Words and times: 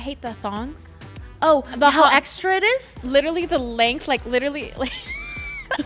hate 0.00 0.20
the 0.22 0.34
thongs. 0.34 0.96
Oh, 1.42 1.64
The 1.76 1.88
how 1.90 2.02
hot- 2.04 2.14
extra 2.14 2.54
it 2.56 2.62
is? 2.62 2.96
Literally 3.02 3.46
the 3.46 3.58
length, 3.58 4.08
like 4.08 4.24
literally, 4.26 4.72
like 4.76 4.92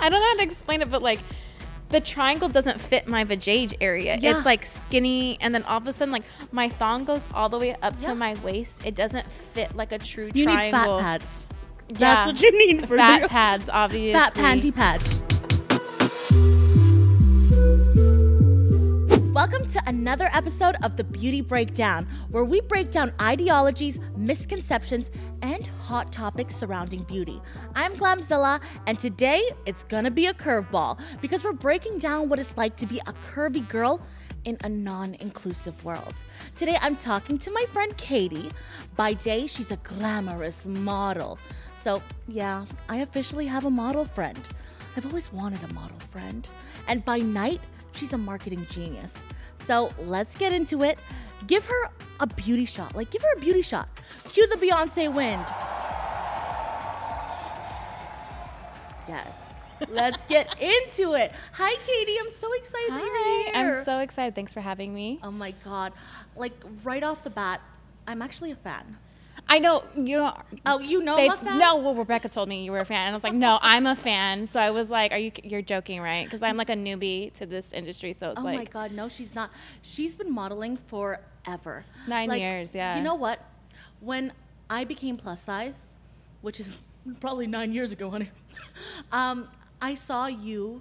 I 0.00 0.08
don't 0.08 0.20
know 0.20 0.26
how 0.28 0.36
to 0.36 0.42
explain 0.42 0.82
it, 0.82 0.90
but 0.90 1.02
like 1.02 1.20
the 1.90 2.00
triangle 2.00 2.48
doesn't 2.48 2.80
fit 2.80 3.06
my 3.06 3.24
vajayjay 3.24 3.74
area. 3.80 4.18
Yeah. 4.20 4.36
It's 4.36 4.44
like 4.46 4.66
skinny, 4.66 5.38
and 5.40 5.54
then 5.54 5.62
all 5.64 5.76
of 5.78 5.86
a 5.86 5.92
sudden, 5.92 6.10
like 6.10 6.24
my 6.50 6.68
thong 6.68 7.04
goes 7.04 7.28
all 7.34 7.48
the 7.48 7.58
way 7.58 7.74
up 7.82 7.94
Yeah. 8.00 8.08
to 8.08 8.14
my 8.16 8.34
waist. 8.42 8.84
It 8.84 8.94
doesn't 8.96 9.30
fit 9.30 9.76
like 9.76 9.92
a 9.92 9.98
true 9.98 10.30
You 10.34 10.44
triangle. 10.44 10.96
need 10.96 11.02
fat 11.02 11.20
pads. 11.20 11.44
Yeah. 11.90 11.96
That's 11.98 12.26
what 12.26 12.40
you 12.42 12.66
need 12.66 12.88
for 12.88 12.96
Fat 12.96 13.28
pads, 13.30 13.68
obviously. 13.68 14.12
Fat 14.18 14.34
panty 14.34 14.74
pads. 14.74 15.22
Welcome 19.34 19.66
to 19.70 19.82
another 19.88 20.30
episode 20.32 20.76
of 20.84 20.96
the 20.96 21.02
Beauty 21.02 21.40
Breakdown, 21.40 22.06
where 22.30 22.44
we 22.44 22.60
break 22.60 22.92
down 22.92 23.12
ideologies, 23.20 23.98
misconceptions, 24.16 25.10
and 25.42 25.66
hot 25.66 26.12
topics 26.12 26.54
surrounding 26.54 27.02
beauty. 27.02 27.42
I'm 27.74 27.96
Glamzilla, 27.96 28.60
and 28.86 28.96
today 28.96 29.42
it's 29.66 29.82
gonna 29.82 30.12
be 30.12 30.26
a 30.26 30.34
curveball 30.34 31.00
because 31.20 31.42
we're 31.42 31.52
breaking 31.52 31.98
down 31.98 32.28
what 32.28 32.38
it's 32.38 32.56
like 32.56 32.76
to 32.76 32.86
be 32.86 33.00
a 33.08 33.12
curvy 33.34 33.68
girl 33.68 34.00
in 34.44 34.56
a 34.62 34.68
non 34.68 35.14
inclusive 35.14 35.84
world. 35.84 36.14
Today 36.54 36.78
I'm 36.80 36.94
talking 36.94 37.36
to 37.40 37.50
my 37.50 37.64
friend 37.72 37.96
Katie. 37.96 38.52
By 38.94 39.14
day, 39.14 39.48
she's 39.48 39.72
a 39.72 39.76
glamorous 39.78 40.64
model. 40.64 41.40
So, 41.82 42.00
yeah, 42.28 42.66
I 42.88 42.98
officially 42.98 43.46
have 43.46 43.64
a 43.64 43.70
model 43.70 44.04
friend. 44.04 44.38
I've 44.96 45.06
always 45.06 45.32
wanted 45.32 45.64
a 45.64 45.74
model 45.74 45.98
friend. 46.12 46.48
And 46.86 47.04
by 47.04 47.18
night, 47.18 47.60
she's 47.94 48.12
a 48.12 48.18
marketing 48.18 48.66
genius. 48.68 49.14
So 49.64 49.90
let's 49.98 50.36
get 50.36 50.52
into 50.52 50.82
it. 50.82 50.98
Give 51.46 51.64
her 51.64 51.90
a 52.20 52.26
beauty 52.26 52.64
shot. 52.64 52.94
Like, 52.94 53.10
give 53.10 53.22
her 53.22 53.32
a 53.36 53.40
beauty 53.40 53.62
shot. 53.62 53.88
Cue 54.28 54.46
the 54.46 54.56
Beyonce 54.56 55.12
wind. 55.12 55.44
Yes. 59.08 59.54
Let's 59.88 60.24
get 60.28 60.48
into 60.60 61.14
it. 61.14 61.32
Hi, 61.52 61.74
Katie. 61.86 62.16
I'm 62.18 62.30
so 62.30 62.52
excited 62.52 62.92
that 62.92 63.02
you're 63.02 63.42
here. 63.44 63.78
I'm 63.78 63.84
so 63.84 63.98
excited. 63.98 64.34
Thanks 64.34 64.52
for 64.52 64.60
having 64.60 64.94
me. 64.94 65.20
Oh 65.22 65.30
my 65.30 65.52
God. 65.64 65.92
Like, 66.36 66.54
right 66.82 67.02
off 67.02 67.24
the 67.24 67.30
bat, 67.30 67.60
I'm 68.06 68.22
actually 68.22 68.50
a 68.50 68.56
fan. 68.56 68.98
I 69.46 69.58
know 69.58 69.84
you 69.96 70.16
know. 70.18 70.36
Oh, 70.66 70.78
you 70.78 71.02
know 71.02 71.16
they- 71.16 71.26
I'm 71.28 71.32
a 71.32 71.36
fan? 71.36 71.58
No, 71.58 71.76
well, 71.76 71.94
Rebecca 71.94 72.28
told 72.28 72.48
me 72.48 72.64
you 72.64 72.72
were 72.72 72.78
a 72.78 72.84
fan, 72.84 73.06
and 73.06 73.12
I 73.12 73.16
was 73.16 73.24
like, 73.24 73.34
no, 73.34 73.58
I'm 73.60 73.86
a 73.86 73.94
fan. 73.94 74.46
So 74.46 74.58
I 74.58 74.70
was 74.70 74.90
like, 74.90 75.12
are 75.12 75.18
you? 75.18 75.32
You're 75.42 75.62
joking, 75.62 76.00
right? 76.00 76.24
Because 76.24 76.42
I'm 76.42 76.56
like 76.56 76.70
a 76.70 76.74
newbie 76.74 77.32
to 77.34 77.46
this 77.46 77.72
industry, 77.72 78.12
so 78.14 78.30
it's 78.30 78.40
Oh 78.40 78.44
like, 78.44 78.54
Oh 78.54 78.58
my 78.58 78.64
God, 78.64 78.92
no, 78.92 79.08
she's 79.08 79.34
not. 79.34 79.50
She's 79.82 80.14
been 80.14 80.32
modeling 80.32 80.78
forever. 80.86 81.84
Nine 82.06 82.30
years, 82.32 82.74
yeah. 82.74 82.96
You 82.96 83.02
know 83.04 83.14
what? 83.14 83.38
When 84.00 84.32
I 84.70 84.84
became 84.84 85.16
plus 85.16 85.42
size, 85.42 85.90
which 86.40 86.58
is 86.58 86.78
probably 87.20 87.46
nine 87.46 87.72
years 87.72 87.92
ago, 87.92 88.10
honey, 88.10 88.30
um, 89.12 89.48
I 89.80 89.94
saw 89.94 90.26
you 90.26 90.80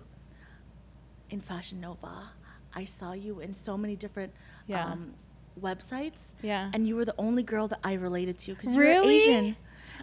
in 1.30 1.42
Fashion 1.42 1.82
Nova. 1.82 2.30
I 2.74 2.86
saw 2.86 3.12
you 3.14 3.40
in 3.40 3.54
so 3.54 3.78
many 3.78 3.96
different 3.96 4.34
Yeah. 4.68 4.86
um, 4.86 5.14
websites. 5.62 6.32
Yeah. 6.42 6.70
And 6.74 6.88
you 6.88 6.96
were 6.96 7.06
the 7.06 7.16
only 7.18 7.44
girl 7.44 7.68
that 7.70 7.80
I 7.84 7.94
related 7.94 8.38
to 8.40 8.54
because 8.56 8.76
Really? 8.76 9.26
you're 9.26 9.36
Asian. 9.38 9.56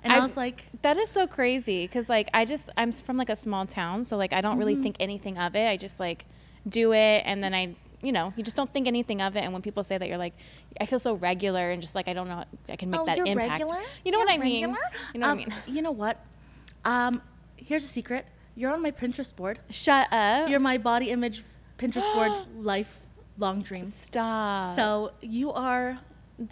And 0.03 0.13
I, 0.13 0.19
I- 0.19 0.21
was 0.21 0.37
like, 0.37 0.65
That 0.83 0.97
is 0.97 1.09
so 1.11 1.27
crazy 1.27 1.85
because 1.87 2.09
like 2.09 2.29
I 2.33 2.45
just 2.45 2.71
I'm 2.77 2.93
from 2.93 3.17
like 3.17 3.31
a 3.31 3.37
small 3.37 3.67
town, 3.67 4.05
so 4.05 4.17
like 4.17 4.33
I 4.33 4.41
don't 4.41 4.53
Mm-hmm. 4.53 4.59
really 4.61 4.77
think 4.77 4.97
anything 5.01 5.39
of 5.39 5.55
it. 5.55 5.67
I 5.69 5.77
just 5.77 6.01
like 6.01 6.25
do 6.69 6.93
it, 6.93 7.23
and 7.27 7.43
then 7.43 7.55
I 7.55 7.75
you 8.03 8.13
know 8.13 8.33
you 8.37 8.43
just 8.43 8.57
don't 8.57 8.73
think 8.73 8.87
anything 8.87 9.21
of 9.21 9.37
it. 9.37 9.41
And 9.45 9.53
when 9.53 9.61
people 9.63 9.83
say 9.85 9.99
that, 9.99 10.09
you're 10.09 10.17
like, 10.17 10.35
I 10.81 10.87
feel 10.87 10.99
so 10.99 11.15
regular 11.15 11.71
and 11.71 11.83
just 11.83 11.95
like 11.95 12.09
I 12.09 12.15
don't 12.15 12.29
know 12.29 12.45
I 12.69 12.77
can 12.77 12.89
make 12.91 13.01
oh, 13.01 13.07
that 13.07 13.19
you're 13.19 13.27
impact. 13.27 13.51
regular? 13.61 13.81
You 14.05 14.13
know 14.13 14.19
You're 14.19 14.27
what 14.27 14.35
I 14.35 14.39
mean? 14.39 14.61
You 14.61 14.67
know 15.21 15.27
Um, 15.29 15.39
what 15.39 15.49
I 15.53 15.53
mean? 15.67 15.77
You 15.77 15.83
know 15.83 15.91
what? 15.93 16.25
Um, 16.85 17.21
here's 17.57 17.85
a 17.85 17.89
secret. 17.89 18.25
You're 18.57 18.73
on 18.73 18.83
my 18.83 18.91
Pinterest 18.91 19.35
board. 19.35 19.59
Shut 19.71 20.09
up. 20.13 20.49
You're 20.49 20.61
my 20.61 20.79
body 20.79 21.11
image 21.11 21.45
Pinterest 21.79 22.11
board 22.15 22.33
lifelong 23.39 23.63
dream. 23.63 23.85
Stop. 23.85 24.77
So 24.77 25.13
you 25.21 25.53
are 25.53 25.99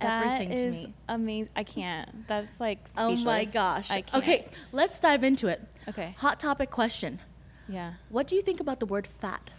that 0.01 0.41
everything 0.41 0.57
to 0.57 0.71
me. 0.71 0.95
amazing. 1.09 1.53
I 1.57 1.65
can't. 1.65 2.29
That's 2.29 2.61
like 2.61 2.79
Oh 2.97 3.17
my 3.17 3.45
gosh. 3.45 3.91
I 3.91 4.03
can't. 4.03 4.23
Okay, 4.23 4.47
let's 4.73 4.99
dive 5.01 5.25
into 5.25 5.47
it. 5.47 5.63
Okay. 5.89 6.15
Hot 6.19 6.39
topic 6.39 6.71
question. 6.71 7.21
Yeah. 7.69 7.95
What 8.09 8.27
do 8.27 8.37
you 8.37 8.43
think 8.43 8.61
about 8.61 8.81
the 8.81 8.87
word 8.87 9.07
fat? 9.07 9.51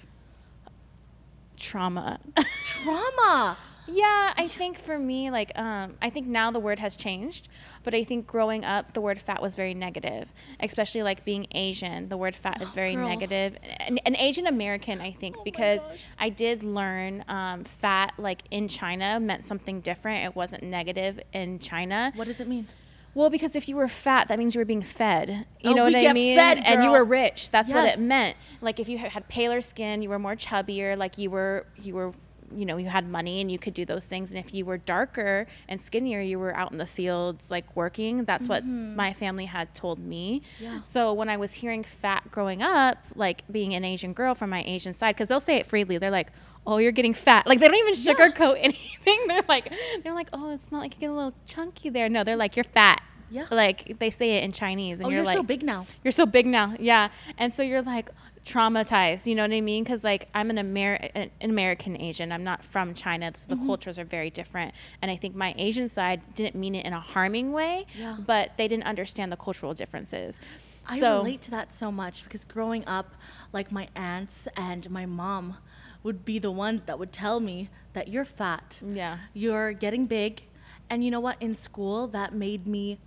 Trauma. 1.57 2.19
Trauma. 2.65 3.57
Yeah, 3.91 4.33
I 4.37 4.47
think 4.47 4.77
for 4.77 4.97
me, 4.99 5.31
like, 5.31 5.51
um, 5.57 5.95
I 6.01 6.09
think 6.09 6.27
now 6.27 6.51
the 6.51 6.59
word 6.59 6.79
has 6.79 6.95
changed, 6.95 7.47
but 7.83 7.93
I 7.93 8.03
think 8.03 8.27
growing 8.27 8.63
up, 8.63 8.93
the 8.93 9.01
word 9.01 9.19
fat 9.19 9.41
was 9.41 9.55
very 9.55 9.73
negative, 9.73 10.31
especially 10.59 11.03
like 11.03 11.25
being 11.25 11.47
Asian. 11.51 12.09
The 12.09 12.17
word 12.17 12.35
fat 12.35 12.61
is 12.61 12.69
Oh, 12.71 12.75
very 12.75 12.95
girl. 12.95 13.05
Oh 13.05 13.09
negative. 13.09 13.57
An, 13.79 13.97
an 14.05 14.15
Asian 14.15 14.47
American, 14.47 15.01
I 15.01 15.11
think, 15.11 15.35
because. 15.43 15.87
I 16.17 16.29
did 16.29 16.63
learn 16.63 17.23
um, 17.27 17.63
fat, 17.63 18.13
like 18.17 18.41
in 18.51 18.67
China, 18.67 19.19
meant 19.19 19.45
something 19.45 19.79
different. 19.81 20.25
It 20.25 20.35
wasn't 20.35 20.63
negative 20.63 21.19
in 21.33 21.59
China. 21.59 22.11
What 22.15 22.27
does 22.27 22.39
it 22.39 22.47
mean? 22.47 22.67
Well, 23.13 23.29
because 23.29 23.55
if 23.55 23.67
you 23.67 23.75
were 23.75 23.87
fat, 23.87 24.27
that 24.27 24.37
means 24.37 24.53
you 24.53 24.59
were 24.59 24.65
being 24.65 24.81
fed. 24.81 25.45
You 25.61 25.71
Oh, 25.71 25.73
know 25.73 25.83
what 25.85 25.95
I 25.95 26.13
mean? 26.13 26.37
fed, 26.37 26.59
and 26.65 26.83
you 26.83 26.91
were 26.91 27.03
rich. 27.03 27.49
That's 27.51 27.73
what 27.73 27.85
it 27.85 27.99
meant. 27.99 28.35
Like 28.61 28.79
if 28.79 28.87
you 28.89 28.97
had 28.97 29.27
paler 29.29 29.61
skin, 29.61 30.01
you 30.01 30.09
were 30.09 30.19
more 30.19 30.35
chubbier. 30.35 30.95
Like 30.97 31.17
you 31.17 31.29
were, 31.31 31.65
you 31.81 31.95
were, 31.95 32.13
you 32.55 32.65
know, 32.65 32.77
you 32.77 32.87
had 32.87 33.07
money 33.07 33.41
and 33.41 33.51
you 33.51 33.59
could 33.59 33.73
do 33.73 33.85
those 33.85 34.05
things. 34.05 34.29
And 34.29 34.39
if 34.39 34.53
you 34.53 34.65
were 34.65 34.77
darker 34.77 35.47
and 35.67 35.81
skinnier, 35.81 36.21
you 36.21 36.39
were 36.39 36.55
out 36.55 36.71
in 36.71 36.77
the 36.77 36.85
fields 36.85 37.51
like 37.51 37.75
working. 37.75 38.25
That's 38.25 38.47
what 38.47 38.65
my 38.65 39.13
family 39.13 39.45
had 39.45 39.73
told 39.73 39.99
me. 39.99 40.41
Mm-hmm. 40.41 40.63
Yeah. 40.63 40.81
So 40.81 41.13
when 41.13 41.29
I 41.29 41.37
was 41.37 41.53
hearing 41.53 41.83
fat 41.83 42.29
growing 42.31 42.61
up, 42.61 42.97
like 43.15 43.43
being 43.51 43.73
an 43.73 43.83
Asian 43.85 44.13
girl 44.13 44.35
from 44.35 44.49
my 44.49 44.63
Asian 44.63 44.93
side, 44.93 45.15
because 45.15 45.27
they'll 45.27 45.39
say 45.39 45.57
it 45.57 45.65
freely. 45.65 45.97
They're 45.97 46.11
like, 46.11 46.31
"Oh, 46.65 46.77
you're 46.77 46.91
getting 46.91 47.13
fat." 47.13 47.47
Like 47.47 47.59
they 47.59 47.67
don't 47.67 47.77
even 47.77 47.93
sugarcoat 47.93 48.57
anything. 48.61 49.19
They're 49.27 49.43
like, 49.47 49.73
they're 50.03 50.13
like, 50.13 50.29
"Oh, 50.33 50.51
it's 50.51 50.71
not 50.71 50.79
like 50.79 50.95
you 50.95 51.01
get 51.01 51.09
a 51.09 51.13
little 51.13 51.33
chunky 51.45 51.89
there." 51.89 52.09
No, 52.09 52.23
they're 52.23 52.35
like, 52.35 52.55
"You're 52.55 52.63
fat." 52.63 53.01
Yeah. 53.31 53.45
Like 53.51 53.99
they 53.99 54.09
say 54.09 54.37
it 54.37 54.43
in 54.43 54.51
Chinese, 54.51 54.99
and 54.99 55.07
Oh, 55.07 55.09
you're, 55.09 55.17
you're, 55.17 55.25
like, 55.25 55.37
so 55.37 55.43
big 55.43 55.63
now. 55.63 55.85
You're 56.03 56.11
so 56.11 56.25
big 56.25 56.45
now, 56.45 56.75
yeah. 56.79 57.09
And 57.37 57.53
so 57.53 57.61
you're 57.61 57.81
like 57.81 58.09
traumatized. 58.45 59.25
You 59.27 59.35
know 59.35 59.43
what 59.43 59.51
I 59.51 59.61
mean? 59.61 59.83
Because 59.83 60.03
like 60.03 60.27
I'm 60.33 60.49
an 60.49 60.57
Amer- 60.57 61.09
an 61.15 61.29
American 61.41 61.99
Asian. 62.01 62.31
I'm 62.31 62.43
not 62.43 62.63
from 62.63 62.93
China, 62.93 63.31
so 63.35 63.47
the 63.47 63.55
Mm-hmm. 63.55 63.67
cultures 63.67 63.99
are 63.99 64.03
very 64.05 64.29
different. 64.29 64.73
And 65.01 65.11
I 65.11 65.15
think 65.15 65.35
my 65.35 65.53
Asian 65.57 65.87
side 65.87 66.21
didn't 66.35 66.55
mean 66.55 66.75
it 66.75 66.85
in 66.85 66.93
a 66.93 66.99
harming 66.99 67.51
way, 67.51 67.85
Yeah. 67.97 68.17
but 68.25 68.51
they 68.57 68.67
didn't 68.67 68.85
understand 68.85 69.31
the 69.31 69.37
cultural 69.37 69.73
differences. 69.73 70.39
I 70.87 70.99
so 70.99 71.17
relate 71.19 71.41
to 71.43 71.51
that 71.51 71.71
so 71.73 71.91
much 71.91 72.23
because 72.23 72.43
growing 72.45 72.83
up, 72.87 73.15
like 73.53 73.71
my 73.71 73.89
aunts 73.95 74.47
and 74.57 74.89
my 74.89 75.05
mom 75.05 75.57
would 76.01 76.25
be 76.25 76.39
the 76.39 76.49
ones 76.51 76.83
that 76.85 76.97
would 76.97 77.11
tell 77.11 77.39
me 77.39 77.69
that 77.93 78.07
you're 78.07 78.25
fat. 78.25 78.79
yeah, 78.83 79.17
You're 79.33 79.73
getting 79.73 80.05
big. 80.07 80.43
And 80.89 81.03
you 81.03 81.11
know 81.11 81.19
what? 81.19 81.37
In 81.39 81.53
school, 81.53 82.07
that 82.07 82.33
made 82.33 82.65
me 82.65 82.97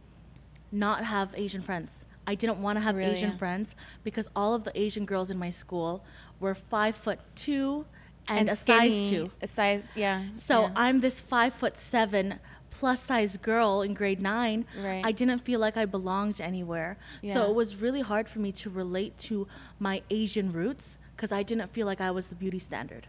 not 0.71 1.05
have 1.05 1.31
Asian 1.37 1.63
friends. 1.63 2.05
I 2.27 2.35
didn't 2.35 2.59
want 2.63 2.77
to 2.77 2.81
have 2.81 2.97
Really? 2.97 3.13
Asian 3.13 3.37
friends 3.37 3.75
because 4.05 4.29
all 4.37 4.55
of 4.55 4.65
the 4.65 4.79
Asian 4.79 5.05
girls 5.05 5.31
in 5.31 5.39
my 5.39 5.51
school 5.51 6.05
were 6.41 6.55
five 6.55 6.97
foot 6.97 7.21
two 7.35 7.85
and, 8.29 8.49
a 8.49 8.57
size 8.57 9.09
two. 9.11 9.31
a 9.41 9.49
size, 9.49 9.89
yeah. 9.97 10.27
So 10.35 10.63
yeah. 10.63 10.73
I'm 10.77 11.01
this 11.01 11.21
five 11.21 11.53
foot 11.55 11.77
seven 11.77 12.39
plus 12.71 13.03
size 13.03 13.37
girl 13.37 13.83
in 13.83 13.95
grade 13.95 14.21
nine. 14.21 14.65
Right. 14.81 15.03
I 15.05 15.13
didn't 15.13 15.41
feel 15.41 15.61
like 15.61 15.77
I 15.77 15.85
belonged 15.85 16.41
anywhere. 16.41 16.97
Yeah. 17.21 17.35
So 17.35 17.51
it 17.51 17.55
was 17.55 17.77
really 17.77 18.01
hard 18.01 18.29
for 18.29 18.39
me 18.39 18.53
to 18.53 18.71
relate 18.71 19.19
to 19.19 19.47
my 19.79 20.03
Asian 20.11 20.53
roots 20.53 20.99
because 21.17 21.33
I 21.33 21.43
didn't 21.43 21.73
feel 21.73 21.87
like 21.87 22.01
I 22.01 22.11
was 22.11 22.29
the 22.29 22.35
beauty 22.35 22.59
standard. 22.59 23.07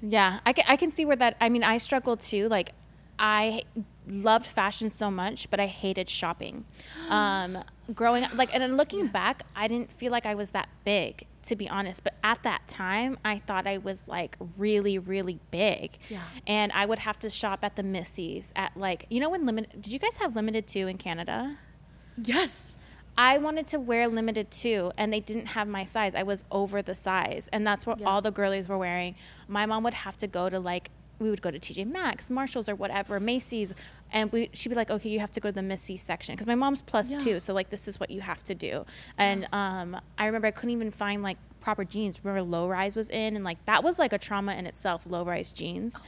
Yeah, 0.00 0.40
I 0.46 0.52
can, 0.52 0.64
I 0.68 0.76
can 0.76 0.90
see 0.90 1.04
where 1.04 1.16
that. 1.16 1.36
I 1.40 1.48
mean, 1.48 1.64
I 1.64 1.78
struggle 1.78 2.16
too. 2.16 2.48
Like, 2.48 2.72
I 3.18 3.64
loved 4.06 4.46
fashion 4.46 4.90
so 4.90 5.10
much, 5.10 5.50
but 5.50 5.58
I 5.58 5.66
hated 5.66 6.08
shopping. 6.08 6.64
Um, 7.08 7.64
growing 7.94 8.24
up, 8.24 8.34
like, 8.34 8.52
and 8.52 8.62
then 8.62 8.76
looking 8.76 9.00
Yes. 9.04 9.12
back, 9.12 9.42
I 9.56 9.66
didn't 9.68 9.92
feel 9.92 10.12
like 10.12 10.26
I 10.26 10.34
was 10.34 10.50
that 10.50 10.68
big, 10.84 11.26
to 11.44 11.56
be 11.56 11.68
honest. 11.68 12.04
But 12.04 12.14
at 12.22 12.42
that 12.42 12.68
time, 12.68 13.18
I 13.24 13.38
thought 13.38 13.66
I 13.66 13.78
was 13.78 14.08
like 14.08 14.36
really, 14.56 14.98
really 14.98 15.38
big. 15.50 15.98
Yeah. 16.08 16.20
And 16.46 16.70
I 16.72 16.84
would 16.86 16.98
have 17.00 17.18
to 17.20 17.30
shop 17.30 17.60
at 17.62 17.76
the 17.76 17.82
Missy's 17.82 18.52
at 18.56 18.76
like, 18.76 19.06
you 19.08 19.20
know, 19.20 19.30
when 19.30 19.46
limited. 19.46 19.80
Did 19.80 19.92
you 19.92 19.98
guys 19.98 20.16
have 20.16 20.36
Limited 20.36 20.66
Too 20.66 20.86
in 20.86 20.98
Canada? 20.98 21.56
Yes. 22.22 22.74
I 23.16 23.38
wanted 23.38 23.66
to 23.68 23.80
wear 23.80 24.06
limited 24.06 24.48
too, 24.50 24.92
and 24.96 25.12
they 25.12 25.18
didn't 25.18 25.46
have 25.46 25.66
my 25.66 25.82
size. 25.82 26.14
I 26.14 26.22
was 26.22 26.44
over 26.52 26.82
the 26.82 26.94
size, 26.94 27.48
and 27.52 27.66
that's 27.66 27.84
what 27.84 27.98
Yeah. 27.98 28.06
all 28.08 28.22
the 28.22 28.30
girlies 28.30 28.68
were 28.68 28.78
wearing. 28.78 29.16
My 29.48 29.66
mom 29.66 29.82
would 29.82 29.94
have 29.94 30.16
to 30.18 30.26
go 30.28 30.48
to 30.48 30.60
like 30.60 30.90
we 31.20 31.30
would 31.30 31.42
go 31.42 31.50
to 31.50 31.58
TJ 31.58 31.84
Maxx, 31.84 32.30
Marshalls, 32.30 32.68
or 32.68 32.76
whatever, 32.76 33.18
Macy's, 33.18 33.74
and 34.12 34.30
we 34.32 34.50
she'd 34.52 34.68
be 34.70 34.74
like, 34.74 34.90
okay, 34.90 35.08
you 35.08 35.20
have 35.20 35.30
to 35.32 35.40
go 35.40 35.48
to 35.50 35.54
the 35.54 35.62
Missy 35.62 35.96
section 35.96 36.34
because 36.34 36.46
my 36.46 36.54
mom's 36.54 36.82
plus 36.82 37.10
Yeah. 37.12 37.16
two, 37.18 37.40
so 37.40 37.52
like 37.54 37.70
this 37.70 37.88
is 37.88 37.98
what 38.00 38.10
you 38.10 38.20
have 38.20 38.42
to 38.44 38.54
do. 38.54 38.84
And 39.16 39.46
um, 39.52 40.00
I 40.18 40.26
remember 40.26 40.46
I 40.46 40.50
couldn't 40.50 40.70
even 40.70 40.90
find 40.90 41.22
like 41.22 41.38
proper 41.60 41.84
jeans. 41.84 42.24
Remember 42.24 42.42
low 42.42 42.68
rise 42.68 42.96
was 42.96 43.10
in, 43.10 43.36
and 43.36 43.44
like 43.44 43.64
that 43.66 43.82
was 43.84 43.98
like 43.98 44.12
a 44.12 44.18
trauma 44.18 44.54
in 44.54 44.66
itself. 44.66 45.04
Low 45.06 45.24
rise 45.24 45.50
jeans. 45.50 45.98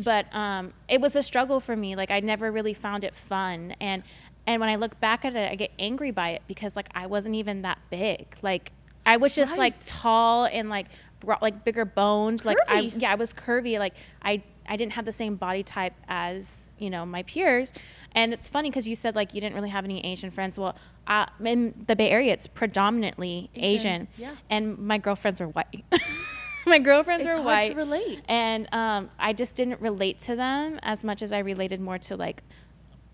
but 0.00 0.32
um, 0.34 0.72
it 0.88 1.00
was 1.00 1.16
a 1.16 1.22
struggle 1.22 1.60
for 1.60 1.74
me. 1.76 1.96
Like 1.96 2.10
I 2.10 2.20
never 2.20 2.50
really 2.52 2.74
found 2.74 3.04
it 3.04 3.14
fun, 3.14 3.74
and 3.80 4.02
and 4.46 4.60
when 4.60 4.68
I 4.70 4.76
look 4.76 4.98
back 5.00 5.24
at 5.24 5.34
it, 5.34 5.50
I 5.50 5.54
get 5.56 5.72
angry 5.78 6.10
by 6.10 6.30
it 6.30 6.42
because 6.46 6.74
like 6.76 6.88
I 6.94 7.06
wasn't 7.06 7.34
even 7.34 7.62
that 7.62 7.78
big. 7.90 8.26
Like 8.42 8.72
I 9.08 9.16
was 9.16 9.34
just 9.34 9.52
Right. 9.52 9.58
like 9.58 9.74
tall 9.86 10.44
and 10.44 10.68
like 10.68 10.86
brought 11.20 11.42
like 11.42 11.64
bigger 11.64 11.84
bones. 11.84 12.44
Like 12.44 12.58
I 12.68 12.92
yeah, 12.96 13.10
I 13.12 13.14
was 13.16 13.32
curvy. 13.32 13.78
Like 13.78 13.94
I 14.22 14.42
I 14.70 14.76
didn't 14.76 14.92
have 14.92 15.06
the 15.06 15.12
same 15.14 15.34
body 15.36 15.62
type 15.62 15.94
as 16.08 16.68
you 16.78 16.90
know 16.90 17.06
my 17.06 17.22
peers. 17.22 17.72
And 18.12 18.32
it's 18.34 18.48
funny 18.48 18.68
because 18.70 18.86
you 18.86 18.94
said 18.94 19.14
like 19.16 19.34
you 19.34 19.40
didn't 19.40 19.54
really 19.54 19.70
have 19.70 19.84
any 19.84 20.04
Asian 20.04 20.30
friends. 20.30 20.58
Well, 20.58 20.76
uh, 21.06 21.26
in 21.42 21.72
the 21.86 21.96
Bay 21.96 22.10
Area, 22.10 22.32
it's 22.34 22.46
predominantly 22.46 23.48
Asian, 23.54 24.02
Asian, 24.02 24.08
yeah. 24.18 24.34
and 24.50 24.78
my 24.78 24.98
girlfriends 24.98 25.40
are 25.40 25.48
white. 25.48 25.84
my 26.66 26.78
girlfriends 26.78 27.24
It's 27.24 27.34
hard 27.34 27.46
white, 27.46 27.70
to 27.70 27.76
relate. 27.76 28.20
and 28.28 28.68
um, 28.72 29.10
I 29.18 29.32
just 29.32 29.56
didn't 29.56 29.80
relate 29.80 30.18
to 30.20 30.36
them 30.36 30.78
as 30.82 31.02
much 31.02 31.22
as 31.22 31.32
I 31.32 31.38
related 31.38 31.80
more 31.80 31.98
to 31.98 32.16
like 32.16 32.42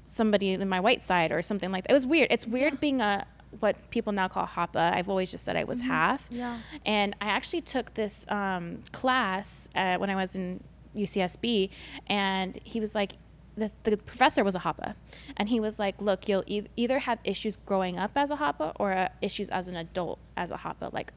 somebody 0.06 0.50
in 0.52 0.68
my 0.68 0.80
white 0.80 1.02
side 1.04 1.30
or 1.32 1.40
something 1.40 1.70
like 1.70 1.84
that. 1.84 1.90
It 1.92 1.94
was 1.94 2.06
weird. 2.06 2.28
It's 2.32 2.46
weird 2.46 2.80
being 2.80 3.00
a 3.00 3.26
what 3.60 3.90
people 3.90 4.12
now 4.12 4.28
call 4.28 4.46
hapa. 4.46 4.94
I've 4.94 5.08
always 5.08 5.30
just 5.30 5.44
said 5.44 5.56
I 5.56 5.64
was 5.64 5.80
half. 5.80 6.24
Mm-hmm. 6.26 6.36
Yeah. 6.36 6.58
And 6.84 7.16
I 7.20 7.26
actually 7.26 7.62
took 7.62 7.94
this 7.94 8.26
um, 8.28 8.82
class 8.92 9.68
uh, 9.74 9.96
when 9.96 10.10
I 10.10 10.14
was 10.16 10.34
in 10.36 10.62
UCSB, 10.96 11.70
and 12.06 12.58
he 12.64 12.80
was 12.80 12.94
like, 12.94 13.12
the, 13.56 13.70
the 13.84 13.96
professor 13.96 14.42
was 14.42 14.54
a 14.54 14.60
hapa, 14.60 14.94
and 15.36 15.48
he 15.48 15.60
was 15.60 15.78
like, 15.78 16.00
"Look, 16.00 16.28
you'll 16.28 16.42
e- 16.46 16.66
either 16.76 16.98
have 17.00 17.18
issues 17.22 17.56
growing 17.56 17.98
up 17.98 18.10
as 18.16 18.30
a 18.32 18.36
hapa 18.36 18.72
or 18.80 18.92
uh, 18.92 19.08
issues 19.20 19.48
as 19.50 19.68
an 19.68 19.76
adult 19.76 20.18
as 20.36 20.50
a 20.50 20.56
hapa, 20.56 20.92
like 20.92 21.12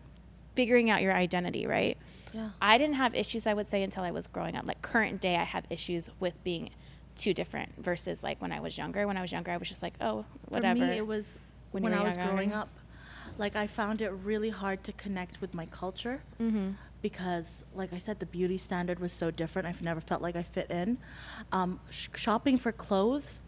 figuring 0.56 0.90
out 0.90 1.02
your 1.02 1.14
identity, 1.14 1.66
right?" 1.66 1.98
Yeah. 2.34 2.50
I 2.62 2.78
didn't 2.78 2.96
have 2.96 3.16
issues, 3.16 3.48
I 3.48 3.54
would 3.56 3.68
say, 3.68 3.82
until 3.82 4.04
I 4.04 4.12
was 4.12 4.28
growing 4.28 4.56
up. 4.56 4.68
Like 4.68 4.82
current 4.84 5.20
day, 5.20 5.36
I 5.36 5.44
have 5.44 5.66
issues 5.72 6.12
with 6.20 6.42
being 6.44 6.70
too 7.16 7.34
different 7.34 7.72
versus 7.84 8.22
like 8.24 8.42
when 8.42 8.52
I 8.52 8.60
was 8.60 8.78
younger. 8.78 9.08
When 9.08 9.18
I 9.18 9.22
was 9.22 9.32
younger, 9.32 9.52
I 9.52 9.58
was 9.58 9.68
just 9.68 9.82
like, 9.82 9.96
oh, 10.00 10.26
whatever. 10.48 10.82
For 10.82 10.86
me, 10.86 10.98
it 10.98 11.08
was 11.08 11.40
When 11.84 11.92
when, 11.92 12.02
I 12.02 12.04
was 12.04 12.18
growing 12.18 12.54
up. 12.54 12.70
Like 13.38 13.56
I 13.56 13.68
found 13.68 14.02
it 14.02 14.10
really 14.10 14.50
hard 14.50 14.84
to 14.86 14.92
connect 14.94 15.42
with 15.42 15.54
my 15.54 15.68
culture 15.68 16.22
mm-hmm. 16.42 16.72
because, 17.02 17.66
like 17.76 17.94
I 17.94 18.00
said, 18.00 18.20
the 18.20 18.26
beauty 18.26 18.58
standard 18.58 19.00
was 19.00 19.14
so 19.14 19.30
different. 19.30 19.68
I've 19.68 19.82
never 19.82 20.02
felt 20.02 20.22
like 20.22 20.36
I 20.36 20.42
fit 20.44 20.72
in. 20.72 20.98
Um, 21.52 21.80
sh- 21.90 22.08
shopping 22.16 22.58
for 22.58 22.72
clothes, 22.72 23.42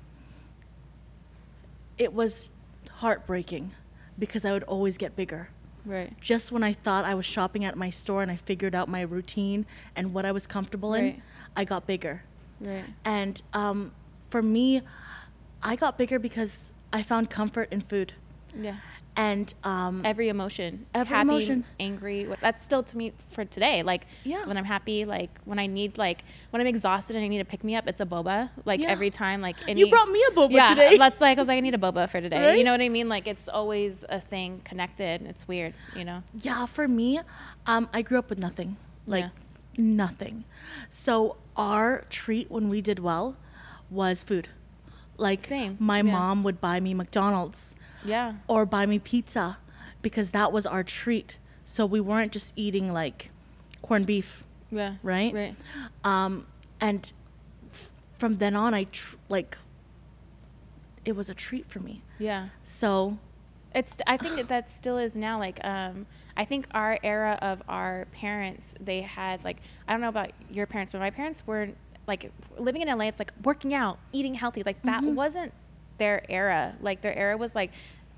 it 1.97 2.13
was 2.13 2.51
heartbreaking 2.97 3.71
because 4.19 4.45
I 4.45 4.51
would 4.51 4.63
always 4.63 4.97
get 4.97 5.15
bigger. 5.15 5.49
Right. 5.85 6.13
Just 6.21 6.51
when 6.51 6.61
I 6.63 6.73
thought 6.73 7.05
I 7.05 7.15
was 7.15 7.25
shopping 7.25 7.65
at 7.65 7.75
my 7.75 7.89
store 7.89 8.21
and 8.21 8.31
I 8.31 8.35
figured 8.35 8.75
out 8.75 8.89
my 8.89 9.01
routine 9.01 9.65
and 9.95 10.13
what 10.13 10.25
I 10.25 10.31
was 10.31 10.45
comfortable 10.45 10.91
Right. 10.91 11.15
in, 11.15 11.21
I 11.55 11.63
got 11.63 11.87
bigger. 11.87 12.23
Right. 12.59 12.85
And 13.05 13.41
um, 13.53 13.91
for 14.29 14.41
me, 14.41 14.81
I 15.63 15.75
got 15.75 15.97
bigger 15.97 16.19
because 16.19 16.73
I 16.91 17.03
found 17.03 17.29
comfort 17.29 17.69
in 17.71 17.81
food. 17.81 18.13
Yeah. 18.59 18.77
And 19.15 19.53
um, 19.65 20.01
Every 20.05 20.29
emotion. 20.29 20.85
Every 20.93 21.13
happy, 21.13 21.27
emotion. 21.29 21.65
angry. 21.77 22.27
That's 22.41 22.63
still 22.63 22.83
to 22.83 22.97
me 22.97 23.11
for 23.27 23.43
today. 23.43 23.83
Like 23.83 24.05
Yeah. 24.23 24.45
when 24.45 24.55
I'm 24.55 24.63
happy, 24.63 25.03
like 25.03 25.29
when 25.43 25.59
I 25.59 25.67
need, 25.67 25.97
like 25.97 26.23
when 26.51 26.61
I'm 26.61 26.67
exhausted 26.67 27.15
and 27.17 27.25
I 27.25 27.27
need 27.27 27.39
to 27.39 27.45
pick 27.45 27.63
me 27.65 27.75
up, 27.75 27.85
it's 27.87 27.99
a 27.99 28.05
boba. 28.05 28.49
Like 28.63 28.81
Yeah. 28.81 28.89
every 28.89 29.09
time, 29.09 29.41
like 29.41 29.57
any. 29.67 29.81
you 29.81 29.89
brought 29.89 30.09
me 30.09 30.23
a 30.29 30.31
boba 30.31 30.51
yeah, 30.51 30.69
today. 30.69 30.97
that's 30.97 31.19
like 31.19 31.37
I 31.37 31.41
was 31.41 31.47
like 31.49 31.57
I 31.57 31.59
need 31.59 31.75
a 31.75 31.79
boba 31.79 32.07
for 32.09 32.21
today. 32.21 32.45
Right? 32.47 32.57
You 32.57 32.63
know 32.63 32.71
what 32.71 32.81
I 32.81 32.87
mean? 32.87 33.09
Like 33.09 33.27
it's 33.27 33.49
always 33.49 34.05
a 34.07 34.21
thing 34.21 34.61
connected. 34.63 35.23
It's 35.23 35.47
weird. 35.47 35.73
You 35.97 36.05
know. 36.05 36.23
yeah, 36.39 36.65
for 36.65 36.87
me, 36.87 37.19
um, 37.67 37.89
I 37.93 38.01
grew 38.03 38.19
up 38.19 38.29
with 38.29 38.39
nothing, 38.39 38.77
like 39.05 39.25
Yeah. 39.25 39.29
nothing. 39.77 40.45
So 40.87 41.35
our 41.57 42.05
treat 42.09 42.49
when 42.49 42.69
we 42.69 42.79
did 42.81 42.99
well 42.99 43.35
was 43.89 44.23
food. 44.23 44.47
Like 45.19 45.45
Same, 45.45 45.75
my 45.79 45.97
yeah. 45.97 46.03
mom 46.03 46.43
would 46.43 46.59
buy 46.61 46.79
me 46.79 46.93
McDonald's 46.93 47.75
Yeah. 48.05 48.35
or 48.47 48.65
buy 48.65 48.85
me 48.85 48.99
pizza 48.99 49.57
because 50.01 50.31
that 50.31 50.51
was 50.51 50.65
our 50.65 50.83
treat. 50.83 51.37
So 51.65 51.85
we 51.85 51.99
weren't 51.99 52.31
just 52.31 52.53
eating 52.55 52.91
like 52.93 53.29
corned 53.81 54.05
beef. 54.05 54.43
Yeah. 54.71 54.95
Right? 55.03 55.33
Right. 55.33 55.55
Um, 56.03 56.45
and 56.79 57.11
f- 57.73 57.91
from 58.17 58.37
then 58.37 58.55
on, 58.55 58.73
I 58.73 58.85
tr- 58.85 59.17
like 59.29 59.57
it 61.05 61.15
was 61.15 61.29
a 61.29 61.33
treat 61.33 61.69
for 61.69 61.79
me. 61.79 62.01
Yeah. 62.17 62.49
So 62.63 63.17
It's. 63.73 63.97
I 64.07 64.17
think 64.17 64.35
that 64.37 64.47
that 64.47 64.69
still 64.69 64.97
is 64.97 65.15
now. 65.15 65.37
Like, 65.39 65.59
um, 65.63 66.05
I 66.35 66.45
think 66.45 66.67
our 66.71 66.97
era 67.03 67.37
of 67.41 67.61
our 67.67 68.05
parents, 68.11 68.75
they 68.79 69.01
had 69.01 69.43
like 69.43 69.57
I 69.87 69.91
don't 69.93 70.01
know 70.01 70.09
about 70.09 70.31
your 70.51 70.65
parents, 70.65 70.91
but 70.91 70.99
my 70.99 71.09
parents 71.11 71.45
were 71.45 71.69
like 72.09 72.29
living 72.57 72.81
in 72.81 72.89
LA. 72.89 73.05
It's 73.05 73.19
like 73.19 73.31
working 73.43 73.73
out, 73.73 73.97
eating 74.11 74.33
healthy. 74.33 74.63
Like 74.65 74.81
that 74.83 75.01
wasn't 75.03 75.53
their 75.97 76.25
era. 76.29 76.75
Like 76.81 76.99
their 77.01 77.15
era 77.17 77.37
was 77.37 77.55
like. 77.55 77.71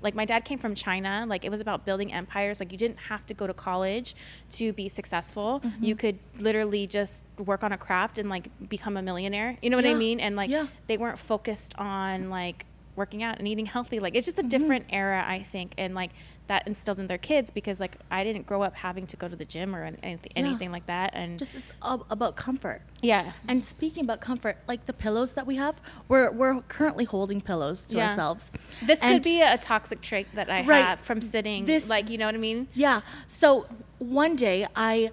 Like 0.04 0.16
my 0.16 0.24
dad 0.24 0.44
came 0.44 0.58
from 0.58 0.74
China. 0.74 1.24
Like 1.28 1.44
it 1.44 1.50
was 1.52 1.60
about 1.60 1.84
building 1.86 2.12
empires. 2.12 2.58
Like 2.58 2.72
you 2.72 2.76
didn't 2.84 2.98
have 2.98 3.24
to 3.26 3.34
go 3.34 3.46
to 3.46 3.54
college 3.54 4.16
to 4.58 4.72
be 4.72 4.88
successful. 4.88 5.62
You 5.80 5.94
could 5.94 6.18
literally 6.40 6.88
just 6.88 7.22
work 7.38 7.62
on 7.62 7.70
a 7.70 7.78
craft 7.78 8.18
and 8.18 8.28
like 8.28 8.48
become 8.68 8.96
a 8.96 9.02
millionaire. 9.02 9.56
You 9.62 9.70
know 9.70 9.76
what 9.76 9.86
I 9.86 9.94
mean? 9.94 10.18
And 10.18 10.34
like 10.34 10.50
Yeah. 10.50 10.66
they 10.88 10.96
weren't 10.96 11.20
focused 11.20 11.72
on 11.78 12.30
like 12.30 12.66
working 12.96 13.22
out 13.22 13.38
and 13.38 13.46
eating 13.46 13.64
healthy. 13.66 14.00
Like 14.00 14.16
it's 14.16 14.26
just 14.26 14.38
Mm-hmm. 14.38 14.46
a 14.46 14.50
different 14.50 14.84
era, 14.90 15.24
I 15.24 15.38
think, 15.44 15.72
and 15.78 15.94
like 15.94 16.10
that 16.52 16.66
instilled 16.66 16.98
in 16.98 17.06
their 17.06 17.16
kids 17.30 17.48
because 17.50 17.80
like 17.80 17.96
I 18.10 18.24
didn't 18.24 18.46
grow 18.46 18.60
up 18.62 18.74
having 18.74 19.06
to 19.06 19.16
go 19.16 19.26
to 19.26 19.34
the 19.42 19.44
gym 19.54 19.74
or 19.74 19.82
anything, 19.84 20.32
Yeah. 20.36 20.42
anything 20.44 20.70
like 20.70 20.86
that. 20.86 21.08
And 21.14 21.38
just 21.38 21.72
about 21.82 22.36
comfort. 22.36 22.82
yeah, 23.00 23.32
And 23.48 23.64
speaking 23.64 24.04
about 24.04 24.20
comfort, 24.20 24.58
like 24.68 24.84
the 24.84 24.92
pillows 24.92 25.32
that 25.34 25.46
we 25.46 25.56
have, 25.56 25.76
we're 26.08 26.30
we're 26.30 26.60
currently 26.76 27.06
holding 27.14 27.40
pillows 27.40 27.84
to 27.84 27.96
Yeah. 27.96 28.10
ourselves. 28.10 28.50
this 28.90 29.00
could 29.00 29.22
be 29.22 29.40
a 29.40 29.56
toxic 29.56 30.00
trait 30.02 30.26
that 30.34 30.48
I 30.50 30.58
Right. 30.62 30.84
have 30.84 31.00
from 31.00 31.22
sitting. 31.22 31.64
This- 31.64 31.88
like 31.88 32.10
you 32.10 32.18
know 32.18 32.26
what 32.26 32.34
I 32.34 32.44
mean? 32.50 32.68
Yeah. 32.74 33.00
So 33.26 33.66
one 33.98 34.36
day 34.36 34.66
I 34.76 35.10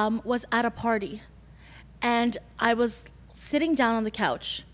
um, 0.00 0.20
was 0.24 0.44
at 0.58 0.64
a 0.64 0.70
party, 0.86 1.22
and 2.02 2.36
I 2.58 2.74
was 2.74 3.06
sitting 3.30 3.74
down 3.74 3.94
on 3.94 4.04
the 4.04 4.10
couch, 4.24 4.64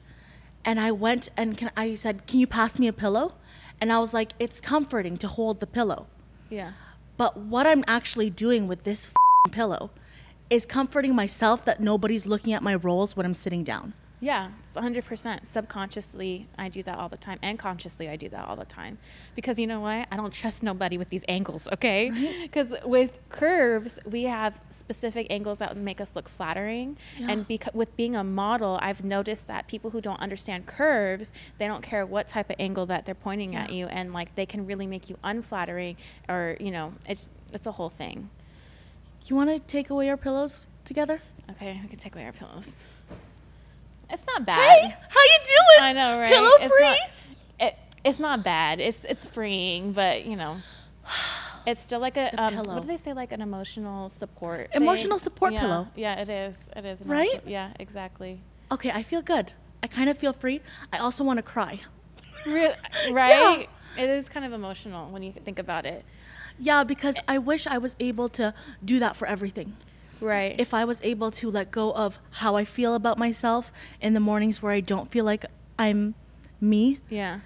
and 0.64 0.80
I 0.80 0.90
went 1.06 1.28
and 1.36 1.56
can, 1.58 1.70
I 1.76 1.94
said, 1.94 2.26
"Can 2.26 2.38
you 2.40 2.46
pass 2.46 2.78
me 2.78 2.88
a 2.88 2.92
pillow?" 3.04 3.34
And 3.80 3.92
I 3.92 3.98
was 3.98 4.12
like, 4.12 4.32
"It's 4.38 4.60
comforting 4.60 5.16
to 5.18 5.28
hold 5.28 5.60
the 5.60 5.66
pillow." 5.66 6.06
Yeah. 6.48 6.72
But 7.16 7.36
what 7.36 7.66
I'm 7.66 7.84
actually 7.86 8.30
doing 8.30 8.68
with 8.68 8.84
this 8.84 9.10
pillow 9.52 9.90
is 10.48 10.66
comforting 10.66 11.14
myself 11.14 11.64
that 11.64 11.80
nobody's 11.80 12.26
looking 12.26 12.52
at 12.52 12.62
my 12.62 12.74
rolls 12.74 13.16
when 13.16 13.24
I'm 13.24 13.34
sitting 13.34 13.64
down. 13.64 13.94
Yeah, 14.22 14.50
it's 14.62 14.74
100%. 14.74 15.46
Subconsciously, 15.46 16.46
I 16.58 16.68
do 16.68 16.82
that 16.82 16.98
all 16.98 17.08
the 17.08 17.16
time. 17.16 17.38
And 17.42 17.58
consciously, 17.58 18.06
I 18.06 18.16
do 18.16 18.28
that 18.28 18.46
all 18.46 18.54
the 18.54 18.66
time. 18.66 18.98
Because 19.34 19.58
you 19.58 19.66
know 19.66 19.80
what? 19.80 20.06
I 20.12 20.16
don't 20.16 20.32
trust 20.32 20.62
nobody 20.62 20.98
with 20.98 21.08
these 21.08 21.24
angles, 21.26 21.66
okay? 21.72 22.10
Because 22.42 22.74
with 22.84 23.18
curves, 23.30 23.98
we 24.04 24.24
have 24.24 24.58
specific 24.68 25.26
angles 25.30 25.60
that 25.60 25.74
make 25.74 26.02
us 26.02 26.14
look 26.14 26.28
flattering. 26.28 26.98
And 27.18 27.48
beca- 27.48 27.74
with 27.74 27.96
being 27.96 28.14
a 28.14 28.22
model, 28.22 28.78
I've 28.82 29.02
noticed 29.02 29.48
that 29.48 29.68
people 29.68 29.90
who 29.90 30.02
don't 30.02 30.20
understand 30.20 30.66
curves, 30.66 31.32
they 31.56 31.66
don't 31.66 31.82
care 31.82 32.04
what 32.04 32.28
type 32.28 32.50
of 32.50 32.56
angle 32.58 32.84
that 32.86 33.06
they're 33.06 33.14
pointing 33.14 33.56
at 33.56 33.72
you. 33.72 33.86
And 33.86 34.12
like 34.12 34.34
they 34.34 34.44
can 34.44 34.66
really 34.66 34.86
make 34.86 35.08
you 35.08 35.16
unflattering 35.24 35.96
or, 36.28 36.58
you 36.60 36.70
know, 36.70 36.92
it's, 37.08 37.30
it's 37.54 37.66
a 37.66 37.72
whole 37.72 37.88
thing. 37.90 38.28
You 39.26 39.36
want 39.36 39.48
to 39.48 39.58
take 39.58 39.88
away 39.88 40.10
our 40.10 40.16
pillows 40.18 40.66
together? 40.84 41.22
Okay, 41.52 41.80
we 41.82 41.88
can 41.88 41.98
take 41.98 42.14
away 42.14 42.26
our 42.26 42.32
pillows. 42.32 42.76
It's 44.12 44.26
not 44.26 44.44
bad. 44.46 44.58
Hey, 44.58 44.96
how 45.08 45.20
you 45.20 45.38
doing? 45.44 45.80
I 45.80 45.92
know, 45.92 46.18
right? 46.18 46.28
Pillow 46.32 46.50
It's 46.60 46.74
free? 46.74 46.84
not- 46.84 46.98
it, 47.60 47.76
it's 48.04 48.18
not 48.18 48.44
bad. 48.44 48.80
It's 48.80 49.04
it's 49.04 49.26
freeing, 49.26 49.92
but 49.92 50.24
you 50.24 50.36
know, 50.36 50.58
it's 51.66 51.82
still 51.82 52.00
like 52.00 52.16
a 52.16 52.34
um, 52.40 52.54
pillow. 52.54 52.74
what 52.74 52.82
do 52.82 52.88
they 52.88 52.96
say? 52.96 53.12
Like 53.12 53.32
an 53.32 53.40
emotional 53.42 54.08
support. 54.08 54.70
Emotional 54.74 55.18
thing? 55.18 55.24
support 55.24 55.52
Yeah, 55.52 55.60
pillow. 55.60 55.88
Yeah, 55.94 56.20
it 56.20 56.28
is. 56.28 56.68
It 56.76 56.84
is. 56.84 57.00
Right? 57.02 57.28
emotional- 57.30 57.50
Yeah, 57.50 57.70
exactly. 57.78 58.42
Okay, 58.72 58.90
I 58.90 59.02
feel 59.02 59.22
good. 59.22 59.52
I 59.82 59.86
kind 59.86 60.08
of 60.10 60.18
feel 60.18 60.32
free. 60.32 60.60
I 60.92 60.98
also 60.98 61.24
want 61.24 61.38
to 61.38 61.42
cry. 61.42 61.80
Re- 62.46 62.74
right? 63.10 63.68
It 63.98 64.08
is 64.08 64.28
kind 64.28 64.46
of 64.46 64.52
emotional 64.52 65.10
when 65.10 65.22
you 65.24 65.32
think 65.32 65.58
about 65.58 65.84
it. 65.84 66.04
Yeah, 66.60 66.84
because 66.84 67.16
I 67.26 67.38
wish 67.38 67.66
I 67.66 67.76
was 67.78 67.96
able 67.98 68.28
to 68.30 68.54
do 68.84 69.00
that 69.00 69.16
for 69.16 69.26
everything. 69.26 69.76
Right. 70.20 70.54
If 70.58 70.74
I 70.74 70.84
was 70.84 71.00
able 71.02 71.30
to 71.32 71.50
let 71.50 71.70
go 71.70 71.92
of 71.92 72.18
how 72.30 72.56
I 72.56 72.64
feel 72.64 72.94
about 72.94 73.18
myself 73.18 73.72
in 74.00 74.14
the 74.14 74.20
mornings 74.20 74.62
where 74.62 74.72
I 74.72 74.80
don't 74.80 75.10
feel 75.10 75.24
like 75.24 75.44
I'm 75.78 76.14
me, 76.60 77.00
yeah. 77.08 77.40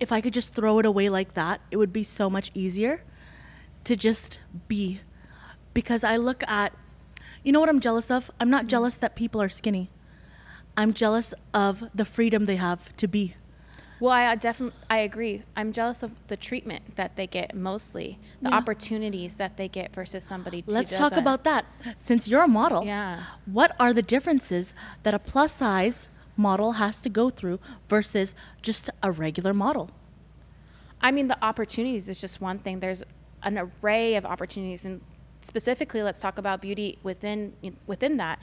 if 0.00 0.10
I 0.12 0.20
could 0.20 0.34
just 0.34 0.54
throw 0.54 0.78
it 0.78 0.86
away 0.86 1.08
like 1.08 1.34
that, 1.34 1.60
it 1.70 1.76
would 1.76 1.92
be 1.92 2.02
so 2.02 2.30
much 2.30 2.50
easier 2.54 3.02
to 3.84 3.96
just 3.96 4.40
be. 4.68 5.00
Because 5.74 6.02
I 6.02 6.16
look 6.16 6.42
at, 6.48 6.72
you 7.44 7.52
know 7.52 7.60
what 7.60 7.68
I'm 7.68 7.80
jealous 7.80 8.10
of? 8.10 8.30
I'm 8.40 8.50
not 8.50 8.64
mm. 8.64 8.68
jealous 8.68 8.96
that 8.96 9.14
people 9.14 9.40
are 9.40 9.48
skinny. 9.48 9.90
I'm 10.76 10.92
jealous 10.92 11.34
of 11.52 11.84
the 11.94 12.04
freedom 12.04 12.44
they 12.44 12.56
have 12.56 12.96
to 12.96 13.08
be. 13.08 13.34
Well, 14.00 14.12
I 14.12 14.34
definitely 14.36 14.76
I 14.88 14.98
agree. 14.98 15.42
I'm 15.56 15.72
jealous 15.72 16.02
of 16.02 16.12
the 16.28 16.36
treatment 16.36 16.96
that 16.96 17.16
they 17.16 17.26
get 17.26 17.54
mostly, 17.54 18.18
the 18.40 18.50
Yeah. 18.50 18.56
opportunities 18.56 19.36
that 19.36 19.56
they 19.56 19.68
get 19.68 19.92
versus 19.94 20.24
somebody. 20.24 20.62
who 20.66 20.72
Let's 20.72 20.96
talk 20.96 21.12
about 21.12 21.44
that. 21.44 21.66
Since 21.96 22.28
you're 22.28 22.44
a 22.44 22.48
model, 22.48 22.84
Yeah. 22.84 23.24
what 23.46 23.74
are 23.80 23.92
the 23.92 24.02
differences 24.02 24.72
that 25.02 25.14
a 25.14 25.18
plus 25.18 25.52
size 25.54 26.10
model 26.36 26.72
has 26.72 27.00
to 27.00 27.08
go 27.08 27.30
through 27.30 27.58
versus 27.88 28.34
just 28.62 28.88
a 29.02 29.10
regular 29.10 29.52
model? 29.52 29.90
I 31.00 31.10
mean, 31.10 31.28
the 31.28 31.42
opportunities 31.44 32.08
is 32.08 32.20
just 32.20 32.40
one 32.40 32.58
thing. 32.58 32.80
There's 32.80 33.02
an 33.42 33.58
array 33.58 34.14
of 34.16 34.24
opportunities, 34.24 34.84
and 34.84 35.00
specifically, 35.42 36.02
let's 36.02 36.20
talk 36.20 36.38
about 36.38 36.60
beauty 36.60 36.98
within 37.02 37.54
within 37.86 38.16
that. 38.18 38.40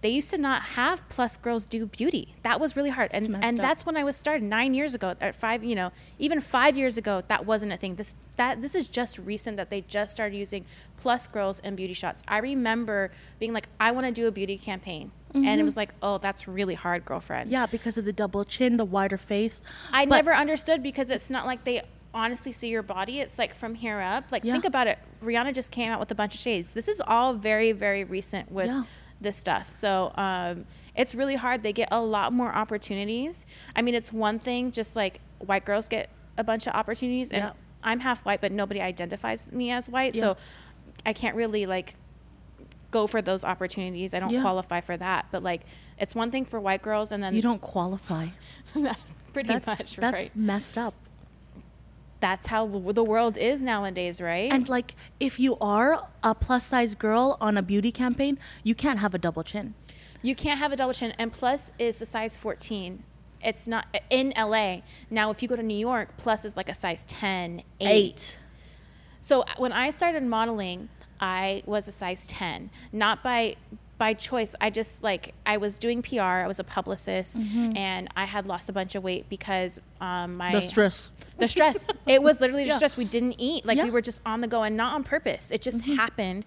They 0.00 0.10
used 0.10 0.30
to 0.30 0.38
not 0.38 0.62
have 0.62 1.08
plus 1.08 1.36
girls 1.36 1.66
do 1.66 1.86
beauty. 1.86 2.34
That 2.42 2.60
was 2.60 2.76
really 2.76 2.90
hard, 2.90 3.10
and 3.12 3.36
and 3.42 3.58
up. 3.58 3.62
that's 3.62 3.86
when 3.86 3.96
I 3.96 4.04
was 4.04 4.16
started 4.16 4.42
nine 4.42 4.74
years 4.74 4.94
ago. 4.94 5.14
At 5.20 5.34
five, 5.34 5.64
you 5.64 5.74
know, 5.74 5.90
even 6.18 6.40
five 6.40 6.76
years 6.76 6.96
ago, 6.98 7.22
that 7.28 7.46
wasn't 7.46 7.72
a 7.72 7.76
thing. 7.76 7.96
This 7.96 8.16
that 8.36 8.62
this 8.62 8.74
is 8.74 8.86
just 8.86 9.18
recent 9.18 9.56
that 9.56 9.70
they 9.70 9.80
just 9.82 10.12
started 10.12 10.36
using 10.36 10.64
plus 10.96 11.26
girls 11.26 11.60
and 11.60 11.76
beauty 11.76 11.94
shots. 11.94 12.22
I 12.28 12.38
remember 12.38 13.10
being 13.38 13.52
like, 13.52 13.68
I 13.80 13.92
want 13.92 14.06
to 14.06 14.12
do 14.12 14.26
a 14.26 14.30
beauty 14.30 14.58
campaign, 14.58 15.12
and 15.34 15.44
it 15.44 15.48
mm-hmm. 15.48 15.64
was 15.64 15.76
like, 15.76 15.94
oh, 16.02 16.18
that's 16.18 16.46
really 16.46 16.74
hard, 16.74 17.04
girlfriend. 17.04 17.50
Yeah, 17.50 17.66
because 17.66 17.98
of 17.98 18.04
the 18.04 18.12
double 18.12 18.44
chin, 18.44 18.76
the 18.76 18.84
wider 18.84 19.18
face. 19.18 19.60
I 19.92 20.06
But- 20.06 20.16
never 20.16 20.34
understood 20.34 20.82
because 20.82 21.10
it's 21.10 21.30
not 21.30 21.46
like 21.46 21.64
they 21.64 21.82
honestly 22.16 22.52
see 22.52 22.68
your 22.68 22.82
body. 22.82 23.20
It's 23.20 23.38
like 23.38 23.54
from 23.54 23.74
here 23.74 24.00
up. 24.00 24.32
Like 24.32 24.42
Yeah. 24.42 24.52
think 24.52 24.64
about 24.64 24.86
it. 24.86 24.98
Rihanna 25.22 25.54
just 25.54 25.70
came 25.70 25.92
out 25.92 26.00
with 26.00 26.10
a 26.10 26.14
bunch 26.14 26.34
of 26.34 26.40
shades. 26.40 26.72
This 26.72 26.88
is 26.88 27.00
all 27.06 27.34
very 27.34 27.72
very 27.72 28.04
recent 28.04 28.50
with 28.50 28.68
Yeah. 28.68 28.84
This 29.20 29.36
stuff. 29.36 29.70
So 29.70 30.12
um, 30.16 30.66
it's 30.94 31.14
really 31.14 31.36
hard. 31.36 31.62
They 31.62 31.72
get 31.72 31.88
a 31.90 32.00
lot 32.02 32.32
more 32.32 32.52
opportunities. 32.54 33.46
I 33.74 33.82
mean, 33.82 33.94
it's 33.94 34.12
one 34.12 34.38
thing 34.38 34.70
just 34.70 34.96
like 34.96 35.20
white 35.38 35.64
girls 35.64 35.88
get 35.88 36.08
a 36.38 36.44
bunch 36.44 36.66
of 36.66 36.74
opportunities, 36.74 37.30
and 37.30 37.44
Yeah. 37.44 37.52
I'm 37.82 38.00
half 38.00 38.24
white, 38.24 38.40
but 38.40 38.52
nobody 38.52 38.80
identifies 38.80 39.52
me 39.52 39.70
as 39.70 39.88
white, 39.88 40.14
Yeah. 40.14 40.20
so 40.20 40.36
I 41.04 41.12
can't 41.12 41.36
really 41.36 41.66
like 41.66 41.94
go 42.90 43.06
for 43.06 43.20
those 43.22 43.44
opportunities. 43.44 44.12
I 44.14 44.20
don't 44.20 44.30
Yeah. 44.30 44.40
qualify 44.42 44.80
for 44.80 44.96
that. 44.96 45.26
But 45.30 45.42
like, 45.42 45.62
it's 45.98 46.14
one 46.14 46.30
thing 46.30 46.44
for 46.44 46.60
white 46.60 46.82
girls, 46.82 47.10
and 47.12 47.22
then 47.22 47.34
You 47.34 47.42
don't 47.42 47.60
qualify. 47.60 48.28
pretty 49.32 49.48
That's 49.48 49.66
much 49.66 49.96
that's 49.96 50.14
right. 50.14 50.34
messed 50.36 50.78
up. 50.78 50.94
That's 52.20 52.46
how 52.46 52.66
w- 52.66 52.92
the 52.92 53.04
world 53.04 53.36
is 53.36 53.60
nowadays, 53.62 54.20
right? 54.20 54.50
And 54.52 54.68
like, 54.68 54.94
if 55.20 55.38
you 55.38 55.56
are 55.60 56.08
a 56.22 56.34
plus 56.34 56.66
size 56.66 56.94
girl 56.94 57.36
on 57.40 57.56
a 57.56 57.62
beauty 57.62 57.92
campaign, 57.92 58.38
you 58.62 58.74
can't 58.74 58.98
have 59.00 59.14
a 59.14 59.18
double 59.18 59.42
chin. 59.44 59.74
you 60.22 60.34
can't 60.34 60.58
have 60.58 60.72
a 60.72 60.76
double 60.76 60.94
chin. 60.94 61.12
And 61.18 61.32
plus 61.32 61.72
is 61.78 62.00
a 62.02 62.06
size 62.06 62.36
14. 62.36 63.02
It's 63.42 63.68
not 63.68 63.86
in 64.10 64.32
LA. 64.36 64.78
Now, 65.10 65.30
if 65.30 65.42
you 65.42 65.48
go 65.48 65.56
to 65.56 65.62
New 65.62 65.78
York, 65.78 66.16
plus 66.16 66.44
is 66.44 66.56
like 66.56 66.68
a 66.68 66.74
size 66.74 67.04
10, 67.06 67.62
8. 67.80 68.38
So 69.20 69.42
uh, 69.42 69.46
when 69.58 69.72
I 69.72 69.90
started 69.90 70.22
modeling, 70.22 70.88
I 71.20 71.62
was 71.66 71.86
a 71.86 71.92
size 71.92 72.26
10, 72.26 72.70
not 72.92 73.22
by 73.22 73.56
by 73.98 74.12
choice. 74.12 74.54
I 74.60 74.68
just 74.68 75.02
like 75.02 75.32
I 75.46 75.56
was 75.56 75.78
doing 75.78 76.02
PR. 76.02 76.20
I 76.44 76.46
was 76.46 76.58
a 76.58 76.64
publicist, 76.64 77.36
and 77.76 78.08
I 78.14 78.24
had 78.26 78.46
lost 78.46 78.68
a 78.68 78.72
bunch 78.72 78.94
of 78.94 79.02
weight 79.02 79.26
because 79.30 79.80
um, 80.00 80.36
my 80.36 80.52
The 80.52 80.60
stress. 80.62 81.12
the 81.38 81.48
stress. 81.48 81.86
It 82.06 82.22
was 82.22 82.40
literally 82.40 82.64
just 82.64 82.74
Yeah. 82.74 82.76
stress. 82.88 82.96
We 82.96 83.04
didn't 83.04 83.34
eat. 83.40 83.64
Like 83.66 83.76
Yeah. 83.78 83.84
we 83.84 83.90
were 83.90 84.00
just 84.00 84.20
on 84.24 84.40
the 84.40 84.46
go 84.46 84.62
and 84.62 84.76
not 84.76 84.94
on 84.94 85.02
purpose. 85.04 85.50
It 85.50 85.60
just 85.62 85.84
happened. 85.84 86.44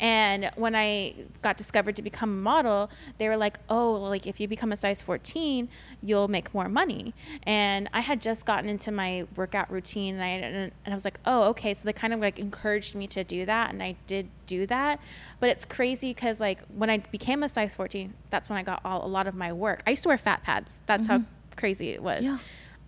And 0.00 0.50
when 0.56 0.74
I 0.74 1.14
got 1.42 1.56
discovered 1.56 1.96
to 1.96 2.02
become 2.02 2.30
a 2.30 2.40
model, 2.40 2.90
they 3.18 3.28
were 3.28 3.36
like, 3.36 3.58
"Oh, 3.68 3.92
like 3.92 4.26
if 4.26 4.40
you 4.40 4.48
become 4.48 4.72
a 4.72 4.76
size 4.76 5.02
14, 5.02 5.68
you'll 6.00 6.28
make 6.28 6.52
more 6.54 6.68
money." 6.68 7.14
And 7.44 7.88
I 7.92 8.00
had 8.00 8.20
just 8.22 8.46
gotten 8.46 8.68
into 8.68 8.90
my 8.90 9.26
workout 9.36 9.70
routine, 9.70 10.14
and 10.14 10.24
I 10.24 10.28
and 10.28 10.72
I 10.86 10.94
was 10.94 11.04
like, 11.04 11.20
"Oh, 11.26 11.42
okay." 11.50 11.74
So 11.74 11.84
they 11.86 11.92
kind 11.92 12.12
of 12.12 12.20
like 12.20 12.38
encouraged 12.38 12.94
me 12.94 13.06
to 13.08 13.22
do 13.24 13.44
that, 13.46 13.70
and 13.70 13.82
I 13.82 13.96
did 14.06 14.28
do 14.46 14.66
that. 14.66 15.00
But 15.40 15.50
it's 15.50 15.64
crazy 15.64 16.10
because 16.10 16.40
like 16.40 16.60
when 16.74 16.90
I 16.90 16.98
became 16.98 17.42
a 17.42 17.48
size 17.48 17.74
14, 17.74 18.14
that's 18.30 18.48
when 18.48 18.58
I 18.58 18.62
got 18.62 18.80
all, 18.84 19.04
a 19.04 19.08
lot 19.08 19.26
of 19.26 19.34
my 19.34 19.52
work. 19.52 19.82
I 19.86 19.90
used 19.90 20.02
to 20.04 20.08
wear 20.08 20.18
fat 20.18 20.42
pads. 20.42 20.80
That's 20.86 21.06
how 21.06 21.22
crazy 21.56 21.90
it 21.90 22.02
was. 22.02 22.24
Yeah. 22.24 22.38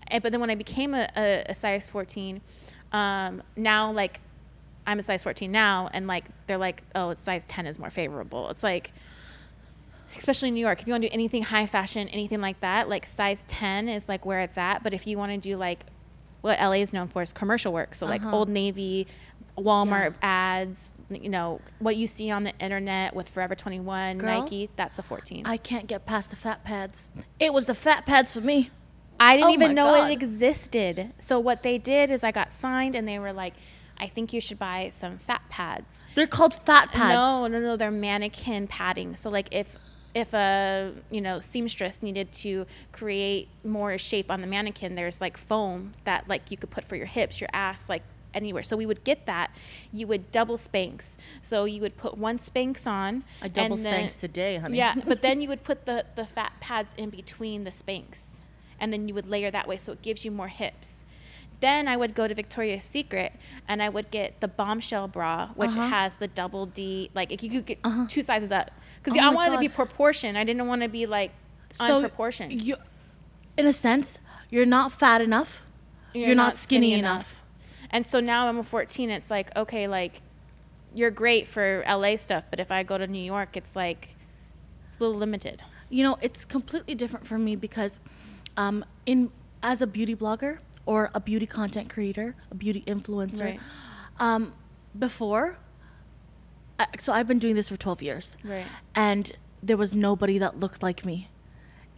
And, 0.08 0.22
but 0.22 0.32
then 0.32 0.40
when 0.40 0.50
I 0.50 0.54
became 0.54 0.94
a, 0.94 1.08
a, 1.16 1.44
a 1.48 1.54
size 1.54 1.86
14, 1.88 2.40
um, 2.92 3.42
now 3.56 3.90
like 3.90 4.20
I'm 4.86 4.98
a 4.98 5.02
size 5.02 5.22
14 5.22 5.50
now, 5.50 5.88
and 5.92 6.06
like 6.06 6.24
they're 6.46 6.58
like, 6.58 6.82
oh, 6.94 7.14
size 7.14 7.44
10 7.46 7.66
is 7.66 7.78
more 7.78 7.90
favorable. 7.90 8.50
It's 8.50 8.62
like, 8.62 8.92
especially 10.16 10.48
in 10.48 10.54
New 10.54 10.60
York, 10.60 10.80
if 10.80 10.86
you 10.86 10.92
want 10.92 11.02
to 11.02 11.08
do 11.08 11.14
anything 11.14 11.42
high 11.42 11.66
fashion, 11.66 12.08
anything 12.08 12.40
like 12.40 12.60
that, 12.60 12.88
like 12.88 13.06
size 13.06 13.44
10 13.48 13.88
is 13.88 14.08
like 14.08 14.24
where 14.26 14.40
it's 14.40 14.58
at. 14.58 14.82
But 14.82 14.94
if 14.94 15.06
you 15.06 15.16
want 15.18 15.32
to 15.32 15.38
do 15.38 15.56
like 15.56 15.86
what 16.42 16.58
LA 16.60 16.72
is 16.74 16.92
known 16.92 17.08
for 17.08 17.22
is 17.22 17.32
commercial 17.32 17.72
work, 17.72 17.94
so 17.94 18.06
like 18.06 18.22
Uh-huh. 18.22 18.36
Old 18.36 18.48
Navy, 18.50 19.06
Walmart 19.56 20.14
ads, 20.20 20.92
you 21.10 21.28
know, 21.30 21.60
what 21.78 21.96
you 21.96 22.06
see 22.06 22.30
on 22.30 22.44
the 22.44 22.52
internet 22.58 23.14
with 23.14 23.28
Forever 23.28 23.54
21, 23.54 24.18
Girl, 24.18 24.40
Nike, 24.42 24.68
that's 24.76 24.98
a 24.98 25.02
14. 25.02 25.46
I 25.46 25.56
can't 25.56 25.86
get 25.86 26.04
past 26.06 26.30
the 26.30 26.36
fat 26.36 26.62
pads. 26.64 27.08
It 27.40 27.52
was 27.54 27.66
the 27.66 27.74
fat 27.74 28.04
pads 28.04 28.32
for 28.32 28.40
me. 28.40 28.70
I 29.20 29.36
didn't 29.36 29.50
Oh 29.50 29.54
even 29.54 29.74
know 29.74 29.86
God. 29.86 30.10
it 30.10 30.12
existed. 30.12 31.12
So 31.18 31.38
what 31.38 31.62
they 31.62 31.78
did 31.78 32.10
is 32.10 32.24
I 32.24 32.30
got 32.32 32.52
signed 32.52 32.94
and 32.94 33.06
they 33.06 33.18
were 33.18 33.32
like, 33.32 33.54
I 33.96 34.08
think 34.08 34.32
you 34.32 34.40
should 34.40 34.58
buy 34.58 34.90
some 34.92 35.18
fat 35.18 35.42
pads. 35.48 36.02
They're 36.14 36.26
called 36.26 36.54
fat 36.54 36.90
pads. 36.90 37.14
No, 37.14 37.46
no, 37.46 37.60
no, 37.60 37.76
they're 37.76 37.90
mannequin 37.92 38.66
padding. 38.66 39.14
So 39.16 39.30
like 39.30 39.48
if 39.54 39.76
if 40.14 40.32
a 40.32 40.92
you 41.10 41.20
know 41.20 41.40
seamstress 41.40 42.02
needed 42.02 42.32
to 42.32 42.66
create 42.92 43.48
more 43.64 43.96
shape 43.98 44.30
on 44.30 44.40
the 44.40 44.46
mannequin, 44.46 44.94
there's 44.96 45.20
like 45.20 45.36
foam 45.36 45.92
that 46.04 46.28
like 46.28 46.50
you 46.50 46.56
could 46.56 46.70
put 46.70 46.84
for 46.84 46.96
your 46.96 47.06
hips, 47.06 47.40
your 47.40 47.50
ass, 47.52 47.88
like 47.88 48.02
anywhere. 48.34 48.64
So 48.64 48.76
we 48.76 48.84
would 48.84 49.04
get 49.04 49.26
that. 49.26 49.52
You 49.92 50.08
would 50.08 50.32
double 50.32 50.56
Spanx. 50.56 51.16
So 51.40 51.64
you 51.66 51.80
would 51.80 51.96
put 51.96 52.18
one 52.18 52.38
Spanx 52.38 52.86
on. 52.86 53.22
I 53.40 53.46
double 53.48 53.76
Spanx 53.76 54.18
today, 54.18 54.56
honey. 54.56 54.76
Yeah, 54.78 54.96
but 55.06 55.22
then 55.22 55.40
you 55.42 55.48
would 55.48 55.62
put 55.62 55.86
the 55.86 56.04
the 56.16 56.26
fat 56.26 56.52
pads 56.60 56.94
in 56.94 57.10
between 57.10 57.62
the 57.64 57.70
Spanx, 57.70 58.40
and 58.84 58.92
then 58.92 59.08
you 59.08 59.14
would 59.14 59.26
layer 59.26 59.50
that 59.50 59.66
way, 59.66 59.76
so 59.78 59.92
it 59.92 60.02
gives 60.02 60.24
you 60.24 60.30
more 60.30 60.48
hips. 60.48 61.04
Then 61.60 61.88
I 61.88 61.96
would 61.96 62.14
go 62.14 62.28
to 62.28 62.34
Victoria's 62.34 62.84
Secret 62.84 63.32
and 63.66 63.82
I 63.82 63.88
would 63.88 64.10
get 64.10 64.40
the 64.40 64.48
bombshell 64.48 65.08
bra, 65.08 65.48
which 65.54 65.70
Uh-huh. 65.70 65.88
has 65.88 66.16
the 66.16 66.28
double 66.28 66.66
D, 66.66 67.10
like 67.14 67.32
if 67.32 67.42
you 67.42 67.48
could 67.48 67.64
get 67.64 67.78
two 68.08 68.22
sizes 68.22 68.52
up, 68.52 68.70
because 69.02 69.16
Oh 69.16 69.22
I 69.22 69.30
wanted 69.30 69.52
to 69.52 69.58
be 69.58 69.70
proportioned. 69.70 70.36
I 70.36 70.44
didn't 70.44 70.66
want 70.66 70.82
to 70.82 70.88
be 70.88 71.06
like 71.06 71.32
unproportioned. 71.80 72.62
You, 72.62 72.76
in 73.56 73.66
a 73.66 73.72
sense, 73.72 74.18
you're 74.50 74.66
not 74.66 74.92
fat 74.92 75.20
enough. 75.22 75.62
You're, 76.12 76.34
not, 76.36 76.56
skinny, 76.56 76.92
enough. 76.92 77.42
And 77.90 78.06
so 78.06 78.20
now 78.20 78.46
I'm 78.46 78.58
a 78.58 78.62
14. 78.62 79.08
It's 79.10 79.30
like 79.30 79.54
okay, 79.56 79.88
like 79.88 80.20
you're 80.94 81.10
great 81.10 81.48
for 81.48 81.82
LA 81.88 82.16
stuff, 82.16 82.44
but 82.50 82.60
if 82.60 82.70
I 82.70 82.82
go 82.82 82.98
to 82.98 83.06
New 83.06 83.22
York, 83.34 83.56
it's 83.56 83.74
like 83.74 84.14
it's 84.86 84.96
a 84.96 85.00
little 85.00 85.16
limited. 85.18 85.62
You 85.88 86.02
know, 86.04 86.18
it's 86.20 86.44
completely 86.44 86.94
different 86.94 87.26
for 87.26 87.38
me 87.38 87.56
because, 87.56 88.00
um, 88.56 88.84
in 89.06 89.30
as 89.62 89.80
a 89.82 89.86
beauty 89.86 90.14
blogger 90.14 90.58
or 90.86 91.10
a 91.14 91.20
beauty 91.20 91.46
content 91.46 91.88
creator, 91.88 92.34
a 92.50 92.54
beauty 92.54 92.82
influencer, 92.86 93.40
Right. 93.40 93.60
um, 94.20 94.52
before. 94.98 95.56
So 96.98 97.12
I've 97.12 97.28
been 97.28 97.38
doing 97.38 97.54
this 97.54 97.68
for 97.68 97.76
12 97.76 98.02
years, 98.02 98.36
Right. 98.44 98.66
and 98.94 99.32
there 99.62 99.76
was 99.76 99.94
nobody 99.94 100.38
that 100.38 100.58
looked 100.58 100.82
like 100.82 101.04
me. 101.04 101.28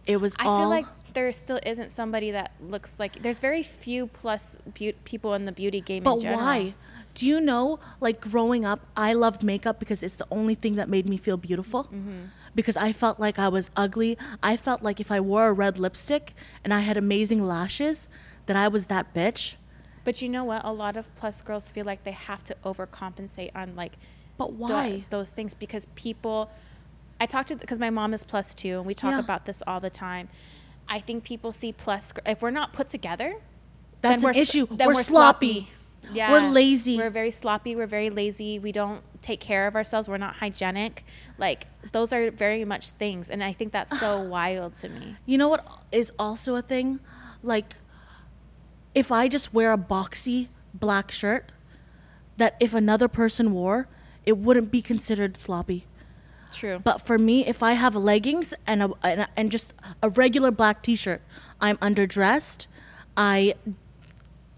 It 0.05 0.17
was 0.21 0.35
I 0.39 0.45
all 0.45 0.61
feel 0.61 0.69
like 0.69 0.85
there 1.13 1.31
still 1.31 1.59
isn't 1.65 1.91
somebody 1.91 2.31
that 2.31 2.51
looks 2.61 2.99
like. 2.99 3.21
There's 3.23 3.39
very 3.39 3.63
few 3.63 4.07
plus 4.07 4.57
beau- 4.79 4.93
people 5.03 5.33
in 5.33 5.45
the 5.45 5.51
beauty 5.51 5.81
game. 5.81 6.03
But 6.03 6.23
why? 6.23 6.75
Do 7.15 7.25
you 7.25 7.41
know, 7.41 7.79
like 7.99 8.21
growing 8.21 8.63
up, 8.63 8.85
I 8.95 9.13
loved 9.13 9.41
makeup 9.43 9.79
because 9.79 10.03
it's 10.03 10.15
the 10.15 10.27
only 10.29 10.53
thing 10.53 10.75
that 10.75 10.87
made 10.87 11.09
me 11.09 11.17
feel 11.17 11.35
beautiful. 11.37 11.85
Mm-hmm. 11.85 12.25
Because 12.57 12.75
I 12.75 12.91
felt 12.91 13.19
like 13.19 13.37
I 13.37 13.49
was 13.49 13.69
ugly. 13.77 14.17
I 14.41 14.57
felt 14.57 14.81
like 14.81 14.99
if 14.99 15.11
I 15.11 15.19
wore 15.19 15.47
a 15.47 15.53
red 15.53 15.77
lipstick 15.77 16.33
and 16.63 16.73
I 16.73 16.79
had 16.79 16.97
amazing 16.97 17.43
lashes, 17.43 18.09
that 18.47 18.55
I 18.55 18.67
was 18.67 18.85
that 18.85 19.13
bitch. 19.13 19.55
But 20.03 20.21
you 20.23 20.27
know 20.27 20.43
what? 20.43 20.63
A 20.65 20.73
lot 20.73 20.97
of 20.97 21.13
plus 21.15 21.41
girls 21.41 21.69
feel 21.69 21.85
like 21.85 22.03
they 22.03 22.11
have 22.11 22.43
to 22.45 22.55
overcompensate 22.65 23.51
on 23.55 23.75
like. 23.75 23.93
But 24.37 24.53
why? 24.53 25.05
those 25.11 25.31
things? 25.31 25.53
Because 25.53 25.85
people. 25.95 26.49
I 27.19 27.25
talk 27.27 27.45
to 27.47 27.55
because 27.55 27.79
my 27.79 27.89
mom 27.91 28.13
is 28.13 28.23
plus 28.23 28.53
two, 28.53 28.77
and 28.77 28.85
we 28.85 28.93
talk 28.95 29.11
Yeah. 29.11 29.19
about 29.19 29.45
this 29.45 29.61
all 29.67 29.79
the 29.79 29.89
time. 29.89 30.29
I 30.89 30.99
think 30.99 31.23
people 31.23 31.51
see 31.51 31.71
plus 31.73 32.11
if 32.25 32.41
we're 32.41 32.51
not 32.51 32.73
put 32.73 32.89
together. 32.89 33.35
That's 34.01 34.15
then 34.15 34.23
we're 34.23 34.29
an 34.31 34.35
issue. 34.37 34.67
Then 34.71 34.87
we're, 34.87 35.03
sloppy. 35.03 35.69
Yeah, 36.13 36.31
We're 36.31 36.49
lazy. 36.49 36.97
We're 36.97 37.09
very 37.09 37.31
sloppy. 37.31 37.75
We're 37.75 37.87
very 37.87 38.09
lazy. 38.09 38.59
We 38.59 38.71
don't 38.71 39.01
take 39.21 39.39
care 39.39 39.67
of 39.67 39.75
ourselves. 39.75 40.07
We're 40.07 40.17
not 40.17 40.35
hygienic. 40.37 41.03
Like 41.37 41.67
those 41.91 42.13
are 42.13 42.31
very 42.31 42.65
much 42.65 42.89
things, 42.91 43.29
and 43.29 43.43
I 43.43 43.53
think 43.53 43.71
that's 43.71 43.99
so 43.99 44.19
wild 44.35 44.73
to 44.75 44.89
me. 44.89 45.15
You 45.25 45.37
know 45.37 45.47
what 45.49 45.65
is 45.91 46.11
also 46.19 46.55
a 46.55 46.61
thing? 46.61 46.99
Like, 47.43 47.75
if 48.95 49.11
I 49.11 49.27
just 49.27 49.53
wear 49.53 49.71
a 49.73 49.77
boxy 49.77 50.47
black 50.73 51.11
shirt, 51.11 51.51
that 52.37 52.55
if 52.59 52.73
another 52.73 53.07
person 53.07 53.51
wore, 53.51 53.87
it 54.25 54.37
wouldn't 54.37 54.71
be 54.71 54.81
considered 54.81 55.37
sloppy. 55.37 55.85
True. 56.51 56.79
But 56.79 57.05
for 57.05 57.17
me, 57.17 57.45
if 57.45 57.61
I 57.61 57.73
have 57.73 57.95
leggings 57.95 58.53
and 58.65 58.81
a, 58.81 58.91
and, 59.03 59.21
a- 59.21 59.29
and 59.35 59.51
just 59.51 59.73
a 60.01 60.09
regular 60.09 60.49
black 60.51 60.81
T-shirt, 60.81 61.21
I'm 61.59 61.77
underdressed. 61.77 62.67
I 63.15 63.55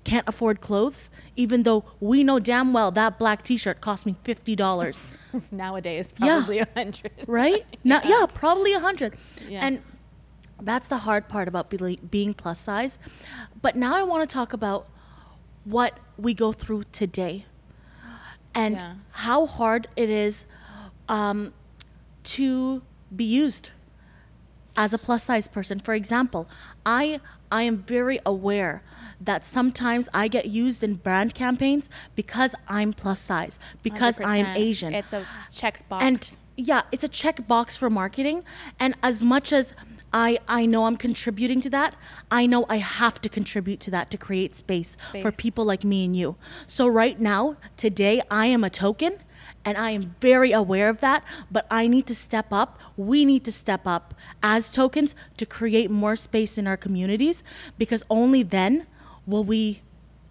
can't 0.09 0.27
afford 0.27 0.59
clothes, 0.61 1.09
even 1.35 1.63
though 1.63 1.81
we 1.99 2.23
know 2.23 2.39
damn 2.39 2.73
well 2.73 2.91
that 2.91 3.19
black 3.19 3.43
T-shirt 3.43 3.79
cost 3.81 4.05
me 4.05 4.15
fifty 4.23 4.55
dollars. 4.55 4.97
Nowadays, 5.51 6.13
Yeah. 6.19 6.37
probably 6.37 6.59
a 6.59 6.67
hundred. 6.73 7.11
right? 7.27 7.63
Now, 7.83 8.01
yeah, 8.03 8.25
probably 8.43 8.73
a 8.73 8.79
hundred. 8.79 9.11
Yeah. 9.47 9.65
And 9.65 9.81
that's 10.61 10.87
the 10.87 10.97
hard 11.07 11.27
part 11.29 11.47
about 11.47 11.69
be- 11.69 11.99
being 12.15 12.33
plus 12.33 12.59
size. 12.59 12.97
But 13.61 13.75
now 13.75 13.95
I 13.95 14.03
want 14.03 14.27
to 14.27 14.33
talk 14.33 14.51
about 14.53 14.87
what 15.63 15.93
we 16.17 16.33
go 16.33 16.51
through 16.51 16.83
today 16.91 17.45
and 18.55 18.75
Yeah. 18.75 18.93
how 19.27 19.45
hard 19.45 19.87
it 19.95 20.09
is 20.09 20.45
um, 21.07 21.53
to 22.35 22.81
be 23.15 23.23
used 23.25 23.69
as 24.75 24.93
a 24.93 24.97
plus 24.97 25.23
size 25.25 25.47
person. 25.47 25.79
For 25.79 25.93
example, 25.93 26.47
I 26.85 27.19
I 27.51 27.63
am 27.63 27.77
very 27.77 28.19
aware 28.25 28.81
that 29.21 29.45
sometimes 29.45 30.09
I 30.13 30.27
get 30.27 30.47
used 30.47 30.83
in 30.83 30.95
brand 30.95 31.33
campaigns 31.33 31.89
because 32.15 32.55
I'm 32.67 32.93
plus 32.93 33.19
size, 33.19 33.59
because 33.83 34.19
I'm 34.23 34.45
Asian. 34.57 34.93
It's 34.93 35.13
a 35.13 35.25
checked 35.51 35.87
box. 35.89 36.03
And 36.03 36.37
yeah, 36.55 36.81
it's 36.91 37.03
a 37.03 37.07
check 37.07 37.47
box 37.47 37.75
for 37.75 37.89
marketing. 37.89 38.43
And 38.79 38.95
as 39.01 39.23
much 39.23 39.51
as 39.53 39.73
I, 40.11 40.39
I 40.47 40.65
know 40.65 40.85
I'm 40.85 40.97
contributing 40.97 41.61
to 41.61 41.69
that, 41.69 41.95
I 42.31 42.45
know 42.45 42.65
I 42.67 42.77
have 42.77 43.21
to 43.21 43.29
contribute 43.29 43.79
to 43.81 43.91
that 43.91 44.09
to 44.11 44.17
create 44.17 44.55
space, 44.55 44.97
for 45.21 45.31
people 45.31 45.65
like 45.65 45.83
me 45.83 46.05
and 46.05 46.15
you. 46.15 46.35
So 46.65 46.87
right 46.87 47.19
now, 47.19 47.57
today, 47.77 48.21
I 48.31 48.47
am 48.47 48.63
a 48.63 48.69
token 48.69 49.19
and 49.63 49.77
I 49.77 49.91
am 49.91 50.15
very 50.19 50.51
aware 50.51 50.89
of 50.89 50.99
that, 51.01 51.23
but 51.51 51.67
I 51.69 51.87
need 51.87 52.07
to 52.07 52.15
step 52.15 52.51
up. 52.51 52.79
We 52.97 53.25
need 53.25 53.43
to 53.45 53.51
step 53.51 53.85
up 53.85 54.13
as 54.41 54.71
tokens 54.71 55.15
to 55.37 55.45
create 55.45 55.91
more 55.91 56.15
space 56.15 56.57
in 56.57 56.65
our 56.65 56.77
communities 56.77 57.43
because 57.77 58.03
only 58.09 58.41
then 58.41 58.87
will 59.29 59.43
we 59.43 59.81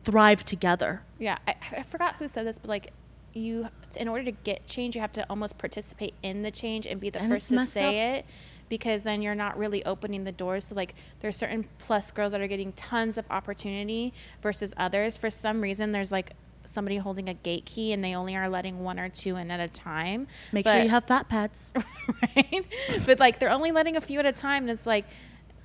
thrive 0.04 0.44
together. 0.44 1.02
Yeah, 1.18 1.38
I, 1.46 1.54
I 1.72 1.82
forgot 1.82 2.16
who 2.16 2.28
said 2.28 2.46
this, 2.46 2.58
but 2.58 2.68
like, 2.68 2.92
you 3.34 3.68
in 3.96 4.08
order 4.08 4.24
to 4.24 4.32
get 4.32 4.66
change, 4.66 4.94
you 4.94 5.00
have 5.00 5.12
to 5.12 5.24
almost 5.30 5.58
participate 5.58 6.14
in 6.22 6.42
the 6.42 6.50
change 6.50 6.86
and 6.86 7.00
be 7.00 7.10
the 7.10 7.20
And 7.20 7.30
first 7.30 7.50
to 7.50 7.66
say 7.66 8.16
it, 8.16 8.26
because 8.68 9.02
then 9.02 9.22
you're 9.22 9.34
not 9.34 9.56
really 9.56 9.84
opening 9.84 10.24
the 10.24 10.32
doors. 10.32 10.64
So 10.64 10.74
like, 10.74 10.94
there's 11.20 11.36
certain 11.36 11.66
plus 11.78 12.10
girls 12.10 12.32
that 12.32 12.40
are 12.40 12.46
getting 12.46 12.72
tons 12.72 13.16
of 13.16 13.26
opportunity 13.30 14.12
versus 14.42 14.74
others. 14.76 15.16
For 15.16 15.30
some 15.30 15.60
reason, 15.60 15.92
there's 15.92 16.10
like 16.10 16.32
somebody 16.64 16.98
holding 16.98 17.28
a 17.28 17.34
gate 17.34 17.64
key 17.64 17.92
and 17.92 18.04
they 18.04 18.14
only 18.14 18.36
are 18.36 18.48
letting 18.48 18.80
one 18.84 18.98
or 18.98 19.08
two 19.08 19.36
in 19.36 19.50
at 19.50 19.60
a 19.60 19.68
time. 19.68 20.26
Make 20.52 20.66
sure 20.66 20.82
you 20.82 20.90
have 20.90 21.04
fat 21.04 21.28
pads. 21.28 21.72
right? 22.36 22.66
But 23.06 23.18
like 23.20 23.38
they're 23.38 23.50
only 23.50 23.72
letting 23.72 23.96
a 23.96 24.00
few 24.00 24.18
at 24.18 24.26
a 24.26 24.32
time, 24.32 24.64
and 24.64 24.70
it's 24.70 24.86
like 24.86 25.06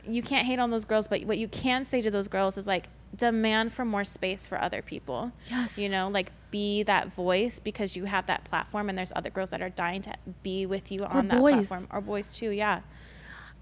you 0.06 0.22
can't 0.22 0.46
hate 0.46 0.60
on 0.60 0.72
those 0.72 0.86
girls. 0.86 1.08
But 1.08 1.24
what 1.26 1.38
you 1.38 1.48
can 1.48 1.86
say 1.86 2.02
to 2.02 2.12
those 2.12 2.28
girls 2.28 2.58
is 2.58 2.68
like 2.68 2.88
demand 3.16 3.72
for 3.74 3.86
more 3.86 4.04
space 4.04 4.48
for 4.48 4.60
other 4.60 4.82
people. 4.82 5.32
Yes. 5.50 5.78
You 5.78 5.90
know, 5.90 6.10
like 6.10 6.32
be 6.52 6.84
that 6.84 7.14
voice 7.14 7.60
because 7.60 7.96
you 7.96 8.06
have 8.06 8.26
that 8.28 8.44
platform, 8.46 8.90
and 8.90 8.98
there's 8.98 9.14
other 9.16 9.30
girls 9.30 9.50
that 9.52 9.62
are 9.62 9.70
dying 9.70 10.02
to 10.04 10.14
be 10.44 10.66
with 10.66 10.92
you 10.92 11.04
on 11.06 11.28
that 11.30 11.40
boys. 11.40 11.68
platform, 11.68 11.88
or 11.92 12.02
boys 12.02 12.36
too. 12.36 12.50
Yeah. 12.52 12.82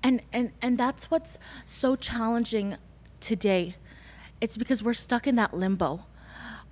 and 0.04 0.22
and 0.34 0.52
and 0.62 0.78
that's 0.78 1.12
what's 1.12 1.38
so 1.66 1.96
challenging 1.96 2.78
today 3.20 3.76
it's 4.40 4.58
because 4.58 4.82
we're 4.82 4.96
stuck 4.96 5.28
in 5.28 5.36
that 5.36 5.54
limbo 5.54 6.06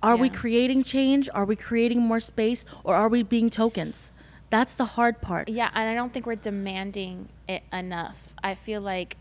are 0.02 0.16
we 0.16 0.28
creating 0.28 0.82
change 0.82 1.28
are 1.32 1.44
we 1.44 1.54
creating 1.54 2.00
more 2.00 2.18
space 2.18 2.64
or 2.82 2.96
are 2.96 3.08
we 3.08 3.22
being 3.22 3.48
tokens 3.48 4.10
that's 4.50 4.74
the 4.74 4.84
hard 4.96 5.20
part 5.20 5.48
Yeah, 5.48 5.70
and 5.74 5.88
I 5.88 5.94
don't 5.94 6.12
think 6.12 6.26
we're 6.26 6.34
demanding 6.34 7.28
it 7.46 7.62
enough. 7.72 8.34
I 8.42 8.56
feel 8.56 8.80
like 8.80 9.16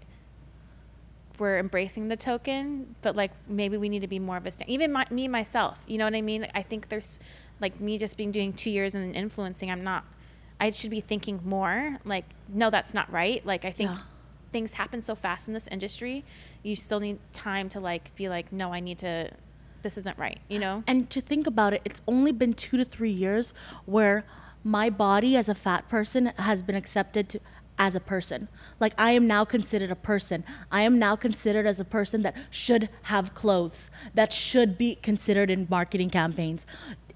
we're 1.39 1.57
embracing 1.57 2.07
the 2.07 2.17
token, 2.17 2.95
but 3.01 3.15
like 3.15 3.31
maybe 3.47 3.77
we 3.77 3.89
need 3.89 3.99
to 4.01 4.07
be 4.07 4.19
more 4.19 4.37
of 4.37 4.45
a 4.45 4.51
stand. 4.51 4.69
Even 4.69 4.91
my, 4.91 5.05
me 5.11 5.27
myself, 5.27 5.79
you 5.87 5.97
know 5.97 6.05
what 6.05 6.15
I 6.15 6.21
mean? 6.21 6.47
I 6.53 6.61
think 6.61 6.89
there's 6.89 7.19
like 7.59 7.79
me 7.79 7.97
just 7.97 8.17
being 8.17 8.31
doing 8.31 8.53
two 8.53 8.69
years 8.69 8.95
and 8.95 9.15
influencing. 9.15 9.69
I'm 9.71 9.83
not. 9.83 10.05
I 10.59 10.69
should 10.71 10.89
be 10.91 11.01
thinking 11.01 11.39
more. 11.45 11.97
Like, 12.03 12.25
no, 12.49 12.69
that's 12.69 12.93
not 12.93 13.11
right. 13.11 13.45
Like, 13.45 13.63
I 13.65 13.71
think 13.71 13.89
Yeah. 13.91 13.99
things 14.51 14.73
happen 14.73 15.01
so 15.01 15.15
fast 15.15 15.47
in 15.47 15.53
this 15.53 15.67
industry. 15.67 16.25
You 16.63 16.75
still 16.75 16.99
need 16.99 17.19
time 17.33 17.69
to 17.69 17.79
like 17.79 18.13
be 18.15 18.27
like, 18.29 18.51
no, 18.51 18.73
I 18.73 18.79
need 18.79 18.97
to. 18.99 19.31
This 19.81 19.97
isn't 19.97 20.17
right. 20.17 20.39
You 20.49 20.59
know? 20.59 20.83
and 20.87 21.09
to 21.09 21.21
think 21.21 21.47
about 21.47 21.73
it 21.73 21.81
it's 21.85 22.01
only 22.07 22.33
been 22.33 22.53
two 22.53 22.75
to 22.75 22.83
three 22.83 23.11
years 23.11 23.53
where 23.85 24.25
my 24.61 24.89
body 24.89 25.37
as 25.37 25.47
a 25.47 25.55
fat 25.55 25.87
person 25.87 26.33
has 26.37 26.61
been 26.61 26.75
accepted 26.75 27.29
to, 27.29 27.39
as 27.79 27.95
a 27.95 27.99
person. 27.99 28.49
Like 28.79 28.93
i 28.97 29.11
am 29.11 29.25
now 29.25 29.45
considered 29.45 29.89
a 29.89 29.95
person. 29.95 30.43
I 30.69 30.81
am 30.81 30.99
now 30.99 31.15
considered 31.15 31.65
as 31.65 31.79
a 31.79 31.85
person 31.85 32.21
that 32.23 32.35
should 32.51 32.89
have 33.03 33.33
clothes 33.33 33.89
that 34.13 34.33
should 34.33 34.77
be 34.77 34.95
considered 34.95 35.49
in 35.49 35.65
marketing 35.69 36.09
campaigns. 36.09 36.67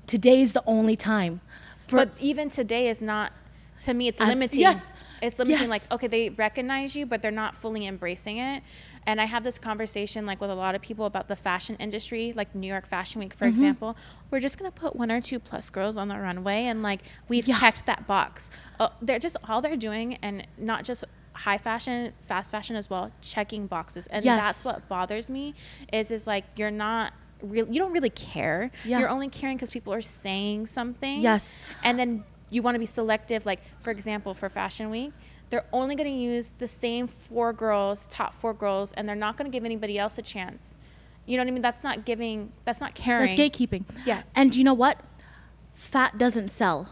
Today 0.08 0.42
is 0.42 0.54
the 0.54 0.64
only 0.66 0.96
time 0.96 1.42
for 1.88 1.98
but 1.98 2.18
even 2.22 2.50
today 2.50 2.88
is 2.88 3.02
not 3.02 3.34
to 3.82 3.94
me 3.94 4.08
it's 4.08 4.20
As- 4.20 4.30
limiting. 4.30 4.62
Yes. 4.62 4.94
It's 5.24 5.40
limiting 5.40 5.62
Yes. 5.62 5.70
like 5.70 5.92
okay 5.92 6.08
they 6.08 6.30
recognize 6.30 6.96
you 6.96 7.06
but 7.06 7.22
they're 7.22 7.32
not 7.32 7.56
fully 7.56 7.88
embracing 7.88 8.38
it 8.38 8.62
and 9.08 9.20
i 9.22 9.26
have 9.26 9.44
this 9.44 9.58
conversation 9.58 10.26
like 10.26 10.40
with 10.42 10.50
a 10.52 10.56
lot 10.56 10.76
of 10.76 10.82
people 10.82 11.06
about 11.06 11.28
the 11.28 11.36
fashion 11.36 11.76
industry 11.80 12.34
like 12.36 12.54
new 12.54 12.68
york 12.68 12.86
fashion 12.86 13.20
week 13.20 13.30
Mm-hmm. 13.32 13.40
for 13.40 13.46
example 13.46 13.98
we're 14.30 14.40
just 14.40 14.58
going 14.60 14.70
to 14.72 14.80
put 14.80 14.96
one 14.96 15.12
or 15.12 15.22
two 15.22 15.40
plus 15.40 15.70
girls 15.70 15.98
on 15.98 16.08
the 16.10 16.18
runway 16.18 16.66
and 16.66 16.84
like 16.84 17.02
we've 17.30 17.48
Yeah. 17.48 17.58
checked 17.60 17.86
that 17.86 18.06
box 18.08 18.52
uh, 18.80 18.90
they're 19.02 19.20
just 19.20 19.38
all 19.48 19.62
they're 19.62 19.76
doing 19.78 20.16
and 20.22 20.46
not 20.58 20.84
just 20.84 21.04
high 21.34 21.58
fashion 21.58 22.14
fast 22.28 22.52
fashion 22.52 22.76
as 22.76 22.90
well 22.90 23.12
checking 23.22 23.66
boxes 23.66 24.06
and 24.08 24.24
Yes. 24.24 24.40
that's 24.44 24.66
what 24.66 24.88
bothers 24.88 25.30
me 25.30 25.56
is 25.92 26.12
is 26.12 26.28
like 26.28 26.44
you're 26.56 26.70
not 26.72 27.14
real 27.42 27.68
you 27.68 27.80
don't 27.80 27.92
really 27.92 28.10
care 28.12 28.72
Yeah. 28.86 29.00
you're 29.00 29.10
only 29.10 29.30
caring 29.30 29.58
because 29.58 29.70
people 29.72 29.94
are 29.94 30.02
saying 30.02 30.68
something 30.68 31.20
Yes. 31.22 31.58
and 31.84 31.98
then 32.00 32.24
you 32.54 32.62
want 32.62 32.76
to 32.76 32.80
be 32.80 32.86
selective 32.86 33.46
like 33.46 33.62
for 33.82 33.92
example 33.92 34.34
for 34.34 34.50
fashion 34.50 34.90
week 34.90 35.12
they're 35.50 35.66
only 35.72 35.96
going 35.96 36.10
to 36.10 36.18
use 36.18 36.54
the 36.58 36.68
same 36.68 37.08
four 37.08 37.54
girls 37.54 38.08
top 38.08 38.34
four 38.34 38.54
girls 38.54 38.92
and 38.94 39.08
they're 39.08 39.16
not 39.16 39.38
going 39.38 39.50
to 39.50 39.56
give 39.56 39.66
anybody 39.66 39.98
else 39.98 40.18
a 40.18 40.22
chance 40.22 40.76
you 41.26 41.38
know 41.38 41.44
what 41.44 41.48
i 41.48 41.52
mean 41.52 41.62
that's 41.62 41.84
not 41.84 42.06
giving 42.06 42.52
that's 42.66 42.82
not 42.82 42.96
caring 42.96 43.36
That's 43.36 43.40
gatekeeping. 43.40 43.86
Yeah. 44.06 44.24
And 44.36 44.56
you 44.56 44.64
know 44.64 44.74
what? 44.74 45.00
Fat 45.74 46.18
doesn't 46.18 46.50
sell. 46.50 46.90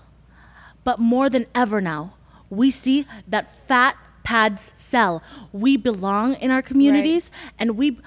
But 0.83 0.99
more 0.99 1.29
than 1.29 1.45
ever 1.53 1.79
now, 1.79 2.15
we 2.49 2.71
see 2.71 3.05
that 3.27 3.53
fat 3.67 3.97
pads 4.23 4.71
sell. 4.75 5.21
We 5.51 5.77
belong 5.77 6.35
in 6.35 6.51
our 6.51 6.61
communities 6.61 7.29
and 7.59 7.77
we 7.77 7.99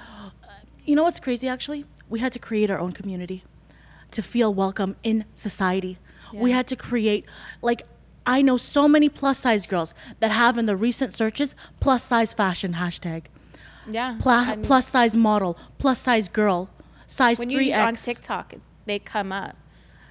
you 0.85 0.95
know 0.97 1.03
what's 1.03 1.21
crazy 1.21 1.49
actually? 1.49 1.85
We 2.09 2.21
had 2.21 2.33
to 2.33 2.39
create 2.39 2.71
our 2.71 2.79
own 2.79 2.93
community 2.93 3.45
to 4.13 4.23
feel 4.23 4.53
welcome 4.53 4.97
in 5.03 5.25
society. 5.35 5.99
We 6.43 6.51
had 6.53 6.67
to 6.69 6.77
create 6.77 7.25
like 7.63 7.83
I 8.27 8.41
know 8.43 8.57
so 8.57 8.89
many 8.89 9.09
plus 9.09 9.39
size 9.39 9.67
girls 9.67 9.95
that 10.21 10.31
have 10.31 10.57
in 10.59 10.67
the 10.67 10.77
recent 10.77 11.13
searches 11.15 11.55
plus 11.81 12.03
size 12.03 12.33
fashion 12.35 12.75
hashtag. 12.75 13.25
yeah 13.91 14.17
Pla- 14.21 14.33
I 14.53 14.57
mean, 14.57 14.65
plus 14.65 14.89
size 14.89 15.15
model, 15.15 15.59
plus 15.79 16.01
size 16.01 16.29
girl, 16.29 16.71
size 17.07 17.39
when 17.39 17.51
3X. 17.51 17.65
you 17.67 17.75
on 17.75 17.95
tiktok 17.97 18.55
they 18.87 18.99
come 18.99 19.31
up 19.33 19.57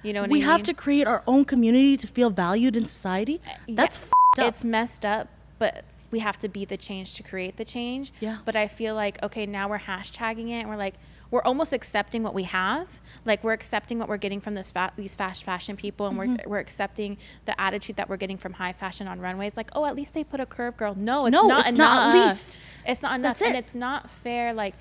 you 0.04 0.12
know 0.12 0.20
what 0.22 0.30
we 0.30 0.42
I 0.42 0.44
have 0.46 0.62
to 0.64 0.74
create 0.74 1.06
our 1.06 1.22
own 1.26 1.44
community 1.44 1.96
to 1.96 2.06
feel 2.06 2.30
valued 2.30 2.76
in 2.76 2.84
society. 2.86 3.40
Eh, 3.46 3.50
yeah, 3.66 3.74
That's 3.80 3.96
f***ed 3.96 4.42
up. 4.42 4.48
it's 4.48 4.62
messed 4.64 5.04
up 5.04 5.26
but 5.58 5.84
we 6.14 6.20
have 6.28 6.38
to 6.44 6.48
be 6.58 6.64
the 6.64 6.76
change 6.88 7.08
to 7.18 7.22
create 7.30 7.54
the 7.56 7.64
change 7.76 8.06
Yeah. 8.26 8.38
but 8.44 8.54
i 8.64 8.66
feel 8.68 8.94
like 8.94 9.16
okay 9.26 9.44
now 9.58 9.64
we're 9.70 9.84
hashtagging 9.92 10.48
it 10.56 10.60
and 10.62 10.68
we're 10.70 10.82
like 10.88 10.94
we're 11.32 11.42
almost 11.50 11.72
accepting 11.72 12.22
what 12.22 12.34
we 12.40 12.44
have 12.44 12.86
like 13.30 13.42
we're 13.44 13.52
accepting 13.60 13.96
what 13.98 14.08
we're 14.10 14.22
getting 14.26 14.40
from 14.44 14.54
this 14.54 14.70
fa- 14.70 14.92
these 14.96 15.14
fast 15.22 15.40
fashion 15.50 15.74
people 15.84 16.06
and 16.06 16.16
Mm-hmm. 16.16 16.36
we're, 16.44 16.50
we're 16.50 16.58
accepting 16.68 17.16
the 17.48 17.54
attitude 17.66 17.96
that 17.96 18.08
we're 18.08 18.16
getting 18.24 18.38
from 18.44 18.52
high 18.62 18.72
fashion 18.82 19.08
on 19.08 19.16
runways 19.20 19.56
like 19.56 19.70
oh 19.74 19.84
at 19.90 19.96
least 19.96 20.14
they 20.14 20.22
put 20.22 20.38
a 20.38 20.46
curve 20.46 20.76
girl 20.76 20.94
no 20.96 21.26
it's 21.26 21.32
No, 21.32 21.48
not 21.48 21.66
it's 21.66 21.74
enough 21.74 21.94
not 21.96 22.14
at 22.14 22.26
least. 22.28 22.58
it's 22.86 23.02
not 23.02 23.14
enough 23.18 23.38
That's 23.38 23.48
and 23.48 23.56
it. 23.56 23.58
it's 23.58 23.74
not 23.74 24.08
fair 24.10 24.52
like 24.54 24.74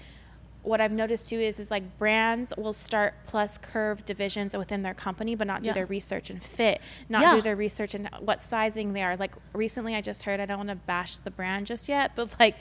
what 0.63 0.79
I've 0.81 0.91
noticed 0.91 1.29
too 1.29 1.39
is 1.39 1.59
is 1.59 1.69
like 1.69 1.97
brands 1.97 2.53
will 2.57 2.73
start 2.73 3.13
plus 3.25 3.57
curve 3.57 4.05
divisions 4.05 4.55
within 4.55 4.81
their 4.81 4.93
company, 4.93 5.35
but 5.35 5.45
not 5.45 5.61
do 5.63 5.69
Yeah. 5.69 5.73
their 5.73 5.85
research 5.85 6.29
and 6.29 6.41
fit, 6.41 6.81
not 7.09 7.21
Yeah. 7.21 7.35
do 7.35 7.41
their 7.41 7.55
research 7.55 7.93
and 7.93 8.09
what 8.19 8.43
sizing 8.43 8.93
they 8.93 9.03
are. 9.03 9.15
Like 9.17 9.35
recently, 9.53 9.93
I 9.95 10.01
just 10.01 10.23
heard 10.23 10.39
I 10.39 10.45
don't 10.45 10.57
want 10.57 10.69
to 10.69 10.75
bash 10.75 11.17
the 11.19 11.31
brand 11.31 11.67
just 11.67 11.87
yet, 11.89 12.11
but 12.15 12.33
like 12.39 12.55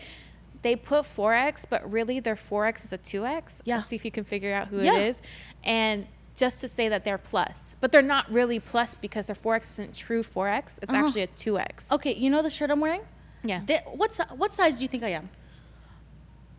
they 0.62 0.77
put 0.77 1.05
4x, 1.07 1.65
but 1.69 1.91
really 1.91 2.21
their 2.21 2.37
4x 2.37 2.85
is 2.85 2.93
a 2.93 2.99
2x. 2.99 3.62
Yeah. 3.65 3.79
see 3.81 3.97
if 3.97 4.05
you 4.05 4.11
can 4.11 4.25
figure 4.25 4.53
out 4.55 4.69
who 4.69 4.81
Yeah. 4.81 4.97
it 4.97 5.07
is, 5.09 5.23
and 5.65 6.07
just 6.37 6.61
to 6.62 6.69
say 6.69 6.88
that 6.88 7.05
they're 7.05 7.19
plus, 7.19 7.77
but 7.81 7.93
they're 7.93 8.01
not 8.03 8.31
really 8.33 8.59
plus 8.59 8.95
because 8.95 9.27
their 9.27 9.37
4x 9.37 9.73
isn't 9.75 9.95
true 9.95 10.23
4x. 10.23 10.79
It's 10.83 10.93
Uh-huh. 10.95 11.05
actually 11.05 11.23
a 11.23 11.27
2x. 11.29 11.93
okay, 11.93 12.15
you 12.15 12.31
know 12.31 12.43
the 12.43 12.51
shirt 12.51 12.71
I'm 12.71 12.81
wearing? 12.81 13.03
Yeah. 13.45 13.61
They- 13.67 13.83
what, 13.93 14.19
what 14.37 14.55
size 14.55 14.79
do 14.79 14.83
you 14.85 14.88
think 14.88 15.03
I 15.03 15.09
am? 15.11 15.29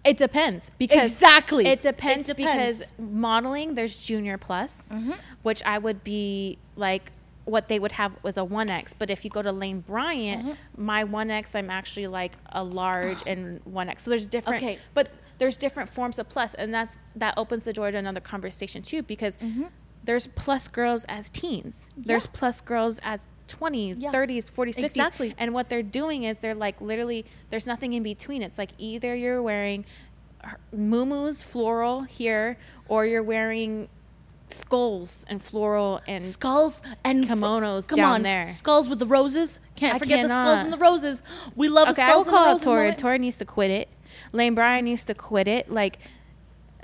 It 0.05 0.17
depends 0.17 0.69
because 0.77 1.11
Exactly. 1.11 1.65
it 1.65 1.81
depends, 1.81 2.29
It 2.29 2.37
depends. 2.37 2.79
because 2.79 2.91
modeling 2.99 3.75
there's 3.75 3.95
junior 3.95 4.37
plus, 4.37 4.89
Mm-hmm. 4.91 5.11
which 5.43 5.61
I 5.65 5.77
would 5.77 6.03
be 6.03 6.57
like 6.75 7.11
what 7.45 7.67
they 7.67 7.77
would 7.77 7.91
have 7.93 8.13
was 8.23 8.37
a 8.37 8.41
1x 8.41 8.93
but 8.97 9.09
if 9.09 9.25
you 9.25 9.29
go 9.29 9.41
to 9.41 9.51
Lane 9.51 9.81
Bryant 9.81 10.45
Mm-hmm. 10.45 10.85
my 10.85 11.03
1x 11.03 11.55
I'm 11.55 11.69
actually 11.69 12.07
like 12.07 12.33
a 12.47 12.63
large 12.63 13.21
and 13.27 13.61
1x 13.65 13.99
so 14.01 14.09
there's 14.11 14.27
different 14.27 14.63
Okay. 14.63 14.79
but 14.93 15.09
there's 15.39 15.57
different 15.57 15.89
forms 15.89 16.19
of 16.19 16.29
plus, 16.29 16.53
and 16.53 16.73
that's 16.73 16.99
that 17.15 17.33
opens 17.37 17.65
the 17.65 17.73
door 17.73 17.91
to 17.91 17.97
another 17.97 18.21
conversation 18.21 18.81
too, 18.81 19.01
because 19.03 19.37
there's 20.03 20.27
plus 20.27 20.67
girls 20.67 21.05
as 21.09 21.27
teens, 21.29 21.89
there's 21.97 22.27
Mm-hmm. 22.27 22.31
Yeah. 22.35 22.39
plus 22.39 22.61
girls 22.61 22.99
as 23.03 23.27
20s, 23.47 23.99
Yeah. 23.99 24.11
30s, 24.11 24.49
40s, 24.51 24.77
50s. 24.77 24.85
Exactly. 24.85 25.35
And 25.37 25.53
what 25.53 25.69
they're 25.69 25.83
doing 25.83 26.23
is 26.23 26.39
they're 26.39 26.55
like 26.55 26.79
literally, 26.81 27.25
there's 27.49 27.67
nothing 27.67 27.93
in 27.93 28.03
between. 28.03 28.41
It's 28.41 28.57
like 28.57 28.71
either 28.77 29.15
you're 29.15 29.41
wearing 29.41 29.85
muumuus 30.75 31.43
floral 31.43 32.01
here, 32.03 32.57
or 32.87 33.05
you're 33.05 33.23
wearing 33.23 33.87
skulls 34.49 35.25
and 35.29 35.41
floral 35.41 36.01
and 36.07 36.23
Skulls 36.23 36.81
and 37.03 37.23
Kimonos 37.25 37.87
come 37.87 37.97
down 37.97 38.13
on, 38.15 38.21
there. 38.23 38.43
Skulls 38.43 38.87
with 38.89 38.99
the 38.99 39.05
roses. 39.05 39.59
Can't 39.75 39.95
I 39.95 39.99
forget 39.99 40.27
the 40.27 40.29
skulls 40.29 40.59
and 40.59 40.73
the 40.73 40.77
roses. 40.77 41.23
We 41.55 41.69
love 41.69 41.89
okay, 41.89 42.03
skulls 42.07 42.25
will 42.25 42.33
call 42.33 42.41
and 42.43 42.49
the 42.49 42.53
roses. 42.53 42.65
Tori. 42.65 42.95
Tori 42.95 43.19
needs 43.19 43.37
to 43.37 43.45
quit 43.45 43.71
it. 43.71 43.89
Lane 44.31 44.53
Bryant 44.53 44.85
needs 44.85 45.05
to 45.05 45.15
quit 45.15 45.47
it. 45.47 45.71
Like, 45.71 45.97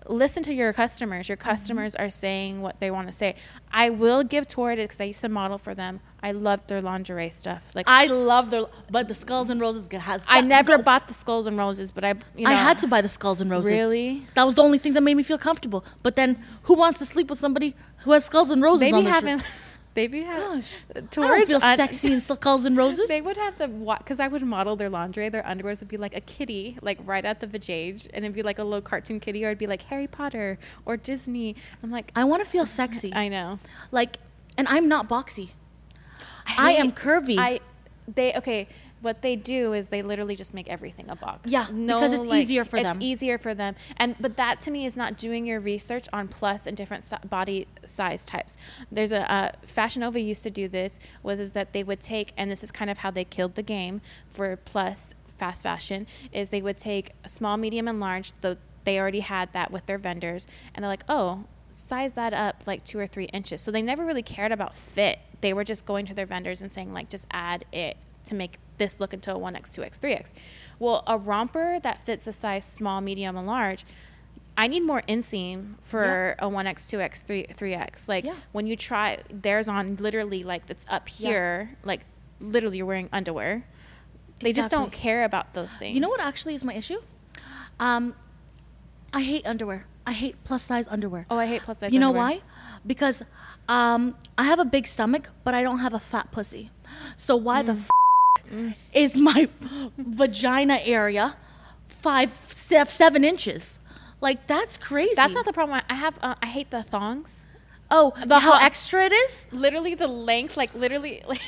listen 0.09 0.43
to 0.43 0.53
your 0.53 0.73
customers. 0.73 1.29
Your 1.29 1.37
Mm-hmm. 1.37 1.49
customers 1.49 1.95
are 1.95 2.09
saying 2.09 2.61
what 2.61 2.79
they 2.81 2.91
want 2.91 3.07
to 3.07 3.13
say. 3.13 3.35
I 3.71 3.89
will 3.91 4.23
give 4.23 4.47
Tori 4.47 4.75
because 4.75 4.99
I 4.99 5.05
used 5.05 5.21
to 5.21 5.29
model 5.29 5.57
for 5.57 5.73
them. 5.73 6.01
I 6.21 6.31
loved 6.33 6.67
their 6.67 6.81
lingerie 6.81 7.29
stuff. 7.29 7.63
Like, 7.75 7.87
I, 7.87 8.03
I 8.03 8.07
love 8.07 8.49
their, 8.51 8.63
but 8.89 9.07
the 9.07 9.13
skulls 9.13 9.49
and 9.49 9.61
roses 9.61 9.87
has. 9.93 10.25
to 10.25 10.41
never 10.41 10.77
go. 10.77 10.83
bought 10.83 11.07
the 11.07 11.13
skulls 11.13 11.47
and 11.47 11.57
roses, 11.57 11.91
but 11.91 12.03
I, 12.03 12.15
you 12.35 12.43
know, 12.45 12.49
I 12.49 12.53
had 12.55 12.77
to 12.79 12.87
buy 12.87 13.01
the 13.01 13.07
skulls 13.07 13.39
and 13.39 13.49
roses. 13.49 13.71
Really? 13.71 14.25
That 14.33 14.45
was 14.45 14.55
the 14.55 14.63
only 14.63 14.79
thing 14.79 14.93
that 14.93 15.01
made 15.01 15.15
me 15.15 15.23
feel 15.23 15.37
comfortable. 15.37 15.85
But 16.03 16.15
then, 16.17 16.43
who 16.63 16.73
wants 16.73 16.99
to 16.99 17.05
sleep 17.05 17.29
with 17.29 17.39
somebody 17.39 17.73
who 17.99 18.11
has 18.11 18.25
skulls 18.25 18.49
and 18.49 18.61
roses 18.61 18.81
Maybe 18.81 18.93
on 18.97 18.99
be 19.01 19.05
their 19.05 19.13
shirt? 19.21 19.29
having, 19.29 19.45
they 19.93 20.07
be 20.07 20.21
having. 20.21 20.61
Gosh, 20.61 20.73
uh, 20.95 20.99
I 20.99 21.27
don't 21.27 21.47
feel 21.47 21.59
un- 21.61 21.77
sexy 21.77 22.13
in 22.13 22.21
skulls 22.21 22.65
and 22.65 22.77
roses. 22.77 23.07
They 23.09 23.21
would 23.21 23.37
have 23.37 23.57
the 23.57 23.67
because 23.67 24.19
I 24.19 24.27
would 24.27 24.41
model 24.43 24.75
their 24.75 24.89
lingerie. 24.89 25.29
Their 25.29 25.43
underwears 25.43 25.79
would 25.79 25.89
be 25.89 25.97
like 25.97 26.15
a 26.15 26.21
kitty, 26.21 26.77
like 26.81 26.99
right 27.03 27.25
at 27.25 27.39
the 27.39 27.47
vajayjay, 27.47 28.09
and 28.13 28.23
it'd 28.25 28.35
be 28.35 28.43
like 28.43 28.59
a 28.59 28.63
little 28.63 28.81
cartoon 28.81 29.19
kitty, 29.19 29.43
or 29.43 29.49
it'd 29.49 29.57
be 29.57 29.67
like 29.67 29.83
Harry 29.83 30.07
Potter 30.07 30.57
or 30.85 30.97
Disney. 30.97 31.55
I'm 31.83 31.91
like, 31.91 32.11
I 32.15 32.23
want 32.23 32.43
to 32.43 32.49
feel 32.49 32.65
sexy. 32.65 33.13
I 33.23 33.27
know. 33.27 33.59
like, 33.91 34.17
and 34.57 34.67
I'm 34.67 34.87
not 34.87 35.09
boxy. 35.09 35.49
I 36.57 36.73
am 36.73 36.91
curvy. 36.91 37.37
I 37.37 37.59
they 38.15 38.33
okay. 38.35 38.67
What 39.01 39.21
they 39.21 39.35
do 39.35 39.73
is 39.73 39.89
they 39.89 40.01
literally 40.01 40.35
just 40.35 40.53
make 40.53 40.67
everything 40.67 41.09
a 41.09 41.15
box. 41.15 41.49
Yeah, 41.49 41.65
because 41.71 42.11
it's 42.11 42.25
easier 42.25 42.65
for 42.65 42.77
it's 42.77 42.83
them. 42.83 42.95
It's 42.97 43.03
easier 43.03 43.37
for 43.37 43.53
them, 43.53 43.75
and 43.97 44.15
but 44.19 44.35
that 44.37 44.59
to 44.61 44.71
me 44.71 44.85
is 44.85 44.97
not 44.97 45.17
doing 45.17 45.45
your 45.45 45.59
research 45.59 46.07
on 46.11 46.27
plus 46.27 46.67
and 46.67 46.75
different 46.75 47.03
si- 47.03 47.15
body 47.27 47.67
size 47.85 48.25
types. 48.25 48.57
There's 48.91 49.11
a 49.11 49.31
uh, 49.31 49.51
Fashion 49.63 50.01
Nova 50.01 50.19
used 50.19 50.43
to 50.43 50.49
do 50.49 50.67
this 50.67 50.99
was 51.23 51.39
is 51.39 51.53
that 51.53 51.73
they 51.73 51.83
would 51.83 52.01
take 52.01 52.33
and 52.35 52.51
this 52.51 52.63
is 52.63 52.71
kind 52.71 52.89
of 52.89 52.99
how 52.99 53.11
they 53.11 53.23
killed 53.23 53.55
the 53.55 53.63
game 53.63 54.01
for 54.29 54.55
plus 54.57 55.15
fast 55.37 55.63
fashion 55.63 56.05
is 56.33 56.49
they 56.49 56.61
would 56.61 56.77
take 56.77 57.13
small, 57.25 57.57
medium, 57.57 57.87
and 57.87 57.99
large. 57.99 58.33
Though 58.41 58.57
they 58.83 58.99
already 58.99 59.21
had 59.21 59.53
that 59.53 59.71
with 59.71 59.85
their 59.85 59.97
vendors, 59.97 60.47
and 60.73 60.83
they're 60.83 60.89
like, 60.89 61.03
oh, 61.07 61.45
size 61.73 62.13
that 62.13 62.33
up 62.33 62.63
like 62.67 62.83
two 62.83 62.99
or 62.99 63.07
three 63.07 63.25
inches. 63.25 63.61
So 63.61 63.71
they 63.71 63.81
never 63.81 64.05
really 64.05 64.23
cared 64.23 64.51
about 64.51 64.75
fit. 64.75 65.19
They 65.41 65.53
were 65.53 65.63
just 65.63 65.85
going 65.85 66.05
to 66.07 66.13
their 66.13 66.25
vendors 66.25 66.61
and 66.61 66.71
saying 66.71 66.93
like, 66.93 67.09
just 67.09 67.27
add 67.31 67.65
it 67.71 67.97
to 68.29 68.35
make 68.35 68.57
this 68.77 68.99
look 68.99 69.13
into 69.13 69.33
a 69.35 69.37
1x, 69.37 69.77
2x, 69.77 69.99
3x. 69.99 70.31
Well, 70.79 71.03
a 71.05 71.17
romper 71.17 71.79
that 71.81 72.05
fits 72.05 72.25
a 72.27 72.33
size 72.33 72.65
small, 72.65 73.01
medium, 73.01 73.35
and 73.37 73.45
large, 73.45 73.85
I 74.57 74.67
need 74.67 74.81
more 74.81 75.01
inseam 75.07 75.75
for 75.81 76.35
a 76.39 76.47
1x, 76.47 76.89
2x, 76.89 77.23
3, 77.23 77.45
3x. 77.47 78.07
Like 78.07 78.25
Yeah. 78.25 78.35
when 78.51 78.67
you 78.67 78.75
try 78.75 79.19
theirs 79.29 79.67
on 79.69 79.95
literally 79.97 80.43
like 80.43 80.65
that's 80.67 80.85
up 80.89 81.07
Yeah. 81.17 81.27
here, 81.29 81.77
like 81.83 82.01
literally 82.39 82.77
you're 82.77 82.85
wearing 82.85 83.09
underwear. 83.11 83.65
They 84.41 84.53
just 84.53 84.71
don't 84.71 84.91
care 84.93 85.25
about 85.25 85.53
those 85.53 85.75
things. 85.75 85.93
You 85.95 85.99
know 86.01 86.07
what 86.07 86.21
actually 86.21 86.55
is 86.55 86.63
my 86.63 86.73
issue? 86.73 86.99
Um, 87.79 88.15
I 89.13 89.21
hate 89.21 89.45
underwear. 89.45 89.85
I 90.07 90.13
hate 90.13 90.41
plus 90.45 90.63
size 90.63 90.87
underwear. 90.87 91.25
Oh, 91.29 91.37
I 91.37 91.45
hate 91.45 91.63
plus 91.63 91.79
size 91.79 91.91
You 91.93 91.99
know 91.99 92.09
underwear. 92.09 92.37
why? 92.37 92.41
Because 92.87 93.21
um, 93.67 94.15
I 94.37 94.43
have 94.43 94.59
a 94.59 94.65
big 94.65 94.87
stomach, 94.87 95.29
but 95.43 95.53
I 95.53 95.61
don't 95.61 95.79
have 95.79 95.93
a 95.93 95.99
fat 95.99 96.31
pussy. 96.31 96.71
So 97.17 97.35
why 97.35 97.61
Mm. 97.61 97.65
the 97.65 97.71
f- 97.73 97.89
is 98.93 99.15
my 99.15 99.47
vagina 99.97 100.79
area 100.83 101.35
five, 101.87 102.31
seven 102.49 103.23
inches? 103.23 103.79
Like 104.21 104.47
that's 104.47 104.77
crazy. 104.77 105.13
That's 105.15 105.33
not 105.35 105.45
the 105.45 105.53
problem. 105.53 105.81
I 105.89 105.93
have. 105.93 106.17
Uh, 106.21 106.35
I 106.41 106.47
hate 106.47 106.71
the 106.71 106.83
thongs. 106.83 107.45
oh 107.91 108.13
the 108.25 108.39
how 108.39 108.57
extra 108.59 109.05
it 109.05 109.13
is. 109.13 109.47
Literally 109.51 109.95
the 109.95 110.07
length, 110.07 110.57
like 110.57 110.73
literally, 110.75 111.23
like 111.27 111.41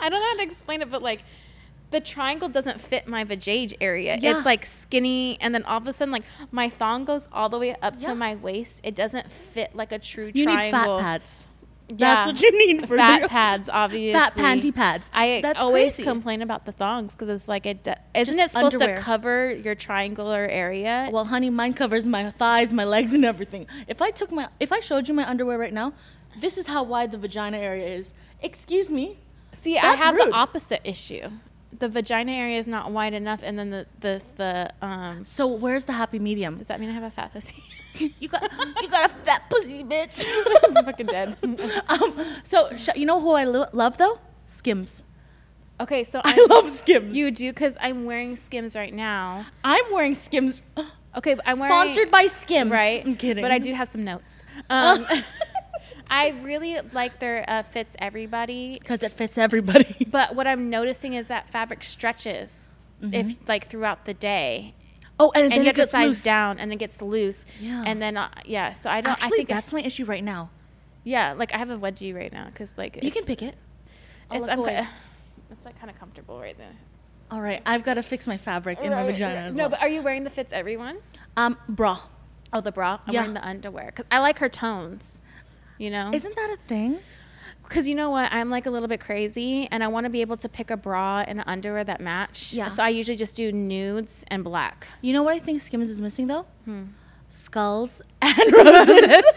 I 0.00 0.08
don't 0.08 0.20
know 0.20 0.28
how 0.28 0.36
to 0.36 0.42
explain 0.42 0.80
it, 0.82 0.90
but 0.90 1.02
like 1.02 1.22
the 1.90 2.00
triangle 2.00 2.48
doesn't 2.48 2.80
fit 2.80 3.06
my 3.06 3.24
vajayjay 3.24 3.76
area. 3.82 4.16
Yeah. 4.20 4.36
It's 4.36 4.46
like 4.46 4.64
skinny, 4.64 5.36
and 5.42 5.54
then 5.54 5.62
all 5.64 5.76
of 5.76 5.86
a 5.86 5.92
sudden, 5.92 6.10
like 6.10 6.24
my 6.50 6.70
thong 6.70 7.04
goes 7.04 7.28
all 7.32 7.50
the 7.50 7.58
way 7.58 7.74
up 7.82 7.94
Yeah. 7.98 8.08
to 8.08 8.14
my 8.14 8.34
waist. 8.34 8.80
It 8.82 8.94
doesn't 8.94 9.30
fit 9.30 9.76
like 9.76 9.92
a 9.92 9.98
true 9.98 10.30
You 10.34 10.44
triangle. 10.44 10.96
need 10.96 11.02
fat 11.02 11.20
pads. 11.20 11.44
Yeah. 11.88 11.96
That's 12.24 12.26
what 12.26 12.40
you 12.40 12.66
need 12.66 12.88
for 12.88 12.96
fat 12.96 13.28
pads, 13.28 13.68
obviously. 13.68 14.12
Fat 14.18 14.34
panty 14.34 14.74
pads. 14.74 15.10
I 15.12 15.40
That's 15.42 15.60
always 15.60 15.96
crazy. 15.96 16.02
complain 16.02 16.40
about 16.40 16.64
the 16.64 16.72
thongs 16.72 17.14
because 17.14 17.28
it's 17.28 17.46
like 17.46 17.66
it 17.66 17.86
isn't 18.14 18.36
Just 18.36 18.38
it 18.38 18.50
supposed 18.52 18.74
underwear. 18.76 18.96
to 18.96 19.02
cover 19.02 19.54
your 19.54 19.74
triangular 19.74 20.46
area? 20.46 21.10
Well, 21.12 21.26
honey, 21.26 21.50
mine 21.50 21.74
covers 21.74 22.06
my 22.06 22.30
thighs, 22.30 22.72
my 22.72 22.84
legs, 22.84 23.12
and 23.12 23.24
everything. 23.24 23.66
If 23.86 24.00
I 24.00 24.10
took 24.10 24.32
my, 24.32 24.48
if 24.58 24.72
I 24.72 24.80
showed 24.80 25.08
you 25.08 25.14
my 25.14 25.28
underwear 25.28 25.58
right 25.58 25.74
now, 25.74 25.92
this 26.40 26.56
is 26.56 26.66
how 26.66 26.82
wide 26.82 27.12
the 27.12 27.18
vagina 27.18 27.58
area 27.58 27.86
is. 27.86 28.14
Excuse 28.40 28.90
me. 28.90 29.18
See, 29.52 29.76
I 29.78 29.94
have 29.94 30.14
rude. 30.14 30.28
the 30.28 30.32
opposite 30.32 30.80
issue. 30.88 31.28
The 31.78 31.88
vagina 31.88 32.32
area 32.32 32.58
is 32.58 32.68
not 32.68 32.90
wide 32.92 33.14
enough, 33.14 33.40
and 33.42 33.58
then 33.58 33.70
the 33.70 33.86
the 34.00 34.22
the 34.36 34.70
um. 34.80 35.24
So 35.24 35.46
where's 35.46 35.84
the 35.86 35.92
happy 35.92 36.18
medium? 36.18 36.56
Does 36.56 36.68
that 36.68 36.78
mean 36.80 36.90
I 36.90 36.92
have 36.92 37.02
a 37.02 37.10
fat 37.10 37.32
pussy? 37.32 37.62
You 38.18 38.26
got, 38.28 38.42
you 38.82 38.88
got 38.88 39.06
a 39.08 39.14
fat 39.14 39.48
pussy, 39.48 39.84
bitch. 39.84 40.26
I'm 40.64 40.84
fucking 40.84 41.06
dead. 41.06 41.36
um, 41.88 42.12
so 42.42 42.68
sh- 42.76 42.88
you 42.96 43.06
know 43.06 43.20
who 43.20 43.30
I 43.32 43.44
lo- 43.44 43.68
love 43.72 43.98
though? 43.98 44.18
Skims. 44.46 45.04
okay, 45.80 46.02
so 46.02 46.20
I 46.24 46.30
I'm- 46.32 46.46
love 46.48 46.70
Skims. 46.72 47.16
You 47.16 47.30
do 47.30 47.50
because 47.52 47.76
I'm 47.80 48.04
wearing 48.04 48.34
Skims 48.34 48.74
right 48.74 48.92
now. 48.92 49.46
I'm 49.62 49.84
wearing 49.92 50.14
Skims. 50.16 50.60
Okay, 51.16 51.34
but 51.34 51.46
I'm 51.46 51.60
wearing 51.60 51.72
Sponsored 51.72 52.10
by 52.10 52.26
Skims. 52.26 52.72
right. 52.72 53.06
I'm 53.06 53.14
kidding. 53.14 53.42
but 53.42 53.52
I 53.52 53.60
do 53.60 53.72
have 53.72 53.86
some 53.86 54.02
notes. 54.02 54.42
Um, 54.68 55.06
I 56.14 56.28
really 56.42 56.78
like 56.92 57.18
their 57.18 57.44
uh, 57.48 57.62
fits 57.62 57.96
everybody. 57.98 58.78
because 58.78 59.02
it 59.02 59.12
fits 59.12 59.36
everybody. 59.38 60.06
But 60.10 60.34
what 60.36 60.46
I'm 60.46 60.70
noticing 60.70 61.14
is 61.14 61.26
that 61.26 61.50
fabric 61.50 61.82
stretches 61.82 62.70
if 63.02 63.36
like 63.48 63.68
throughout 63.68 64.04
the 64.06 64.14
day, 64.14 64.74
Oh, 65.20 65.30
and, 65.34 65.44
and 65.44 65.52
then 65.52 65.62
you 65.64 65.70
it 65.70 65.76
have 65.76 65.86
to 65.86 65.90
size 65.90 66.08
loose. 66.08 66.22
down, 66.24 66.58
and 66.58 66.72
it 66.72 66.76
gets 66.76 67.00
loose. 67.02 67.44
Yeah. 67.60 67.84
And 67.86 68.00
then 68.02 68.16
uh, 68.16 68.28
yeah, 68.44 68.72
so 68.72 68.88
I 68.90 69.00
don't. 69.00 69.12
Actually, 69.12 69.26
I 69.26 69.36
think 69.36 69.48
that's 69.48 69.72
my 69.72 69.80
issue 69.80 70.04
right 70.04 70.24
now. 70.24 70.50
yeah, 71.04 71.34
like 71.34 71.54
I 71.54 71.58
have 71.58 71.70
a 71.70 71.78
wedgie 71.78 72.14
right 72.14 72.32
now 72.32 72.46
because 72.46 72.78
like 72.78 72.98
You 73.02 73.10
can 73.10 73.24
pick 73.24 73.42
it. 73.42 73.54
I'll 74.30 74.38
It's 74.44 74.48
it's 75.50 75.64
like 75.64 75.78
kind 75.78 75.90
of 75.90 75.98
comfortable 75.98 76.40
right 76.40 76.56
there. 76.56 76.72
All 77.30 77.40
right, 77.40 77.60
I've 77.66 77.84
got 77.84 77.94
to 77.94 78.02
fix 78.02 78.26
my 78.26 78.36
fabric 78.38 78.78
in 78.80 78.90
my 78.90 79.04
Right, 79.04 79.12
vagina 79.12 79.42
right. 79.46 79.52
no, 79.52 79.64
well. 79.64 79.70
but 79.70 79.80
are 79.82 79.88
you 79.88 80.02
wearing 80.02 80.24
the 80.24 80.30
fits 80.30 80.52
everyone? 80.52 80.98
um, 81.36 81.56
bra. 81.68 82.00
Oh, 82.52 82.60
the 82.60 82.72
bra. 82.72 82.98
I'm 83.06 83.12
Yeah. 83.14 83.20
wearing 83.20 83.34
the 83.34 83.46
underwear 83.46 83.86
because 83.86 84.06
I 84.10 84.18
like 84.20 84.38
her 84.38 84.48
tones. 84.48 85.20
You 85.78 85.90
know, 85.90 86.10
Isn't 86.12 86.34
that 86.36 86.50
a 86.54 86.68
thing? 86.68 86.98
because 87.64 87.88
you 87.88 87.94
know 87.94 88.10
what, 88.10 88.30
I'm 88.32 88.50
like 88.50 88.66
a 88.66 88.70
little 88.70 88.88
bit 88.88 89.00
crazy, 89.00 89.66
and 89.70 89.82
I 89.82 89.88
want 89.88 90.04
to 90.04 90.10
be 90.10 90.20
able 90.20 90.36
to 90.38 90.48
pick 90.48 90.70
a 90.70 90.76
bra 90.76 91.24
and 91.26 91.38
an 91.40 91.44
underwear 91.48 91.82
that 91.84 92.00
match. 92.00 92.52
Yeah. 92.52 92.68
So 92.68 92.82
I 92.82 92.90
usually 92.90 93.16
just 93.16 93.36
do 93.36 93.50
nudes 93.52 94.24
and 94.28 94.44
black. 94.44 94.86
You 95.00 95.12
know 95.14 95.22
what 95.22 95.34
I 95.34 95.38
think 95.38 95.60
Skims 95.60 95.88
is 95.88 96.00
missing 96.00 96.26
though? 96.26 96.46
Hmm. 96.66 96.82
Skulls 97.28 98.02
and 98.22 98.52
roses. 98.52 99.24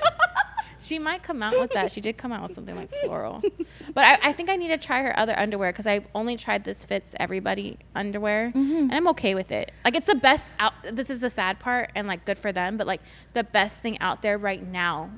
She 0.79 0.99
might 0.99 1.21
come 1.23 1.41
out 1.43 1.59
with 1.59 1.71
that. 1.73 1.91
She 1.91 1.99
did 2.01 2.17
come 2.17 2.31
out 2.31 2.43
with 2.43 2.53
something 2.55 2.75
like 2.75 2.89
floral, 3.03 3.41
but 3.93 4.05
I, 4.05 4.29
I 4.29 4.31
think 4.31 4.47
I 4.49 4.55
need 4.55 4.67
to 4.69 4.77
try 4.77 5.01
her 5.01 5.17
other 5.19 5.33
underwear 5.37 5.71
because 5.71 5.87
I've 5.87 6.05
only 6.15 6.37
tried 6.37 6.63
this 6.63 6.85
fits 6.85 7.13
everybody 7.19 7.77
underwear, 7.95 8.53
Mm-hmm. 8.55 8.75
and 8.75 8.93
I'm 8.93 9.07
okay 9.09 9.33
with 9.35 9.51
it. 9.51 9.71
Like 9.83 9.95
it's 9.95 10.05
the 10.07 10.15
best 10.15 10.49
out. 10.59 10.73
This 10.89 11.09
is 11.09 11.19
the 11.19 11.31
sad 11.31 11.59
part, 11.59 11.91
and 11.95 12.07
like 12.07 12.23
good 12.25 12.37
for 12.37 12.51
them, 12.53 12.77
but 12.77 12.85
like 12.87 13.01
the 13.33 13.43
best 13.43 13.81
thing 13.81 13.99
out 13.99 14.21
there 14.21 14.37
right 14.37 14.65
now 14.65 15.09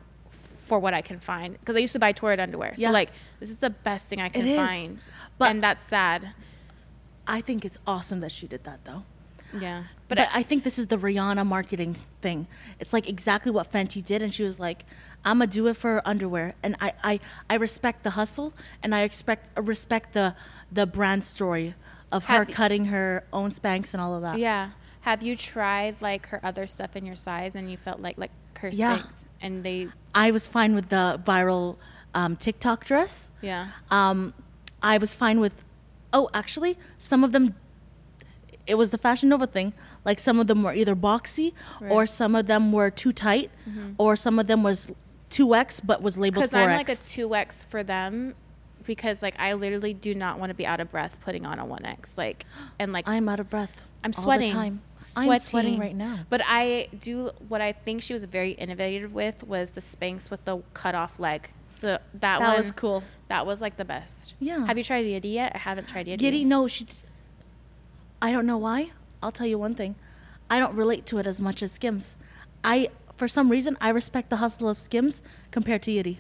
for 0.70 0.80
what 0.80 0.94
I 0.94 1.02
can 1.02 1.20
find 1.20 1.60
because 1.60 1.76
I 1.76 1.80
used 1.80 1.94
to 1.94 2.00
buy 2.00 2.12
Torrid 2.14 2.40
underwear, 2.40 2.74
so 2.76 2.84
Yeah. 2.84 2.92
like 2.92 3.10
this 3.40 3.50
is 3.50 3.58
the 3.58 3.72
best 3.72 4.08
thing 4.08 4.22
I 4.22 4.30
can 4.30 4.46
find, 4.56 5.04
But- 5.40 5.50
and 5.52 5.64
that's 5.64 5.84
sad. 5.84 6.30
I 7.28 7.42
think 7.42 7.66
it's 7.66 7.78
awesome 7.86 8.20
that 8.22 8.32
she 8.32 8.48
did 8.48 8.64
that 8.64 8.86
though. 8.86 9.04
Yeah, 9.52 9.86
But, 10.08 10.20
but, 10.20 10.30
I, 10.32 10.44
think 10.44 10.64
this 10.64 10.78
is 10.78 10.88
the 10.88 10.98
Rihanna 10.98 11.44
marketing 11.44 11.96
thing. 12.22 12.46
It's 12.80 12.94
like 12.94 13.10
exactly 13.10 13.52
what 13.52 13.72
Fenty 13.72 14.04
did, 14.06 14.22
and 14.22 14.32
she 14.32 14.44
was 14.44 14.60
like, 14.60 14.86
"I'm 15.26 15.40
gonna 15.40 15.48
do 15.48 15.66
it 15.66 15.76
for 15.76 16.04
underwear," 16.06 16.54
and 16.62 16.76
I, 16.80 16.94
I, 17.04 17.20
I 17.50 17.56
respect 17.56 18.04
the 18.04 18.12
hustle, 18.12 18.54
and 18.84 18.94
I 18.94 19.02
expect 19.02 19.50
respect 19.60 20.14
the 20.14 20.36
the 20.72 20.86
brand 20.86 21.24
story 21.24 21.74
of 22.12 22.26
her 22.26 22.46
cutting 22.46 22.86
her 22.86 23.24
own 23.34 23.50
Spanx 23.50 23.92
and 23.96 24.02
all 24.02 24.14
of 24.14 24.22
that. 24.22 24.38
yeah. 24.38 24.70
Have 25.02 25.24
you 25.24 25.36
tried 25.36 26.00
like 26.00 26.28
her 26.28 26.40
other 26.44 26.68
stuff 26.68 26.96
in 26.96 27.04
your 27.08 27.16
size, 27.16 27.56
and 27.56 27.72
you 27.72 27.78
felt 27.78 28.00
like 28.00 28.20
like 28.20 28.32
her 28.60 28.70
Yeah. 28.70 29.00
Spanx, 29.00 29.26
and 29.42 29.64
they 29.64 29.88
I 30.16 30.32
was 30.32 30.48
fine 30.48 30.74
with 30.76 30.90
the 30.90 31.20
viral 31.24 31.76
um, 32.14 32.36
TikTok 32.36 32.86
dress. 32.86 33.30
yeah. 33.42 33.68
Um, 33.92 34.34
I 34.82 34.98
was 34.98 35.14
fine 35.16 35.40
with. 35.40 35.64
Oh, 36.12 36.30
actually, 36.34 36.78
some 36.98 37.24
of 37.24 37.32
them. 37.32 37.56
It 38.66 38.76
was 38.76 38.92
the 38.92 38.98
Fashion 38.98 39.30
Nova 39.30 39.48
thing. 39.48 39.74
Like 40.06 40.20
some 40.20 40.40
of 40.40 40.48
them 40.48 40.64
were 40.64 40.74
either 40.74 40.96
boxy 40.96 41.54
or 41.82 41.88
Right. 41.88 41.92
Mm-hmm. 41.92 42.06
some 42.16 42.36
of 42.36 42.48
them 42.48 42.72
were 42.72 42.90
too 42.90 43.12
tight 43.12 43.50
or 43.98 44.16
some 44.16 44.40
of 44.40 44.48
them 44.48 44.64
was 44.64 44.90
2X 45.32 45.82
but 45.84 46.02
was 46.02 46.18
labeled 46.18 46.46
4X. 46.46 46.48
Because 46.50 46.54
I'm 46.54 46.70
like 46.78 46.90
a 46.90 46.96
two 46.96 47.36
X 47.36 47.64
for 47.64 47.84
them, 47.84 48.36
because 48.86 49.22
like 49.24 49.36
I 49.40 49.54
literally 49.54 49.94
do 49.94 50.14
not 50.16 50.40
want 50.40 50.50
to 50.52 50.54
be 50.54 50.66
out 50.66 50.80
of 50.80 50.90
breath 50.92 51.18
putting 51.22 51.46
on 51.46 51.58
a 51.60 51.66
one 51.66 51.84
X. 51.86 52.18
Like 52.18 52.46
and 52.80 52.94
like 52.94 53.08
I'm 53.08 53.28
out 53.28 53.40
of 53.40 53.50
breath. 53.50 53.84
I'm 54.04 54.14
all 54.16 54.24
sweating. 54.24 54.48
The 54.48 54.54
time. 54.54 54.82
Sweating. 54.98 55.32
I'm 55.32 55.40
sweating 55.40 55.80
right 55.80 55.96
now. 55.96 56.20
But 56.30 56.42
I 56.46 56.88
do 57.00 57.32
what 57.48 57.62
I 57.62 57.72
think 57.74 58.02
she 58.02 58.14
was 58.14 58.24
very 58.26 58.52
innovative 58.52 59.14
with 59.14 59.44
was 59.44 59.72
the 59.72 59.82
Spanx 59.82 60.30
with 60.32 60.44
the 60.46 60.62
cut 60.74 60.96
off 60.96 61.20
leg. 61.20 61.50
So 61.70 61.88
that, 61.88 62.00
That 62.22 62.40
one 62.42 62.58
was 62.58 62.72
cool. 62.72 63.04
That 63.28 63.46
was 63.46 63.62
like 63.62 63.78
the 63.78 63.86
best. 63.86 64.34
Yeah. 64.40 64.66
Have 64.66 64.78
you 64.78 64.84
tried 64.84 65.06
Yitty 65.06 65.34
yet? 65.34 65.52
I 65.54 65.60
haven't 65.60 65.88
tried 65.88 66.08
Yitty. 66.08 66.18
Giddy, 66.18 66.46
no, 66.46 66.68
she. 66.68 66.88
I 68.22 68.32
don't 68.32 68.46
know 68.46 68.58
why. 68.58 68.92
I'll 69.22 69.32
tell 69.32 69.48
you 69.48 69.58
one 69.58 69.76
thing. 69.76 69.96
I 70.50 70.60
don't 70.60 70.74
relate 70.74 71.06
to 71.08 71.20
it 71.20 71.28
as 71.28 71.40
much 71.40 71.62
as 71.62 71.72
Skims. 71.72 72.16
I, 72.64 72.90
for 73.16 73.28
some 73.28 73.50
reason, 73.50 73.78
I 73.80 73.90
respect 73.90 74.30
the 74.30 74.38
hustle 74.38 74.68
of 74.68 74.80
Skims 74.80 75.22
compared 75.52 75.84
to 75.84 75.92
Yitty. 75.92 76.18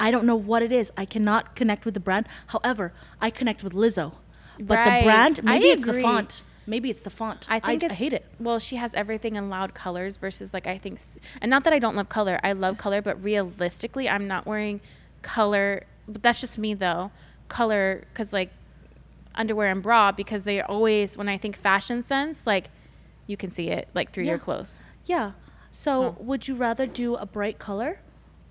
I 0.00 0.10
don't 0.10 0.24
know 0.24 0.36
what 0.36 0.62
it 0.62 0.72
is. 0.72 0.90
I 0.96 1.04
cannot 1.04 1.54
connect 1.54 1.84
with 1.84 1.94
the 1.94 2.00
brand. 2.00 2.26
However, 2.48 2.92
I 3.20 3.30
connect 3.30 3.62
with 3.62 3.74
Lizzo. 3.74 4.14
But 4.58 4.74
Right. 4.78 5.00
the 5.00 5.04
brand, 5.04 5.44
maybe 5.44 5.66
it's 5.66 5.84
the 5.84 6.00
font. 6.02 6.42
Maybe 6.66 6.90
it's 6.90 7.00
the 7.00 7.10
font. 7.10 7.46
I 7.48 7.58
think 7.58 7.82
it's 7.82 7.92
I 7.92 7.94
hate 7.96 8.12
it. 8.12 8.24
Well, 8.38 8.58
she 8.58 8.76
has 8.76 8.94
everything 8.94 9.36
in 9.36 9.48
loud 9.50 9.74
colors 9.74 10.16
versus 10.18 10.52
like 10.54 10.66
I 10.66 10.78
think, 10.78 11.00
and 11.40 11.50
not 11.50 11.64
that 11.64 11.72
I 11.72 11.78
don't 11.78 11.96
love 11.96 12.08
color. 12.08 12.38
I 12.42 12.52
love 12.52 12.76
color, 12.78 13.02
but 13.02 13.22
realistically, 13.22 14.08
I'm 14.08 14.26
not 14.28 14.46
wearing 14.46 14.80
color. 15.22 15.84
But 16.06 16.22
that's 16.22 16.40
just 16.40 16.58
me 16.58 16.74
though. 16.74 17.10
Color 17.48 18.04
because 18.12 18.32
like 18.32 18.50
underwear 19.34 19.70
and 19.70 19.82
bra 19.82 20.12
because 20.12 20.44
they 20.44 20.60
always 20.60 21.16
when 21.16 21.28
I 21.28 21.38
think 21.38 21.56
fashion 21.56 22.02
sense 22.02 22.46
like 22.48 22.68
you 23.28 23.36
can 23.36 23.48
see 23.50 23.68
it 23.68 23.88
like 23.94 24.12
through 24.12 24.24
your 24.24 24.38
clothes. 24.38 24.80
Yeah. 25.06 25.32
So, 25.72 26.16
So- 26.18 26.22
would 26.22 26.48
you 26.48 26.56
rather 26.56 26.86
do 26.86 27.14
a 27.16 27.26
bright 27.26 27.58
color 27.58 28.00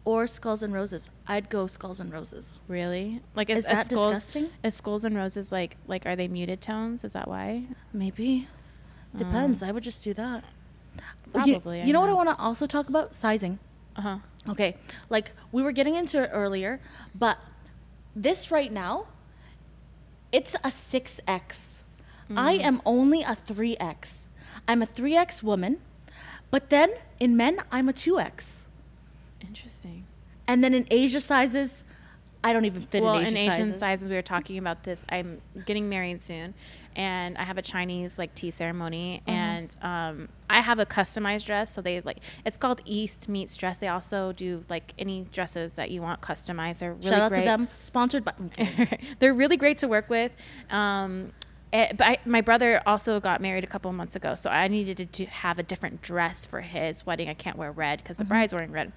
or 0.09 0.25
skulls 0.27 0.63
and 0.63 0.73
roses? 0.73 1.09
I'd 1.27 1.49
go 1.49 1.67
skulls 1.67 1.99
and 1.99 2.11
roses. 2.11 2.59
Really? 2.67 3.21
Like 3.35 3.49
Is 3.49 3.65
that 3.65 3.85
skulls, 3.85 4.15
disgusting? 4.15 4.49
Is 4.63 4.73
skulls 4.75 5.03
and 5.05 5.15
roses 5.15 5.51
like 5.51 5.77
like 5.87 6.05
are 6.07 6.15
they 6.15 6.27
muted 6.27 6.61
tones? 6.61 7.03
Is 7.03 7.13
that 7.13 7.27
why? 7.27 7.65
Maybe. 7.93 8.47
Depends. 9.15 9.61
I 9.61 9.71
would 9.71 9.83
just 9.83 10.03
do 10.03 10.13
that. 10.15 10.43
You- 10.95 11.01
Probably. 11.31 11.81
You, 11.83 11.93
know 11.93 12.01
what 12.01 12.09
I 12.09 12.13
want 12.13 12.29
to 12.29 12.37
also 12.37 12.65
talk 12.65 12.89
about? 12.89 13.13
Sizing. 13.13 13.59
Uh 13.95 14.01
huh. 14.01 14.17
Okay. 14.49 14.77
Like 15.09 15.31
we 15.51 15.61
were 15.61 15.71
getting 15.71 15.93
into 15.95 16.23
it 16.23 16.29
earlier, 16.33 16.79
but 17.13 17.37
this 18.15 18.49
right 18.51 18.71
now, 18.71 19.05
it's 20.31 20.55
a 20.55 20.69
6X. 20.71 21.81
I 22.35 22.57
Mm. 22.57 22.61
am 22.69 22.81
only 22.85 23.21
a 23.23 23.35
3X. 23.35 24.27
I'm 24.67 24.81
a 24.81 24.87
3X 24.87 25.41
woman, 25.43 25.77
but 26.51 26.69
then 26.69 26.93
in 27.19 27.35
men, 27.37 27.61
I'm 27.71 27.89
a 27.89 27.93
2X. 27.93 28.67
Interesting. 29.41 30.05
And 30.47 30.63
then 30.63 30.73
in 30.73 30.87
Asia 30.89 31.21
sizes, 31.21 31.83
I 32.43 32.53
don't 32.53 32.65
even 32.65 32.83
fit 32.83 33.03
well, 33.03 33.17
in 33.17 33.25
Asian, 33.25 33.35
in 33.35 33.37
Asian 33.51 33.65
sizes. 33.67 33.79
sizes. 33.79 34.09
we 34.09 34.15
were 34.15 34.21
talking 34.21 34.57
about 34.57 34.83
this. 34.83 35.05
I'm 35.09 35.41
getting 35.65 35.89
married 35.89 36.21
soon, 36.21 36.53
and 36.95 37.37
I 37.37 37.43
have 37.43 37.57
a 37.57 37.61
Chinese 37.61 38.17
like 38.17 38.33
tea 38.33 38.49
ceremony, 38.49 39.21
Uh-huh. 39.27 39.37
and 39.37 39.77
um, 39.81 40.29
I 40.49 40.61
have 40.61 40.79
a 40.79 40.85
customized 40.85 41.45
dress. 41.45 41.71
So 41.73 41.81
they 41.81 41.99
like 42.01 42.19
it's 42.45 42.57
called 42.57 42.81
East 42.85 43.27
Meets 43.27 43.57
Dress. 43.57 43.79
They 43.79 43.89
also 43.89 44.31
do 44.31 44.63
like 44.69 44.93
any 44.97 45.27
dresses 45.33 45.73
that 45.73 45.91
you 45.91 46.01
want 46.01 46.21
customized. 46.21 46.79
They're 46.79 46.93
really 46.93 47.09
Shout 47.09 47.21
out 47.21 47.31
great. 47.31 47.41
to 47.41 47.45
them. 47.45 47.67
Sponsored 47.81 48.23
by. 48.23 48.33
They're 49.19 49.33
really 49.33 49.57
great 49.57 49.77
to 49.79 49.87
work 49.89 50.09
with. 50.09 50.31
Um, 50.69 51.33
eh, 51.73 51.91
but 51.95 52.07
I, 52.07 52.17
my 52.25 52.39
brother 52.39 52.81
also 52.85 53.19
got 53.19 53.41
married 53.41 53.65
a 53.65 53.67
couple 53.67 53.89
of 53.91 53.97
months 53.97 54.15
ago, 54.15 54.33
so 54.35 54.49
I 54.49 54.69
needed 54.69 54.95
to 54.97 55.05
do, 55.05 55.25
have 55.25 55.59
a 55.59 55.63
different 55.63 56.01
dress 56.01 56.45
for 56.45 56.61
his 56.61 57.05
wedding. 57.05 57.27
I 57.27 57.33
can't 57.33 57.57
wear 57.57 57.71
red 57.73 57.99
because 58.01 58.15
the 58.15 58.23
bride's 58.25 58.53
wearing 58.53 58.71
red. 58.71 58.93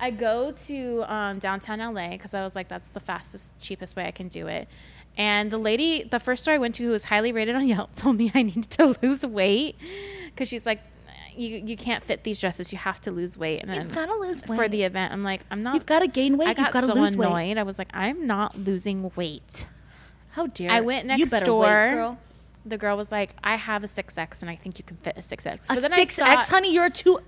I 0.00 0.10
go 0.10 0.52
to 0.66 1.04
um, 1.06 1.38
downtown 1.38 1.78
LA 1.78 2.10
because 2.10 2.34
I 2.34 2.42
was 2.42 2.56
like, 2.56 2.68
that's 2.68 2.90
the 2.90 3.00
fastest, 3.00 3.58
cheapest 3.60 3.96
way 3.96 4.06
I 4.06 4.10
can 4.10 4.28
do 4.28 4.46
it. 4.46 4.68
And 5.16 5.50
the 5.50 5.58
lady, 5.58 6.04
the 6.04 6.18
first 6.18 6.42
store 6.42 6.54
I 6.54 6.58
went 6.58 6.76
to, 6.76 6.84
who 6.84 6.90
was 6.90 7.04
highly 7.04 7.32
rated 7.32 7.54
on 7.54 7.66
Yelp, 7.68 7.94
told 7.94 8.16
me 8.16 8.32
I 8.34 8.42
needed 8.42 8.70
to 8.70 8.96
lose 9.02 9.26
weight 9.26 9.76
because 10.26 10.48
she's 10.48 10.64
like, 10.66 10.80
you 11.36 11.62
you 11.64 11.76
can't 11.76 12.02
fit 12.02 12.24
these 12.24 12.40
dresses. 12.40 12.72
You 12.72 12.78
have 12.78 13.00
to 13.02 13.12
lose 13.12 13.38
weight. 13.38 13.62
And 13.62 13.70
then 13.70 13.82
You've 13.82 13.94
gotta 13.94 14.14
lose 14.16 14.46
weight 14.46 14.56
for 14.56 14.68
the 14.68 14.82
event. 14.82 15.12
I'm 15.12 15.22
like, 15.22 15.42
I'm 15.50 15.62
not. 15.62 15.74
You've 15.74 15.86
got 15.86 16.00
to 16.00 16.08
gain 16.08 16.36
weight. 16.36 16.48
I 16.48 16.54
got 16.54 16.66
You've 16.66 16.72
got 16.72 16.80
to 16.80 16.86
so 16.88 16.94
lose 16.94 17.14
annoyed. 17.14 17.34
weight. 17.34 17.58
I 17.58 17.62
was 17.62 17.78
like, 17.78 17.88
I'm 17.94 18.26
not 18.26 18.58
losing 18.58 19.10
weight. 19.14 19.66
How 20.30 20.46
dare 20.46 20.70
I 20.70 20.80
went 20.80 21.06
next 21.06 21.30
door. 21.44 21.62
Wait, 21.62 21.90
girl. 21.94 22.18
The 22.66 22.78
girl 22.78 22.96
was 22.96 23.10
like, 23.10 23.30
I 23.42 23.56
have 23.56 23.84
a 23.84 23.86
6X 23.86 24.42
and 24.42 24.50
I 24.50 24.54
think 24.54 24.78
you 24.78 24.84
can 24.84 24.98
fit 24.98 25.16
a 25.16 25.20
6X. 25.20 25.70
A 25.70 25.74
But 25.74 25.80
then 25.80 25.92
I 25.92 25.96
six 25.96 26.18
X, 26.18 26.48
honey. 26.48 26.74
You're 26.74 26.86
a 26.86 26.90
two. 26.90 27.20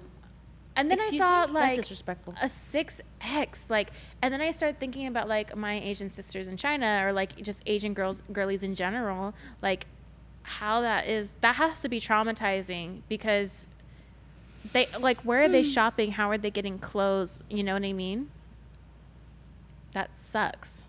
And 0.74 0.90
then 0.90 0.98
Excuse 0.98 1.20
I 1.20 1.24
thought 1.24 1.48
me? 1.48 1.54
like 1.54 1.76
That's 1.76 1.88
disrespectful. 1.88 2.34
a 2.40 2.46
6X 2.46 3.68
like 3.68 3.90
and 4.22 4.32
then 4.32 4.40
I 4.40 4.50
started 4.52 4.80
thinking 4.80 5.06
about 5.06 5.28
like 5.28 5.54
my 5.56 5.74
Asian 5.80 6.08
sisters 6.08 6.48
in 6.48 6.56
China 6.56 7.02
or 7.04 7.12
like 7.12 7.36
just 7.42 7.62
Asian 7.66 7.92
girls 7.94 8.22
girlies 8.32 8.62
in 8.62 8.74
general 8.74 9.34
like 9.60 9.86
how 10.44 10.80
that 10.80 11.06
is 11.06 11.34
that 11.42 11.56
has 11.56 11.82
to 11.82 11.88
be 11.88 12.00
traumatizing 12.00 13.02
because 13.08 13.68
they 14.72 14.86
like 14.98 15.20
where 15.22 15.42
are 15.42 15.46
Hmm. 15.46 15.52
they 15.52 15.62
shopping 15.62 16.12
how 16.12 16.30
are 16.30 16.38
they 16.38 16.50
getting 16.50 16.78
clothes 16.78 17.42
you 17.50 17.62
know 17.62 17.74
what 17.74 17.84
I 17.84 17.92
mean 17.92 18.30
that 19.92 20.16
sucks 20.16 20.82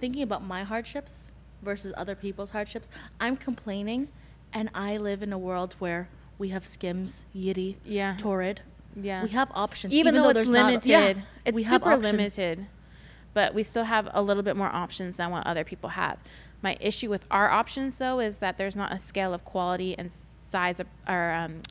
Thinking 0.00 0.22
about 0.22 0.44
my 0.44 0.64
hardships 0.64 1.30
versus 1.62 1.92
other 1.96 2.16
people's 2.16 2.50
hardships, 2.50 2.90
I'm 3.20 3.36
complaining, 3.36 4.08
and 4.52 4.68
I 4.74 4.96
live 4.96 5.22
in 5.22 5.32
a 5.32 5.38
world 5.38 5.76
where 5.78 6.08
we 6.38 6.48
have 6.48 6.64
Skims, 6.64 7.24
Yitty, 7.34 7.76
Yeah. 7.84 8.16
Torrid. 8.18 8.60
yeah. 8.96 9.22
We 9.22 9.30
have 9.30 9.50
options, 9.54 9.92
even, 9.92 10.14
though, 10.14 10.28
it's 10.28 10.34
there's 10.34 10.50
not- 10.50 10.66
limited. 10.66 10.88
Yeah, 10.88 11.14
it's 11.44 11.54
we 11.56 11.64
super 11.64 11.96
limited. 11.96 12.66
But 13.34 13.54
we 13.54 13.62
still 13.62 13.84
have 13.84 14.08
a 14.12 14.22
little 14.22 14.42
bit 14.42 14.56
more 14.56 14.68
options 14.68 15.16
than 15.16 15.30
what 15.30 15.46
other 15.46 15.64
people 15.64 15.90
have. 15.90 16.18
My 16.60 16.76
issue 16.80 17.08
with 17.08 17.24
our 17.30 17.50
options 17.50 17.98
though 17.98 18.20
is 18.20 18.38
that 18.38 18.56
there's 18.58 18.76
not 18.76 18.92
a 18.92 18.98
scale 18.98 19.32
of 19.34 19.44
quality 19.44 19.98
and 19.98 20.12
size 20.12 20.78
of, 20.78 20.86
or 21.08 21.32
um, 21.32 21.62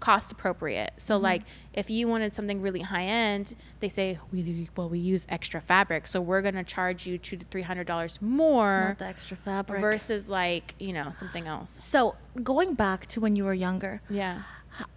cost 0.00 0.32
appropriate 0.32 0.92
so 0.96 1.14
Mm-hmm. 1.14 1.24
like 1.24 1.42
if 1.74 1.90
you 1.90 2.08
wanted 2.08 2.34
something 2.34 2.60
really 2.62 2.80
high 2.80 3.04
end 3.04 3.54
they 3.80 3.88
say 3.88 4.18
we 4.32 4.68
well 4.76 4.88
we 4.88 4.98
use 4.98 5.26
extra 5.28 5.60
fabric 5.60 6.06
so 6.08 6.20
we're 6.20 6.40
going 6.42 6.54
to 6.54 6.64
charge 6.64 7.06
you 7.06 7.18
two 7.18 7.36
to 7.36 7.44
three 7.46 7.62
hundred 7.62 7.86
dollars 7.86 8.20
more 8.22 8.88
Not 8.88 8.98
the 8.98 9.04
extra 9.06 9.36
fabric. 9.36 9.80
versus 9.80 10.30
like 10.30 10.74
you 10.78 10.92
know 10.92 11.10
something 11.10 11.46
else 11.46 11.72
so 11.84 12.16
going 12.42 12.74
back 12.74 13.06
to 13.08 13.20
when 13.20 13.36
you 13.36 13.44
were 13.44 13.54
younger, 13.54 14.00
yeah 14.08 14.42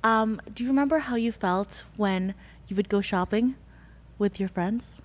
um, 0.04 0.39
do 0.54 0.63
you 0.63 0.70
remember 0.70 1.00
how 1.00 1.16
you 1.16 1.32
felt 1.32 1.84
when 1.98 2.34
you 2.68 2.76
would 2.76 2.88
go 2.89 3.02
shopping 3.02 3.56
with 4.20 4.39
your 4.39 4.48
friends? 4.48 5.00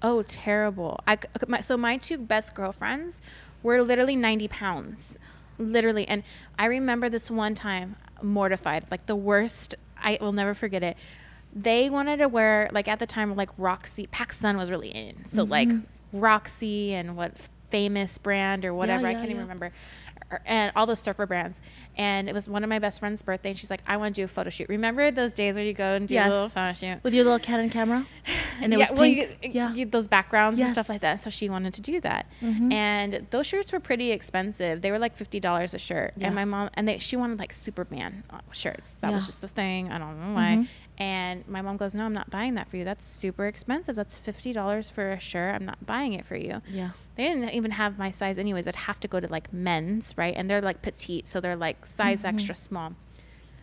Oh, 0.00 0.22
terrible. 0.22 1.00
I, 1.06 1.18
my, 1.48 1.60
so 1.60 1.76
my 1.76 1.96
two 1.96 2.16
best 2.18 2.54
girlfriends 2.54 3.20
were 3.62 3.82
literally 3.82 4.16
90 4.16 4.48
pounds. 4.48 5.18
Literally. 5.58 6.06
And 6.06 6.22
I 6.58 6.66
remember 6.66 7.08
this 7.08 7.30
one 7.30 7.54
time, 7.54 7.96
mortified, 8.24 8.86
like 8.90 9.06
the 9.06 9.16
worst. 9.16 9.74
I 9.96 10.18
will 10.20 10.32
never 10.32 10.54
forget 10.54 10.82
it. 10.82 10.96
They 11.54 11.88
wanted 11.88 12.16
to 12.18 12.28
wear, 12.28 12.68
like 12.72 12.88
at 12.88 12.98
the 12.98 13.06
time, 13.06 13.34
like 13.36 13.50
Roxy, 13.56 14.06
PacSun 14.08 14.56
was 14.56 14.70
really 14.70 14.88
in. 14.88 15.26
So 15.26 15.44
like 15.44 15.68
mm-hmm. 15.68 16.18
Roxy 16.18 16.92
and 16.94 17.16
what 17.16 17.32
famous 17.70 18.18
brand 18.18 18.64
or 18.64 18.72
whatever. 18.72 19.06
I 19.06 19.12
yeah, 19.12 19.18
can't 19.18 19.30
even 19.30 19.42
remember. 19.42 19.72
Or- 20.34 20.40
And 20.46 20.72
all 20.74 20.86
those 20.86 21.00
surfer 21.00 21.26
brands. 21.26 21.60
And 21.96 22.28
it 22.28 22.32
was 22.34 22.48
one 22.48 22.64
of 22.64 22.68
my 22.68 22.78
best 22.80 22.98
friend's 23.00 23.22
birthday. 23.22 23.50
And 23.50 23.58
she's 23.58 23.70
like, 23.70 23.82
I 23.86 23.96
want 23.96 24.14
to 24.14 24.20
do 24.20 24.24
a 24.24 24.28
photo 24.28 24.50
shoot. 24.50 24.68
Remember 24.68 25.10
those 25.12 25.32
days 25.32 25.54
where 25.54 25.64
you 25.64 25.72
go 25.74 25.94
and 25.94 26.08
do 26.08 26.14
Yes. 26.14 26.26
a 26.26 26.30
little 26.30 26.48
photo 26.48 26.72
shoot? 26.72 26.98
With 27.04 27.14
your 27.14 27.24
little 27.24 27.38
Canon 27.38 27.70
camera? 27.70 28.06
And 28.60 28.72
it 28.72 28.78
yeah, 28.78 28.84
was 28.84 28.90
well, 28.92 29.00
pink? 29.08 29.38
you, 29.42 29.50
yeah. 29.50 29.74
you- 29.74 29.84
those 29.86 30.06
backgrounds 30.06 30.60
and 30.60 30.70
stuff 30.70 30.88
like 30.88 31.00
that. 31.00 31.20
So 31.20 31.28
she 31.28 31.48
wanted 31.50 31.74
to 31.74 31.80
do 31.82 32.00
that, 32.02 32.26
Mhm. 32.40 32.72
and 32.72 33.26
those 33.30 33.48
shirts 33.48 33.72
were 33.72 33.80
pretty 33.80 34.12
expensive. 34.12 34.80
They 34.80 34.92
were 34.92 34.98
like 35.00 35.16
fifty 35.16 35.40
dollars 35.40 35.74
a 35.74 35.78
shirt, 35.78 36.12
Yeah. 36.16 36.26
and 36.26 36.36
my 36.36 36.44
mom 36.44 36.70
and 36.74 36.86
they 36.86 36.98
she 37.00 37.16
wanted 37.16 37.40
like 37.40 37.52
Superman 37.52 38.22
uh, 38.30 38.38
shirts. 38.52 38.94
That 39.02 39.12
was 39.12 39.26
just 39.26 39.40
the 39.40 39.48
thing. 39.48 39.90
I 39.90 39.98
don't 39.98 40.20
know 40.20 40.34
why. 40.34 40.58
Mhm. 40.60 40.68
And 40.96 41.46
my 41.48 41.60
mom 41.60 41.76
goes, 41.76 41.94
"No, 41.96 42.04
I'm 42.04 42.12
not 42.12 42.30
buying 42.30 42.54
that 42.54 42.68
for 42.68 42.76
you. 42.76 42.84
That's 42.84 43.04
super 43.04 43.46
expensive. 43.46 43.96
That's 43.96 44.16
fifty 44.16 44.52
dollars 44.52 44.88
for 44.88 45.10
a 45.12 45.18
shirt. 45.20 45.54
I'm 45.54 45.64
not 45.64 45.84
buying 45.84 46.12
it 46.12 46.24
for 46.24 46.36
you." 46.36 46.62
yeah. 46.68 46.90
They 47.16 47.24
didn't 47.28 47.50
even 47.50 47.70
have 47.72 47.96
my 47.98 48.10
size 48.10 48.38
anyways. 48.38 48.66
I'd 48.66 48.74
have 48.76 48.98
to 49.00 49.08
go 49.08 49.20
to 49.20 49.28
like 49.28 49.52
men's, 49.52 50.14
right? 50.16 50.34
And 50.36 50.48
they're 50.50 50.60
like 50.60 50.82
petite, 50.82 51.26
so 51.28 51.40
they're 51.40 51.56
like 51.56 51.84
size 51.86 52.22
Mm-hmm. 52.24 52.34
extra 52.36 52.54
small. 52.54 52.92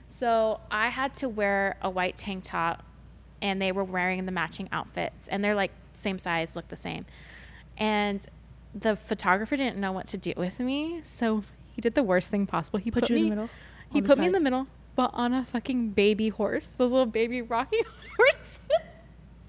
So 0.08 0.60
I 0.70 0.90
had 0.90 1.14
to 1.16 1.30
wear 1.30 1.78
a 1.82 1.90
white 1.90 2.18
tank 2.18 2.44
top 2.46 2.84
and 3.42 3.62
they 3.62 3.72
were 3.72 3.84
wearing 3.84 4.26
the 4.26 4.32
matching 4.32 4.68
outfits 4.72 5.28
and 5.28 5.44
they're 5.44 5.56
like 5.56 5.72
same 5.94 6.18
size, 6.20 6.56
look 6.56 6.68
the 6.70 6.78
same. 6.78 7.06
And 7.78 8.26
the 8.74 8.96
photographer 8.96 9.56
didn't 9.58 9.78
know 9.78 9.92
what 9.92 10.08
to 10.08 10.18
do 10.18 10.34
with 10.38 10.60
me, 10.60 11.02
so 11.04 11.44
he 11.74 11.82
did 11.82 11.96
the 11.96 12.04
worst 12.04 12.30
thing 12.30 12.46
possible. 12.46 12.80
He 12.80 12.92
Put 12.92 13.04
put, 13.04 13.10
you 13.10 13.16
in 13.18 13.24
me 13.24 13.30
the 13.30 13.36
middle? 13.36 13.50
He 13.92 14.02
put 14.02 14.18
me 14.18 14.26
in 14.28 14.32
the 14.32 14.40
middle, 14.40 14.68
but 14.96 15.12
on 15.14 15.34
a 15.34 15.46
fucking 15.46 15.92
baby 15.92 16.30
horse. 16.30 16.70
Those 16.70 16.92
little 16.92 17.06
baby 17.06 17.42
rocking 17.42 17.84
horses. 18.18 18.60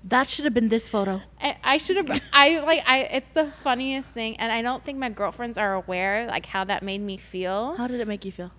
That 0.05 0.26
should 0.28 0.44
have 0.44 0.55
been 0.55 0.68
this 0.68 0.88
photo. 0.88 1.22
I, 1.40 1.57
I 1.62 1.78
should 1.78 1.96
have. 1.96 2.20
I 2.33 2.59
like. 2.61 2.83
I. 2.87 3.00
It's 3.05 3.28
the 3.28 3.52
funniest 3.62 4.11
thing, 4.11 4.37
and 4.38 4.50
I 4.50 4.61
don't 4.61 4.85
think 4.85 4.98
my 4.98 5.09
girlfriends 5.09 5.57
are 5.59 5.74
aware 5.74 6.26
like 6.26 6.46
how 6.46 6.64
that 6.64 6.83
made 6.83 7.00
me 7.00 7.16
feel. 7.18 7.76
How 7.76 7.87
did 7.87 8.00
it 8.00 8.09
make 8.09 8.24
you 8.24 8.33
feel? 8.33 8.50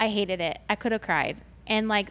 I 0.00 0.08
hated 0.08 0.40
it. 0.40 0.58
I 0.68 0.74
could 0.74 0.92
have 0.92 1.02
cried. 1.02 1.42
And 1.66 1.88
like 1.88 2.08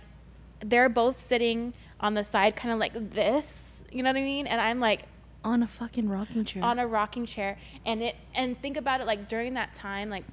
they're 0.59 0.89
both 0.89 1.21
sitting 1.21 1.73
on 1.99 2.13
the 2.13 2.23
side 2.23 2.55
kind 2.55 2.71
of 2.73 2.79
like 2.79 2.93
this, 3.13 3.83
you 3.91 4.03
know 4.03 4.09
what 4.09 4.17
I 4.17 4.21
mean? 4.21 4.47
And 4.47 4.59
I'm 4.61 4.79
like 4.79 5.03
On 5.43 5.61
a 5.63 5.67
fucking 5.67 6.07
rocking 6.09 6.45
chair. 6.45 6.63
on 6.63 6.77
a 6.79 6.85
rocking 6.87 7.25
chair 7.25 7.57
and 7.85 8.01
it 8.03 8.15
and 8.33 8.59
think 8.61 8.77
about 8.77 9.01
it 9.01 9.07
like 9.07 9.27
during 9.29 9.53
that 9.55 9.73
time 9.73 10.09
like 10.09 10.23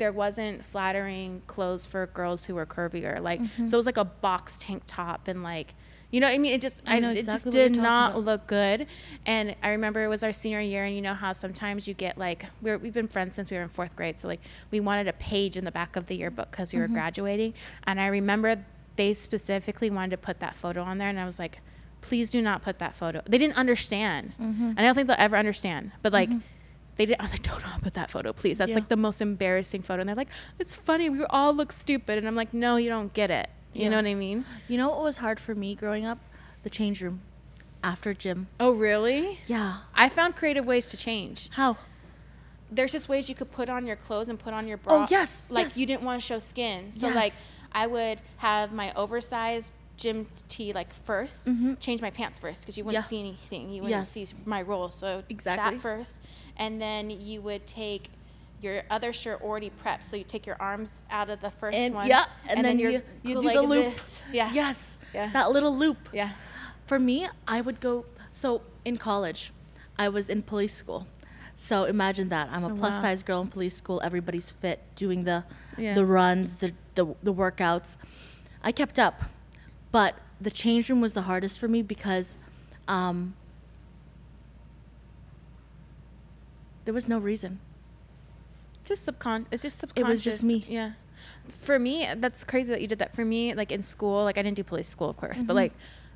there 0.00 0.10
wasn't 0.12 0.64
flattering 0.64 1.42
clothes 1.46 1.86
for 1.86 2.06
girls 2.08 2.46
who 2.46 2.54
were 2.56 2.66
curvier 2.66 3.20
like 3.22 3.40
Mm-hmm. 3.40 3.66
so 3.68 3.76
it 3.76 3.78
was 3.78 3.86
like 3.86 3.96
a 3.98 4.04
box 4.04 4.58
tank 4.58 4.82
top 4.86 5.28
and 5.28 5.42
like 5.44 5.74
you 6.10 6.18
know 6.20 6.26
what 6.26 6.32
I 6.34 6.38
mean 6.38 6.54
it 6.54 6.60
just 6.60 6.82
I 6.86 6.96
I, 6.96 6.98
know 6.98 7.10
it 7.10 7.18
exactly 7.18 7.52
just 7.52 7.56
did 7.56 7.76
not 7.80 8.12
about. 8.12 8.24
look 8.24 8.46
good 8.48 8.86
and 9.26 9.54
I 9.62 9.68
remember 9.70 10.02
it 10.02 10.08
was 10.08 10.24
our 10.24 10.32
senior 10.32 10.60
year 10.60 10.84
and 10.84 10.96
you 10.96 11.02
know 11.02 11.14
how 11.14 11.32
sometimes 11.34 11.86
you 11.86 11.94
get 11.94 12.18
like 12.18 12.46
we're, 12.60 12.78
we've 12.78 12.92
been 12.94 13.06
friends 13.08 13.36
since 13.36 13.48
we 13.50 13.56
were 13.56 13.62
in 13.62 13.68
fourth 13.68 13.94
grade 13.94 14.18
so 14.18 14.26
like 14.26 14.40
we 14.72 14.80
wanted 14.80 15.06
a 15.06 15.12
page 15.12 15.56
in 15.56 15.64
the 15.64 15.70
back 15.70 15.94
of 15.96 16.06
the 16.08 16.16
yearbook 16.16 16.50
because 16.50 16.72
we 16.72 16.78
Mm-hmm. 16.80 16.92
were 16.92 16.98
graduating 17.00 17.54
and 17.84 18.00
I 18.00 18.08
remember 18.08 18.64
they 18.96 19.14
specifically 19.14 19.88
wanted 19.90 20.10
to 20.10 20.16
put 20.18 20.40
that 20.40 20.56
photo 20.56 20.82
on 20.82 20.98
there 20.98 21.08
and 21.08 21.20
I 21.20 21.24
was 21.26 21.38
like 21.38 21.60
please 22.00 22.30
do 22.30 22.40
not 22.42 22.62
put 22.62 22.78
that 22.80 22.94
photo 22.94 23.20
they 23.28 23.38
didn't 23.38 23.56
understand 23.56 24.32
Mm-hmm. 24.40 24.64
and 24.70 24.78
I 24.80 24.82
don't 24.82 24.94
think 24.96 25.06
they'll 25.06 25.16
ever 25.28 25.36
understand 25.36 25.92
but 26.02 26.12
like 26.12 26.30
they 27.00 27.06
did. 27.06 27.16
I 27.18 27.22
was 27.22 27.32
like, 27.32 27.42
"Don't 27.42 27.62
not 27.62 27.80
put 27.80 27.94
that 27.94 28.10
photo, 28.10 28.30
please. 28.34 28.58
That's 28.58 28.68
Yeah. 28.70 28.74
like 28.74 28.88
the 28.88 28.96
most 28.96 29.22
embarrassing 29.22 29.82
photo." 29.82 30.00
And 30.02 30.08
they're 30.08 30.14
like, 30.24 30.28
"It's 30.58 30.76
funny. 30.76 31.08
We 31.08 31.24
all 31.30 31.54
look 31.54 31.72
stupid." 31.72 32.18
And 32.18 32.28
I'm 32.28 32.34
like, 32.36 32.52
"No, 32.52 32.76
you 32.76 32.90
don't 32.90 33.12
get 33.14 33.30
it. 33.30 33.48
You 33.72 33.84
Yeah. 33.84 33.88
know 33.90 33.96
what 33.96 34.06
I 34.06 34.14
mean?" 34.14 34.44
You 34.68 34.76
know 34.76 34.88
what 34.90 35.02
was 35.02 35.16
hard 35.16 35.40
for 35.40 35.54
me 35.54 35.74
growing 35.74 36.04
up? 36.04 36.18
The 36.62 36.68
change 36.68 37.00
room 37.00 37.22
after 37.82 38.12
gym. 38.12 38.48
Oh, 38.60 38.72
really? 38.72 39.40
Yeah. 39.46 39.78
I 39.94 40.10
found 40.10 40.36
creative 40.36 40.66
ways 40.66 40.90
to 40.90 40.98
change. 40.98 41.48
How? 41.52 41.78
There's 42.70 42.92
just 42.92 43.08
ways 43.08 43.30
you 43.30 43.34
could 43.34 43.50
put 43.50 43.70
on 43.70 43.86
your 43.86 43.96
clothes 43.96 44.28
and 44.28 44.38
put 44.38 44.52
on 44.52 44.68
your 44.68 44.78
oh, 44.84 44.88
bra. 44.88 44.94
Oh, 45.04 45.06
yes, 45.10 45.46
Like 45.48 45.66
yes. 45.68 45.76
you 45.78 45.86
didn't 45.86 46.02
want 46.02 46.20
to 46.20 46.26
show 46.26 46.38
skin, 46.38 46.92
so 46.92 47.06
Yes. 47.06 47.16
like 47.16 47.32
I 47.72 47.86
would 47.86 48.20
have 48.38 48.72
my 48.72 48.92
oversized 48.94 49.72
gym 50.00 50.26
tee 50.48 50.72
like 50.72 50.88
1st 51.06 51.78
change 51.78 52.00
my 52.00 52.10
pants 52.10 52.38
first 52.38 52.62
because 52.62 52.76
you 52.78 52.84
wouldn't 52.84 53.04
Mm-hmm. 53.04 53.14
Yeah. 53.14 53.20
see 53.22 53.28
anything. 53.28 53.70
You 53.74 53.82
wouldn't 53.82 54.08
see 54.08 54.26
my 54.46 54.62
roll. 54.62 54.90
So 54.90 55.22
Exactly. 55.28 55.74
that 55.76 55.82
first, 55.82 56.16
and 56.56 56.80
then 56.80 57.10
you 57.10 57.42
would 57.42 57.66
take 57.66 58.04
your 58.62 58.82
other 58.90 59.12
shirt 59.12 59.40
already 59.42 59.70
prepped. 59.82 60.04
So 60.04 60.16
you 60.16 60.24
take 60.24 60.44
your 60.46 60.56
arms 60.60 61.04
out 61.10 61.28
of 61.30 61.40
the 61.40 61.50
first 61.50 61.76
And 61.76 61.94
one. 61.94 62.06
yeah, 62.08 62.26
and, 62.48 62.64
then, 62.64 62.78
you're 62.78 62.90
you, 62.92 63.02
you 63.22 63.34
do 63.40 63.48
the 63.52 63.62
loop. 63.62 63.84
this. 63.94 64.22
Yeah. 64.32 64.50
Yes. 64.52 64.98
Yeah. 65.14 65.30
That 65.32 65.52
little 65.52 65.74
loop. 65.76 65.96
Yeah. 66.12 66.30
For 66.86 66.98
me, 66.98 67.28
I 67.46 67.60
would 67.60 67.80
go. 67.80 68.04
So 68.32 68.62
in 68.84 68.96
college, 68.96 69.52
I 69.98 70.08
was 70.08 70.28
in 70.28 70.42
police 70.42 70.74
school. 70.74 71.06
So 71.56 71.84
imagine 71.84 72.28
that. 72.30 72.48
I'm 72.50 72.64
a 72.64 72.72
Oh, 72.72 72.76
plus 72.76 72.94
wow. 72.94 73.00
size 73.02 73.22
girl 73.22 73.40
in 73.42 73.48
police 73.48 73.76
school. 73.76 74.00
Everybody's 74.02 74.50
fit, 74.50 74.78
doing 74.94 75.24
the 75.24 75.44
Yeah. 75.78 75.94
the 75.94 76.04
runs, 76.04 76.56
the, 76.56 76.72
the 76.94 77.04
the 77.22 77.32
workouts. 77.34 77.96
I 78.62 78.72
kept 78.72 78.98
up, 78.98 79.16
but 79.92 80.14
the 80.40 80.50
change 80.50 80.88
room 80.88 81.00
was 81.00 81.14
the 81.14 81.22
hardest 81.22 81.58
for 81.58 81.68
me 81.68 81.82
because 81.82 82.36
um, 82.88 83.34
there 86.84 86.94
was 86.94 87.08
no 87.08 87.18
reason. 87.18 87.60
Just 88.84 89.06
subcon. 89.06 89.46
It's 89.50 89.62
just 89.62 89.78
subconscious. 89.78 90.08
It 90.08 90.10
was 90.10 90.24
just 90.24 90.42
me. 90.42 90.64
Yeah. 90.68 90.92
For 91.48 91.78
me, 91.78 92.08
that's 92.16 92.44
crazy 92.44 92.72
that 92.72 92.80
you 92.80 92.86
did 92.88 92.98
that. 92.98 93.14
For 93.14 93.24
me, 93.24 93.54
like 93.54 93.70
in 93.72 93.82
school, 93.82 94.24
like 94.24 94.38
I 94.38 94.42
didn't 94.42 94.56
do 94.56 94.64
police 94.64 94.88
school, 94.88 95.10
of 95.10 95.16
course, 95.16 95.38
Mm-hmm. 95.38 95.46
but 95.46 95.54
like 95.56 95.72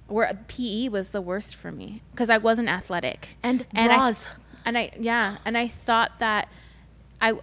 where 0.07 0.39
PE 0.49 0.89
was 0.89 1.11
the 1.11 1.21
worst 1.23 1.57
for 1.57 1.73
me 1.73 2.03
because 2.13 2.29
I 2.31 2.39
wasn't 2.39 2.69
athletic. 2.69 3.37
And 3.43 3.65
I, 3.75 3.87
bras. 3.87 4.27
and 4.65 4.77
I 4.79 4.91
yeah, 4.99 5.39
and 5.45 5.57
I 5.57 5.69
thought 5.69 6.19
that 6.19 6.49
I 7.21 7.35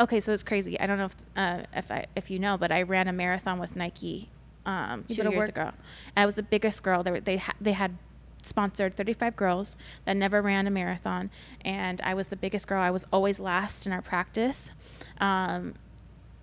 okay, 0.00 0.20
so 0.20 0.32
it's 0.32 0.42
crazy. 0.42 0.78
I 0.80 0.86
don't 0.86 0.98
know 0.98 1.06
if 1.06 1.16
uh, 1.36 1.62
if 1.74 1.90
I 1.90 2.06
if 2.16 2.30
you 2.30 2.38
know, 2.38 2.56
but 2.56 2.70
I 2.72 2.82
ran 2.82 3.08
a 3.08 3.12
marathon 3.12 3.58
with 3.58 3.76
Nike 3.76 4.28
um, 4.68 5.04
two 5.08 5.22
years 5.22 5.34
work. 5.34 5.48
ago. 5.48 5.70
I 6.16 6.26
was 6.26 6.34
the 6.34 6.42
biggest 6.42 6.82
girl. 6.82 7.02
They 7.02 7.10
were, 7.10 7.20
they 7.20 7.36
ha- 7.38 7.54
they 7.60 7.72
had 7.72 7.96
sponsored 8.42 8.96
35 8.96 9.34
girls 9.34 9.76
that 10.04 10.16
never 10.16 10.40
ran 10.42 10.66
a 10.66 10.70
marathon, 10.70 11.30
and 11.64 12.00
I 12.02 12.14
was 12.14 12.28
the 12.28 12.36
biggest 12.36 12.68
girl. 12.68 12.80
I 12.82 12.90
was 12.90 13.04
always 13.12 13.40
last 13.40 13.86
in 13.86 13.92
our 13.92 14.02
practice, 14.02 14.70
um, 15.20 15.74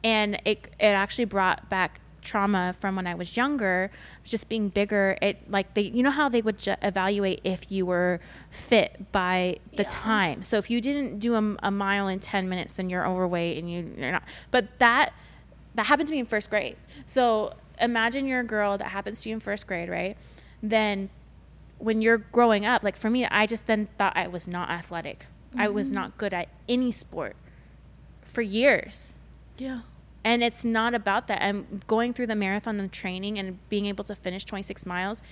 and 0.03 0.35
it 0.45 0.67
it 0.79 0.85
actually 1.03 1.25
brought 1.25 1.69
back 1.69 1.99
trauma 2.21 2.75
from 2.79 2.95
when 2.95 3.05
I 3.05 3.13
was 3.13 3.38
younger, 3.38 3.91
just 4.23 4.49
being 4.49 4.69
bigger. 4.69 5.15
It 5.21 5.49
like 5.49 5.75
they, 5.75 5.83
you 5.83 6.01
know 6.01 6.09
how 6.11 6.27
they 6.27 6.41
would 6.41 6.57
ju- 6.57 6.75
evaluate 6.81 7.39
if 7.43 7.71
you 7.71 7.85
were 7.85 8.19
fit 8.49 9.11
by 9.11 9.57
the 9.75 9.83
Yeah. 9.83 9.89
time. 9.89 10.41
So 10.43 10.57
if 10.57 10.69
you 10.71 10.81
didn't 10.81 11.19
do 11.19 11.35
a, 11.35 11.55
a 11.61 11.71
mile 11.71 12.07
in 12.07 12.19
ten 12.19 12.49
minutes, 12.49 12.77
then 12.77 12.89
you're 12.89 13.07
overweight 13.07 13.57
and 13.59 13.71
you, 13.71 13.93
you're 13.97 14.11
not. 14.11 14.23
But 14.51 14.79
that 14.79 15.13
that 15.75 15.85
happened 15.85 16.07
to 16.07 16.13
me 16.13 16.19
in 16.19 16.25
first 16.25 16.49
grade. 16.49 16.77
So 17.05 17.53
imagine 17.79 18.27
you're 18.27 18.41
a 18.41 18.45
girl 18.45 18.77
that 18.77 18.88
happens 18.88 19.21
to 19.21 19.29
you 19.29 19.35
in 19.35 19.39
first 19.39 19.67
grade, 19.67 19.89
right? 19.89 20.17
Then 20.61 21.09
when 21.77 22.01
you're 22.01 22.17
growing 22.17 22.65
up, 22.65 22.83
like 22.83 22.95
for 22.95 23.09
me, 23.09 23.25
I 23.25 23.45
just 23.45 23.67
then 23.67 23.88
thought 23.97 24.13
I 24.15 24.27
was 24.27 24.47
not 24.47 24.69
athletic. 24.69 25.27
I 25.57 25.69
was 25.69 25.88
mm-hmm. 25.88 25.95
not 25.95 26.17
good 26.17 26.33
at 26.33 26.49
any 26.67 26.91
sport 26.91 27.35
for 28.35 28.41
years 28.41 29.13
Yeah. 29.57 29.81
and 30.23 30.43
it's 30.43 30.65
not 30.65 30.93
about 30.93 31.27
that 31.27 31.41
and 31.41 31.85
going 31.88 32.13
through 32.13 32.27
the 32.27 32.35
marathon 32.35 32.79
and 32.79 32.91
training 32.91 33.39
and 33.39 33.57
being 33.69 33.85
able 33.85 34.03
to 34.03 34.13
finish 34.15 34.43
26 34.43 34.85
miles 34.85 35.23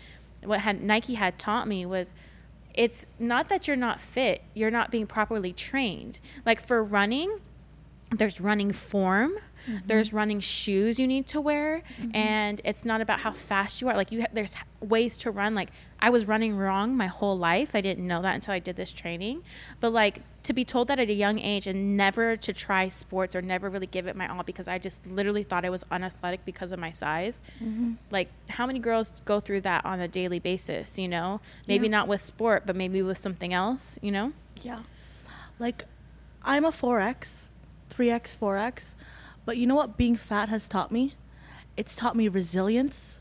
what 0.44 0.62
had 0.62 0.82
nike 0.82 1.16
had 1.16 1.38
taught 1.38 1.68
me 1.68 1.86
was 1.86 2.14
it's 2.74 3.06
not 3.20 3.50
that 3.50 3.68
you're 3.68 3.76
not 3.76 4.00
fit 4.00 4.42
you're 4.54 4.72
not 4.72 4.90
being 4.90 5.06
properly 5.06 5.52
trained 5.52 6.20
like 6.46 6.66
for 6.66 6.82
running 6.82 7.40
there's 8.10 8.40
running 8.40 8.72
form 8.72 9.34
Mm-hmm. 9.68 9.88
there's 9.88 10.12
running 10.14 10.40
shoes 10.40 11.00
you 11.00 11.08
need 11.08 11.26
to 11.28 11.40
wear 11.40 11.84
mm-hmm. 11.98 12.16
and 12.16 12.62
it's 12.66 12.84
not 12.86 13.02
about 13.02 13.22
how 13.22 13.32
fast 13.32 13.82
you 13.82 13.88
are. 13.90 13.96
Like 13.96 14.12
you 14.12 14.22
ha- 14.22 14.28
there's 14.34 14.56
ways 14.82 15.18
to 15.20 15.32
run. 15.32 15.56
Like 15.56 15.70
i 16.00 16.10
was 16.10 16.26
running 16.26 16.58
wrong 16.58 16.98
my 16.98 17.08
whole 17.08 17.38
life. 17.38 17.72
I 17.74 17.82
didn't 17.82 18.06
know 18.06 18.22
that 18.22 18.36
until 18.36 18.54
i 18.54 18.60
did 18.60 18.76
this 18.76 18.92
training. 18.92 19.44
But 19.80 19.92
like 19.92 20.22
to 20.44 20.54
be 20.54 20.66
told 20.66 20.90
that 20.90 21.00
at 21.00 21.10
a 21.10 21.14
young 21.14 21.40
age 21.40 21.68
and 21.68 21.96
never 21.96 22.36
to 22.36 22.52
try 22.52 22.90
sports 22.90 23.34
or 23.36 23.42
never 23.42 23.70
really 23.70 23.88
give 23.88 24.08
it 24.08 24.16
my 24.16 24.28
all 24.28 24.44
because 24.44 24.68
i 24.68 24.78
just 24.78 25.08
literally 25.08 25.44
thought 25.44 25.64
i 25.64 25.70
was 25.70 25.86
unathletic 25.92 26.44
because 26.46 26.72
of 26.72 26.80
my 26.80 26.92
size. 26.92 27.42
Mm-hmm. 27.64 27.94
Like 28.12 28.30
how 28.50 28.66
many 28.66 28.80
girls 28.80 29.22
go 29.24 29.40
through 29.40 29.62
that 29.62 29.86
on 29.86 30.00
a 30.00 30.08
daily 30.08 30.40
basis 30.40 31.00
you 31.00 31.08
know? 31.08 31.40
Maybe 31.68 31.86
Yeah. 31.88 31.92
not 31.92 32.08
with 32.08 32.22
sport 32.22 32.64
but 32.66 32.76
maybe 32.76 33.02
with 33.02 33.18
something 33.18 33.54
else 33.54 33.98
you 34.02 34.12
know? 34.12 34.34
Yeah. 34.62 34.80
Like, 35.60 35.86
I'm 36.44 36.66
a 36.66 36.72
4X, 36.72 37.48
3X, 37.90 38.38
4X. 38.38 38.96
But 39.46 39.58
you 39.58 39.68
know 39.68 39.76
what 39.76 39.98
being 39.98 40.16
fat 40.16 40.50
has 40.50 40.68
taught 40.68 40.92
me? 40.92 41.16
It's 41.76 41.96
taught 41.96 42.16
me 42.16 42.28
resilience. 42.28 43.20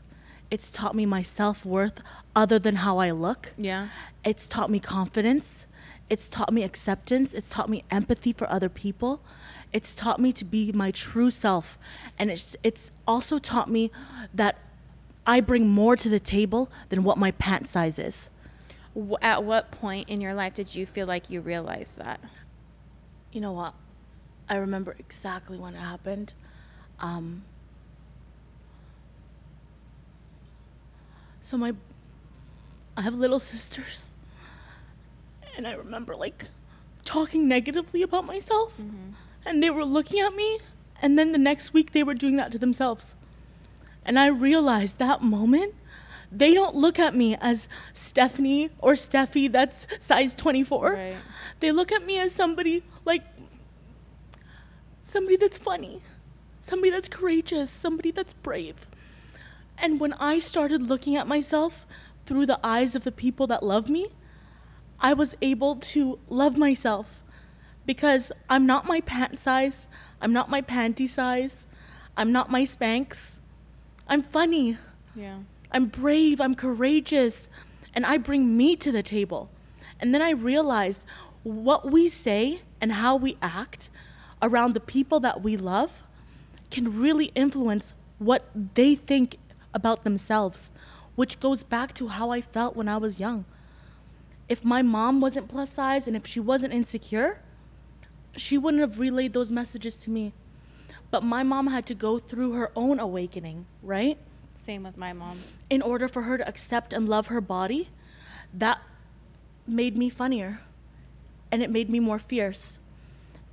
It's 0.51 0.69
taught 0.69 0.95
me 0.95 1.05
my 1.05 1.21
self 1.21 1.65
worth 1.65 2.01
other 2.35 2.59
than 2.59 2.77
how 2.77 2.99
I 2.99 3.11
look. 3.11 3.51
yeah 3.57 3.89
It's 4.23 4.47
taught 4.47 4.69
me 4.69 4.79
confidence. 4.79 5.65
It's 6.09 6.29
taught 6.29 6.53
me 6.53 6.63
acceptance. 6.63 7.33
It's 7.33 7.49
taught 7.49 7.69
me 7.69 7.83
empathy 7.89 8.33
for 8.33 8.49
other 8.49 8.69
people. 8.69 9.21
It's 9.71 9.95
taught 9.95 10.19
me 10.19 10.31
to 10.33 10.45
be 10.45 10.71
my 10.71 10.91
true 10.91 11.31
self. 11.31 11.79
And 12.19 12.29
it's, 12.29 12.55
it's 12.63 12.91
also 13.07 13.39
taught 13.39 13.69
me 13.69 13.91
that 14.33 14.57
I 15.25 15.39
bring 15.41 15.67
more 15.67 15.95
to 15.95 16.09
the 16.09 16.19
table 16.19 16.69
than 16.89 17.03
what 17.03 17.17
my 17.17 17.31
pant 17.31 17.67
size 17.67 17.97
is. 17.97 18.29
At 19.21 19.43
what 19.43 19.71
point 19.71 20.07
in 20.09 20.21
your 20.21 20.35
life 20.35 20.53
did 20.53 20.75
you 20.75 20.85
feel 20.85 21.07
like 21.07 21.29
you 21.29 21.41
realized 21.41 21.97
that 21.97 22.19
you 23.31 23.41
know 23.41 23.51
what? 23.51 23.73
I 24.49 24.55
remember 24.55 24.95
exactly 24.99 25.57
when 25.57 25.73
it 25.75 25.79
happened. 25.79 26.33
Um, 26.99 27.43
so 31.41 31.57
my, 31.57 31.73
I 32.95 33.01
have 33.01 33.15
little 33.15 33.39
sisters, 33.39 34.11
and 35.55 35.67
I 35.67 35.73
remember 35.73 36.15
like 36.15 36.45
talking 37.05 37.47
negatively 37.47 38.01
about 38.01 38.25
myself, 38.25 38.73
and 39.45 39.61
they 39.61 39.69
were 39.69 39.85
looking 39.85 40.19
at 40.19 40.35
me, 40.35 40.59
and 41.01 41.17
then 41.19 41.31
the 41.31 41.37
next 41.37 41.73
week 41.73 41.91
they 41.93 42.03
were 42.03 42.13
doing 42.13 42.37
that 42.37 42.51
to 42.53 42.57
themselves, 42.57 43.15
and 44.05 44.17
I 44.19 44.27
realized 44.27 44.99
that 44.99 45.21
moment. 45.21 45.75
They 46.35 46.55
don't 46.55 46.73
look 46.75 46.97
at 46.97 47.15
me 47.15 47.35
as 47.39 47.67
Stephanie 47.93 48.71
or 48.79 48.93
Steffi 48.93 49.51
that's 49.51 49.85
size 49.99 50.33
24 50.33 50.93
Right. 50.93 51.15
they 51.59 51.71
look 51.71 51.91
at 51.91 52.03
me 52.07 52.17
as 52.17 52.33
somebody 52.33 52.81
like 53.05 53.21
somebody 55.03 55.35
that's 55.35 55.57
funny, 55.57 56.01
somebody 56.61 56.89
that's 56.89 57.09
courageous, 57.09 57.69
somebody 57.69 58.11
that's 58.11 58.33
brave. 58.33 58.87
And 59.77 59.99
when 59.99 60.13
I 60.13 60.39
started 60.39 60.83
looking 60.83 61.15
at 61.15 61.27
myself 61.27 61.85
through 62.25 62.45
the 62.45 62.59
eyes 62.63 62.95
of 62.95 63.03
the 63.03 63.11
people 63.11 63.47
that 63.47 63.63
love 63.63 63.89
me, 63.89 64.09
I 64.99 65.13
was 65.13 65.35
able 65.41 65.75
to 65.75 66.19
love 66.29 66.57
myself 66.57 67.21
because 67.85 68.31
I'm 68.49 68.65
not 68.65 68.85
my 68.85 69.01
pant 69.01 69.37
size, 69.37 69.87
I'm 70.21 70.31
not 70.31 70.49
my 70.49 70.61
panty 70.61 71.09
size, 71.09 71.67
I'm 72.15 72.31
not 72.31 72.49
my 72.49 72.63
Spanx. 72.63 73.39
I'm 74.07 74.21
funny. 74.21 74.77
yeah 75.15 75.39
I'm 75.71 75.87
brave, 75.87 76.39
I'm 76.39 76.53
courageous, 76.53 77.49
and 77.95 78.05
I 78.05 78.17
bring 78.17 78.55
me 78.55 78.75
to 78.75 78.91
the 78.91 79.01
table. 79.01 79.49
And 79.99 80.13
then 80.13 80.21
I 80.21 80.29
realized 80.29 81.03
what 81.41 81.91
we 81.91 82.07
say 82.07 82.61
and 82.79 82.93
how 82.93 83.15
we 83.15 83.37
act 83.41 83.89
around 84.43 84.73
the 84.73 84.79
people 84.79 85.19
that 85.21 85.41
we 85.41 85.57
love 85.57 86.03
can 86.69 86.99
really 86.99 87.31
influence 87.33 87.93
what 88.19 88.49
they 88.75 88.93
think 88.93 89.37
about 89.73 90.03
themselves, 90.03 90.69
which 91.15 91.39
goes 91.39 91.63
back 91.63 91.93
to 91.93 92.09
how 92.09 92.29
I 92.29 92.41
felt 92.41 92.75
when 92.75 92.87
I 92.87 92.97
was 92.97 93.19
young. 93.19 93.45
If 94.49 94.65
my 94.65 94.81
mom 94.81 95.21
wasn't 95.21 95.47
plus 95.47 95.71
size 95.71 96.07
and 96.07 96.15
if 96.15 96.27
she 96.27 96.39
wasn't 96.39 96.73
insecure, 96.73 97.39
she 98.35 98.57
wouldn't 98.57 98.81
have 98.81 98.99
relayed 98.99 99.33
those 99.33 99.49
messages 99.49 99.95
to 99.97 100.09
me. 100.09 100.33
But 101.09 101.23
my 101.23 101.43
mom 101.43 101.67
had 101.67 101.85
to 101.87 101.95
go 101.95 102.19
through 102.19 102.53
her 102.53 102.71
own 102.75 102.99
awakening, 102.99 103.65
right? 103.81 104.17
Same 104.55 104.83
with 104.83 104.97
my 104.97 105.13
mom. 105.13 105.39
In 105.69 105.81
order 105.81 106.07
for 106.07 106.23
her 106.23 106.37
to 106.37 106.47
accept 106.47 106.91
and 106.91 107.07
love 107.07 107.27
her 107.27 107.41
body, 107.41 107.89
that 108.53 108.81
made 109.65 109.95
me 109.95 110.09
funnier 110.09 110.59
and 111.51 111.63
it 111.63 111.69
made 111.69 111.89
me 111.89 111.99
more 111.99 112.19
fierce. 112.19 112.79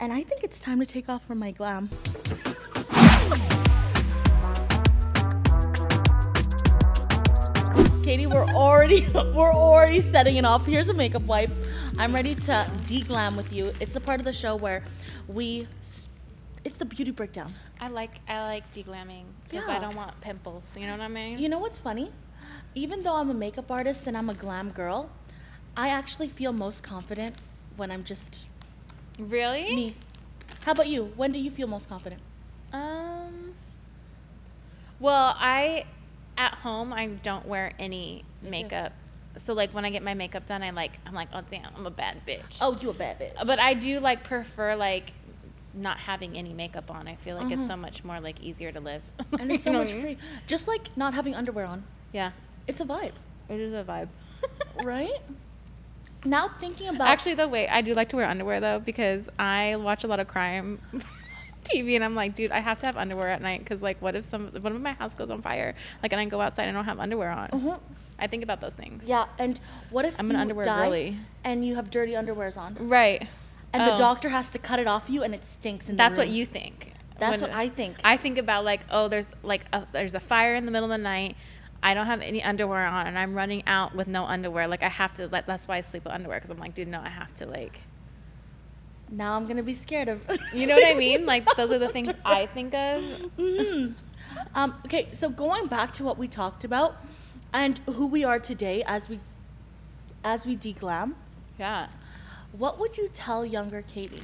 And 0.01 0.13
I 0.13 0.23
think 0.23 0.43
it's 0.43 0.59
time 0.59 0.81
to 0.81 0.87
take 0.87 1.11
off 1.11 1.27
from 1.27 1.39
my 1.39 1.51
glam. 1.51 1.91
Catie, 8.03 8.27
we're 8.27 8.47
already 8.47 9.07
we're 9.15 9.53
already 9.53 10.01
setting 10.01 10.37
it 10.37 10.45
off. 10.45 10.65
Here's 10.67 10.89
a 10.89 10.95
makeup 10.95 11.23
wipe. 11.23 11.51
I'm 11.99 12.15
ready 12.15 12.35
to 12.35 12.71
de-glam 12.85 13.37
with 13.37 13.53
you. 13.53 13.73
It's 13.79 13.95
the 13.95 14.01
part 14.01 14.21
of 14.21 14.25
the 14.25 14.33
show 14.33 14.57
where 14.57 14.83
we 15.29 15.69
it's 16.65 16.79
the 16.79 16.85
beauty 16.87 17.11
breakdown. 17.11 17.55
I 17.79 17.89
like 17.89 18.21
I 18.27 18.41
like 18.43 18.73
deglamming 18.73 19.25
because 19.49 19.69
Yeah. 19.69 19.77
I 19.77 19.79
don't 19.81 19.95
want 19.95 20.19
pimples. 20.21 20.77
You 20.77 20.87
know 20.87 20.93
what 20.93 21.03
I 21.03 21.09
mean? 21.09 21.39
You 21.39 21.49
know 21.49 21.59
what's 21.59 21.79
funny? 21.79 22.11
Even 22.75 23.03
though 23.03 23.17
I'm 23.17 23.31
a 23.31 23.35
makeup 23.35 23.71
artist 23.71 24.07
and 24.07 24.17
I'm 24.17 24.31
a 24.31 24.35
glam 24.35 24.71
girl, 24.71 25.11
I 25.77 25.89
actually 25.89 26.29
feel 26.29 26.53
most 26.53 26.83
confident 26.83 27.37
when 27.77 27.91
I'm 27.91 28.05
just 28.05 28.47
really? 29.29 29.75
me. 29.75 29.97
How 30.65 30.73
about 30.73 30.89
you? 30.89 31.13
When 31.17 31.33
do 31.33 31.39
you 31.39 31.51
feel 31.51 31.67
most 31.67 31.89
confident? 31.89 32.21
Um. 32.73 33.55
Well, 34.99 35.35
I 35.39 35.85
at 36.37 36.55
home 36.55 36.93
I 36.93 37.07
don't 37.09 37.47
wear 37.47 37.73
any 37.79 38.25
makeup. 38.43 38.93
So 39.37 39.53
like 39.55 39.71
when 39.73 39.85
I 39.85 39.91
get 39.91 40.03
my 40.03 40.15
makeup 40.15 40.47
done, 40.47 40.63
I 40.63 40.71
like 40.71 40.93
I'm 41.07 41.15
like 41.15 41.29
oh 41.33 41.43
damn 41.49 41.69
I'm 41.77 41.87
a 41.87 41.91
bad 41.91 42.27
bitch. 42.27 42.59
Oh, 42.61 42.77
you 42.81 42.91
a 42.91 42.95
bad 42.95 43.19
bitch. 43.19 43.47
But 43.47 43.59
I 43.59 43.75
do 43.75 44.01
like 44.01 44.25
prefer 44.25 44.75
like 44.77 45.13
not 45.73 45.99
having 45.99 46.37
any 46.37 46.53
makeup 46.53 46.91
on. 46.91 47.07
I 47.09 47.15
feel 47.17 47.37
like 47.37 47.51
it's 47.53 47.63
Mhm. 47.63 47.67
so 47.69 47.77
much 47.77 48.03
more 48.05 48.21
like 48.21 48.41
easier 48.43 48.73
to 48.73 48.81
live. 48.81 49.03
And 49.39 49.53
it's 49.53 49.63
so 49.65 49.71
You 49.71 49.75
know 49.77 49.83
much 49.85 49.91
I 49.91 49.95
mean? 49.95 50.03
free. 50.03 50.19
Just 50.47 50.67
like 50.69 50.97
not 50.97 51.15
having 51.15 51.35
underwear 51.35 51.65
on. 51.67 51.85
Yeah, 52.13 52.33
It's 52.67 52.81
a 52.81 52.85
vibe, 52.85 53.13
it 53.49 53.61
is 53.61 53.73
a 53.73 53.85
vibe. 53.85 54.09
right? 54.85 55.13
Now 56.25 56.49
thinking 56.61 56.89
about 56.89 57.09
Actually, 57.09 57.35
though, 57.35 57.49
wait, 57.49 57.69
I 57.69 57.81
do 57.81 57.95
like 57.95 58.09
to 58.11 58.17
wear 58.17 58.27
underwear 58.27 58.61
though 58.61 58.79
because 58.81 59.29
I 59.39 59.77
watch 59.77 60.05
a 60.05 60.07
lot 60.07 60.21
of 60.21 60.29
crime 60.29 60.81
TV, 61.65 61.95
and 61.95 62.05
I'm 62.05 62.15
like, 62.15 62.35
dude, 62.35 62.51
I 62.51 62.61
have 62.61 62.79
to 62.79 62.87
have 62.87 62.97
underwear 62.97 63.29
at 63.29 63.41
night 63.43 63.61
because 63.61 63.83
like, 63.83 64.01
what 64.03 64.15
if 64.15 64.25
some, 64.25 64.49
what 64.61 64.73
if 64.73 64.81
my 64.81 64.93
house 64.93 65.15
goes 65.15 65.31
on 65.31 65.41
fire? 65.43 65.75
Like, 66.03 66.13
and 66.13 66.21
I 66.21 66.25
go 66.27 66.41
outside 66.41 66.65
and 66.65 66.77
I 66.77 66.79
don't 66.81 66.87
have 66.87 66.99
underwear 67.01 67.31
on. 67.31 67.49
Mhm. 67.49 67.81
I 68.19 68.27
think 68.27 68.43
about 68.43 68.61
those 68.61 68.75
things. 68.75 69.09
Yeah, 69.09 69.27
and 69.39 69.59
what 69.91 70.05
if 70.05 70.15
I'm 70.19 70.29
an 70.31 70.37
you 70.37 70.43
underwear 70.43 70.65
girly. 70.67 71.17
and 71.43 71.67
you 71.67 71.77
have 71.77 71.91
dirty 71.91 72.13
underwears 72.13 72.59
on, 72.59 72.77
Right. 72.79 73.27
and 73.73 73.83
the 73.83 73.95
Oh. 73.95 73.99
doctor 73.99 74.29
has 74.29 74.51
to 74.51 74.59
cut 74.59 74.79
it 74.79 74.87
off 74.87 75.09
you, 75.09 75.23
and 75.23 75.35
it 75.35 75.45
stinks 75.45 75.89
in 75.89 75.97
the 75.97 75.99
That's 76.03 76.19
what 76.19 76.29
you 76.29 76.45
think. 76.45 76.93
That's 77.19 77.41
When- 77.41 77.51
what 77.51 77.59
I 77.59 77.69
think. 77.71 77.97
I 78.05 78.17
think 78.19 78.37
about 78.39 78.65
like, 78.65 78.81
oh, 78.91 79.09
there's 79.09 79.33
like 79.43 79.65
a, 79.73 79.87
there's 79.93 80.15
a 80.15 80.21
fire 80.21 80.55
in 80.55 80.67
the 80.67 80.71
middle 80.71 80.91
of 80.91 80.99
the 80.99 81.03
night. 81.03 81.35
I 81.83 81.95
don't 81.95 82.07
have 82.07 82.21
any 82.21 82.43
underwear 82.43 82.85
on, 82.87 83.07
and 83.07 83.19
I'm 83.19 83.35
running 83.35 83.63
out 83.67 83.95
with 83.95 84.07
no 84.07 84.25
underwear. 84.25 84.69
Like 84.69 84.83
I 84.83 84.89
have 84.89 85.15
to. 85.15 85.29
Like, 85.29 85.47
that's 85.47 85.67
why 85.67 85.79
I 85.79 85.81
sleep 85.81 86.05
with 86.05 86.13
underwear 86.13 86.39
because 86.39 86.51
I'm 86.51 86.59
like, 86.59 86.75
dude, 86.75 86.89
no, 86.89 87.01
I 87.01 87.09
have 87.09 87.33
to 87.35 87.47
like. 87.47 87.81
Now 89.11 89.35
I'm 89.35 89.47
gonna 89.47 89.63
be 89.63 89.75
scared 89.75 90.09
of. 90.09 90.21
You 90.53 90.67
know 90.67 90.75
what 90.75 90.87
I 90.87 90.95
mean? 90.95 91.27
Like 91.27 91.45
those 91.57 91.73
are 91.73 91.79
the 91.79 91.89
things 91.89 92.15
I 92.25 92.47
think 92.47 92.75
of. 92.75 93.03
Mhm. 93.39 93.95
Um, 94.55 94.75
okay, 94.85 95.09
so 95.11 95.29
going 95.29 95.67
back 95.67 95.93
to 95.95 96.05
what 96.05 96.17
we 96.19 96.29
talked 96.29 96.63
about 96.65 96.97
and 97.53 97.79
who 97.87 98.07
we 98.07 98.23
are 98.25 98.39
today 98.39 98.83
as 98.87 99.09
we 99.09 99.19
as 100.23 100.45
we 100.45 100.57
deglam, 100.57 101.15
Yeah. 101.59 101.89
what 102.53 102.79
would 102.79 102.97
you 102.99 103.09
tell 103.09 103.45
younger 103.45 103.83
Catie? 103.83 104.23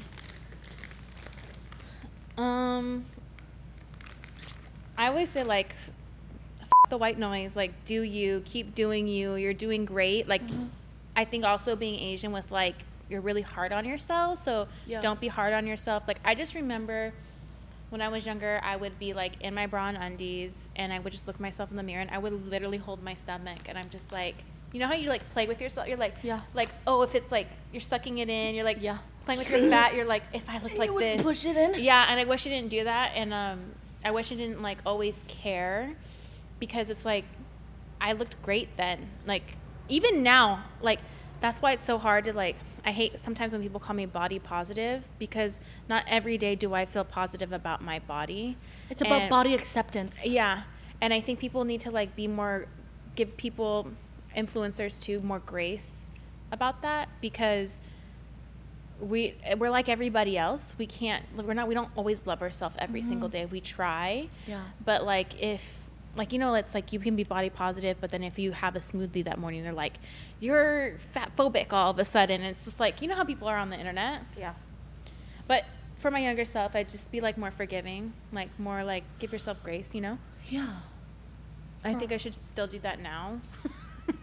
Um, 2.36 3.06
I 4.98 5.08
always 5.08 5.30
say 5.30 5.42
like, 5.42 5.74
the 6.90 6.96
white 6.96 7.18
noise. 7.18 7.56
Like, 7.56 7.72
do 7.84 8.02
you 8.02 8.42
keep 8.44 8.74
doing 8.74 9.08
you? 9.08 9.34
You're 9.34 9.54
doing 9.54 9.84
great. 9.84 10.28
Like, 10.28 10.42
I 11.14 11.24
think 11.24 11.44
also 11.44 11.76
being 11.76 11.98
Asian 12.00 12.32
with 12.32 12.50
like 12.50 12.74
you're 13.08 13.20
really 13.20 13.42
hard 13.42 13.72
on 13.72 13.84
yourself. 13.84 14.38
So 14.38 14.66
Yeah. 14.86 15.00
don't 15.00 15.20
be 15.20 15.28
hard 15.28 15.52
on 15.52 15.66
yourself. 15.66 16.08
Like, 16.08 16.18
I 16.24 16.34
just 16.34 16.54
remember 16.54 17.12
when 17.90 18.00
I 18.00 18.08
was 18.08 18.26
younger, 18.26 18.60
I 18.64 18.74
would 18.76 18.98
be 18.98 19.12
like 19.12 19.40
in 19.40 19.54
my 19.54 19.66
bra 19.68 19.88
and 19.88 19.96
undies, 19.96 20.70
and 20.74 20.92
I 20.92 20.98
would 20.98 21.12
just 21.12 21.26
look 21.28 21.38
myself 21.38 21.70
in 21.70 21.76
the 21.76 21.84
mirror, 21.84 22.00
and 22.00 22.10
I 22.10 22.18
would 22.18 22.50
literally 22.50 22.78
hold 22.78 23.02
my 23.02 23.14
stomach, 23.14 23.60
and 23.68 23.78
I'm 23.78 23.88
just 23.90 24.12
like. 24.12 24.34
You 24.72 24.80
know 24.80 24.88
how 24.88 24.94
you 24.94 25.08
like 25.08 25.26
play 25.30 25.46
with 25.46 25.60
yourself? 25.60 25.86
You're 25.88 25.96
like, 25.96 26.14
Yeah. 26.22 26.40
like, 26.52 26.68
oh, 26.86 27.00
if 27.02 27.14
it's 27.14 27.30
like 27.32 27.46
you're 27.72 27.80
sucking 27.80 28.18
it 28.18 28.28
in, 28.28 28.54
you're 28.56 28.64
like, 28.64 28.82
Yeah. 28.82 28.98
playing 29.24 29.38
with 29.38 29.48
your 29.48 29.70
fat. 29.70 29.94
You're 29.96 30.04
like, 30.04 30.24
if 30.34 30.50
I 30.50 30.58
look 30.58 30.72
You 30.72 30.78
like 30.80 30.90
would 30.92 31.02
this, 31.02 31.22
push 31.22 31.44
it 31.46 31.56
in? 31.56 31.82
Yeah, 31.82 32.06
and 32.10 32.18
I 32.20 32.24
wish 32.24 32.46
I 32.46 32.50
didn't 32.50 32.68
do 32.70 32.84
that, 32.84 33.12
and 33.14 33.32
um, 33.32 33.60
I 34.04 34.10
wish 34.10 34.32
I 34.32 34.34
didn't 34.34 34.60
like 34.60 34.78
always 34.84 35.24
care, 35.28 35.94
because 36.58 36.90
it's 36.90 37.04
like, 37.04 37.24
I 38.00 38.12
looked 38.12 38.40
great 38.42 38.76
then. 38.76 39.08
Like 39.26 39.56
even 39.88 40.22
now, 40.22 40.64
like 40.80 41.00
that's 41.40 41.60
why 41.62 41.72
it's 41.72 41.84
so 41.84 41.98
hard 41.98 42.24
to 42.24 42.32
like. 42.32 42.56
I 42.84 42.92
hate 42.92 43.18
sometimes 43.18 43.52
when 43.52 43.62
people 43.62 43.80
call 43.80 43.96
me 43.96 44.06
body 44.06 44.38
positive 44.38 45.08
because 45.18 45.60
not 45.88 46.04
every 46.06 46.38
day 46.38 46.54
do 46.54 46.72
I 46.72 46.84
feel 46.84 47.04
positive 47.04 47.52
about 47.52 47.82
my 47.82 47.98
body. 47.98 48.56
It's 48.90 49.02
about 49.02 49.22
And- 49.22 49.30
body 49.30 49.54
acceptance. 49.54 50.24
yeah, 50.24 50.62
and 51.00 51.12
I 51.12 51.20
think 51.20 51.40
people 51.40 51.64
need 51.64 51.80
to 51.82 51.90
like 51.90 52.14
be 52.14 52.28
more, 52.28 52.66
give 53.16 53.36
people, 53.36 53.88
influencers 54.36 55.00
too, 55.00 55.20
more 55.20 55.40
grace 55.40 56.06
about 56.52 56.82
that 56.82 57.08
because 57.20 57.80
we 59.00 59.34
we're 59.58 59.70
like 59.70 59.88
everybody 59.88 60.38
else. 60.38 60.74
We 60.78 60.86
can't. 60.86 61.24
We're 61.36 61.54
not. 61.54 61.68
We 61.68 61.74
don't 61.74 61.90
always 61.96 62.26
love 62.26 62.40
ourselves 62.40 62.76
every 62.78 63.00
mm-hmm. 63.00 63.08
single 63.08 63.28
day. 63.28 63.46
We 63.46 63.60
try. 63.60 64.28
Yeah. 64.46 64.62
But 64.84 65.04
like 65.04 65.40
if 65.42 65.85
like 66.16 66.32
you 66.32 66.38
know 66.38 66.54
it's 66.54 66.74
like 66.74 66.92
you 66.92 66.98
can 66.98 67.14
be 67.16 67.24
body 67.24 67.50
positive 67.50 67.96
but 68.00 68.10
then 68.10 68.22
if 68.24 68.38
you 68.38 68.52
have 68.52 68.74
a 68.76 68.78
smoothie 68.78 69.24
that 69.24 69.38
morning 69.38 69.62
they're 69.62 69.72
like 69.72 69.94
you're 70.40 70.94
fat 71.12 71.30
phobic 71.36 71.72
all 71.72 71.90
of 71.90 71.98
a 71.98 72.04
sudden. 72.04 72.40
And 72.40 72.50
it's 72.50 72.64
just 72.64 72.80
like 72.80 73.02
you 73.02 73.08
know 73.08 73.14
how 73.14 73.24
people 73.24 73.48
are 73.48 73.56
on 73.56 73.70
the 73.70 73.78
internet? 73.78 74.22
Yeah. 74.38 74.54
but 75.46 75.64
for 75.96 76.10
my 76.10 76.18
younger 76.20 76.44
self 76.44 76.74
i'd 76.76 76.90
just 76.90 77.10
be 77.10 77.20
like 77.20 77.38
more 77.38 77.50
forgiving 77.50 78.12
like 78.32 78.48
more 78.58 78.84
like 78.84 79.04
give 79.18 79.32
yourself 79.32 79.62
grace 79.62 79.94
you 79.94 80.00
know? 80.00 80.18
Yeah. 80.48 80.76
i 81.84 81.94
think 81.94 82.12
i 82.12 82.16
should 82.16 82.34
still 82.42 82.66
do 82.66 82.78
that 82.80 83.00
now. 83.00 83.40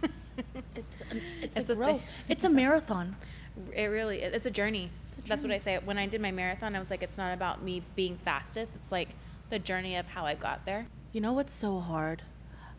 It's 0.75 1.01
an, 1.11 1.21
it's, 1.41 1.57
It's 1.57 1.69
a 1.69 1.73
a 1.73 1.75
growth. 1.75 2.01
It's 2.27 2.43
a 2.43 2.49
marathon. 2.49 3.15
it 3.73 3.85
really 3.85 4.23
it- 4.23 4.33
it's 4.33 4.47
a 4.47 4.51
journey. 4.51 4.89
That's 5.27 5.43
what 5.43 5.51
i 5.51 5.59
say. 5.59 5.77
When 5.83 5.97
i 5.99 6.07
did 6.07 6.21
my 6.21 6.31
marathon 6.31 6.75
i 6.75 6.79
was 6.79 6.89
like 6.89 7.03
it's 7.03 7.17
not 7.17 7.33
about 7.33 7.61
me 7.61 7.83
being 7.95 8.17
fastest. 8.17 8.73
It's 8.75 8.91
like 8.91 9.09
the 9.51 9.59
journey 9.59 9.95
of 9.95 10.07
how 10.07 10.25
i 10.25 10.33
got 10.33 10.65
there 10.65 10.87
You 11.13 11.21
know 11.21 11.31
what's 11.33 11.53
so 11.53 11.79
hard? 11.79 12.23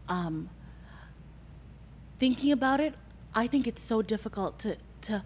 Um, 0.08 0.50
thinking 2.18 2.50
about 2.52 2.80
it, 2.80 2.94
I 3.34 3.46
think 3.46 3.66
it's 3.66 3.82
so 3.82 4.02
difficult 4.02 4.58
to 4.60 4.76
to 5.02 5.24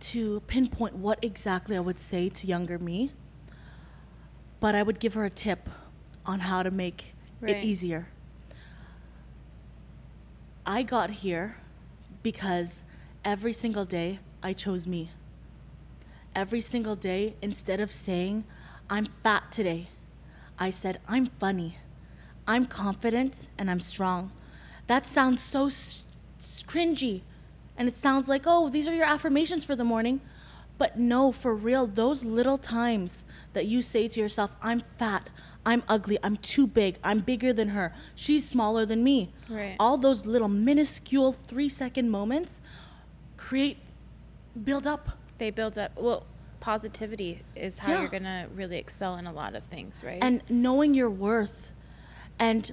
to 0.00 0.40
pinpoint 0.46 0.96
what 0.96 1.18
exactly 1.22 1.76
I 1.76 1.80
would 1.80 1.98
say 1.98 2.28
to 2.28 2.46
younger 2.46 2.78
me. 2.78 3.12
But 4.60 4.74
I 4.74 4.82
would 4.82 4.98
give 5.00 5.14
her 5.14 5.24
a 5.24 5.30
tip 5.30 5.68
on 6.26 6.40
how 6.40 6.62
to 6.62 6.70
make 6.70 7.14
Right. 7.40 7.56
it 7.56 7.64
easier. 7.64 8.08
I 10.66 10.82
got 10.82 11.08
here 11.24 11.56
because 12.22 12.82
every 13.24 13.54
single 13.54 13.86
day 13.86 14.18
I 14.42 14.52
chose 14.52 14.86
me. 14.86 15.10
Every 16.34 16.60
single 16.60 16.96
day, 16.96 17.34
instead 17.40 17.80
of 17.80 17.90
saying, 17.90 18.44
I'm 18.90 19.06
fat 19.22 19.50
today, 19.50 19.88
I 20.58 20.68
said, 20.70 21.00
I'm 21.08 21.26
funny, 21.40 21.78
I'm 22.46 22.66
confident, 22.66 23.48
and 23.58 23.70
I'm 23.70 23.80
strong. 23.80 24.32
That 24.86 25.06
sounds 25.06 25.42
so 25.42 25.66
s- 25.66 26.04
cringy. 26.66 27.22
And 27.76 27.88
it 27.88 27.94
sounds 27.94 28.28
like, 28.28 28.42
oh, 28.46 28.68
these 28.68 28.88
are 28.88 28.94
your 28.94 29.04
affirmations 29.06 29.64
for 29.64 29.74
the 29.76 29.84
morning. 29.84 30.20
But 30.78 30.98
no, 30.98 31.30
for 31.32 31.54
real, 31.54 31.86
those 31.86 32.24
little 32.24 32.58
times 32.58 33.24
that 33.52 33.66
you 33.66 33.82
say 33.82 34.08
to 34.08 34.20
yourself, 34.20 34.50
I'm 34.62 34.82
fat, 34.98 35.28
I'm 35.64 35.82
ugly, 35.88 36.18
I'm 36.22 36.36
too 36.38 36.66
big, 36.66 36.96
I'm 37.04 37.20
bigger 37.20 37.52
than 37.52 37.68
her, 37.68 37.94
she's 38.14 38.48
smaller 38.48 38.86
than 38.86 39.04
me. 39.04 39.30
Right. 39.48 39.76
All 39.78 39.98
those 39.98 40.24
little 40.26 40.48
minuscule 40.48 41.32
three 41.32 41.68
second 41.68 42.10
moments 42.10 42.60
create, 43.36 43.76
build 44.64 44.86
up. 44.86 45.18
they 45.38 45.50
build 45.50 45.78
up 45.78 45.92
well 45.96 46.26
positivity 46.60 47.40
is 47.56 47.78
how 47.78 47.92
Yeah. 47.92 48.00
you're 48.00 48.10
gonna 48.10 48.46
really 48.54 48.76
excel 48.76 49.16
in 49.16 49.26
a 49.26 49.32
lot 49.32 49.54
of 49.54 49.64
things 49.64 50.04
right 50.04 50.18
and 50.20 50.42
knowing 50.50 50.92
your 50.92 51.08
worth 51.08 51.70
and 52.40 52.72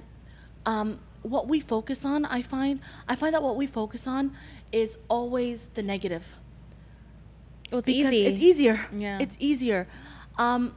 um, 0.66 0.98
what 1.22 1.46
we 1.48 1.60
focus 1.60 2.04
on 2.04 2.24
i 2.24 2.40
find 2.42 2.80
i 3.08 3.14
find 3.14 3.32
that 3.34 3.42
what 3.42 3.56
we 3.56 3.66
focus 3.66 4.06
on 4.06 4.32
is 4.72 4.98
always 5.08 5.68
the 5.74 5.82
negative 5.82 6.24
well, 7.70 7.78
it's 7.80 7.86
Because 7.86 8.12
easy 8.12 8.26
it's 8.26 8.38
easier 8.40 8.86
Yeah. 8.92 9.18
it's 9.20 9.36
easier 9.38 9.86
um, 10.38 10.74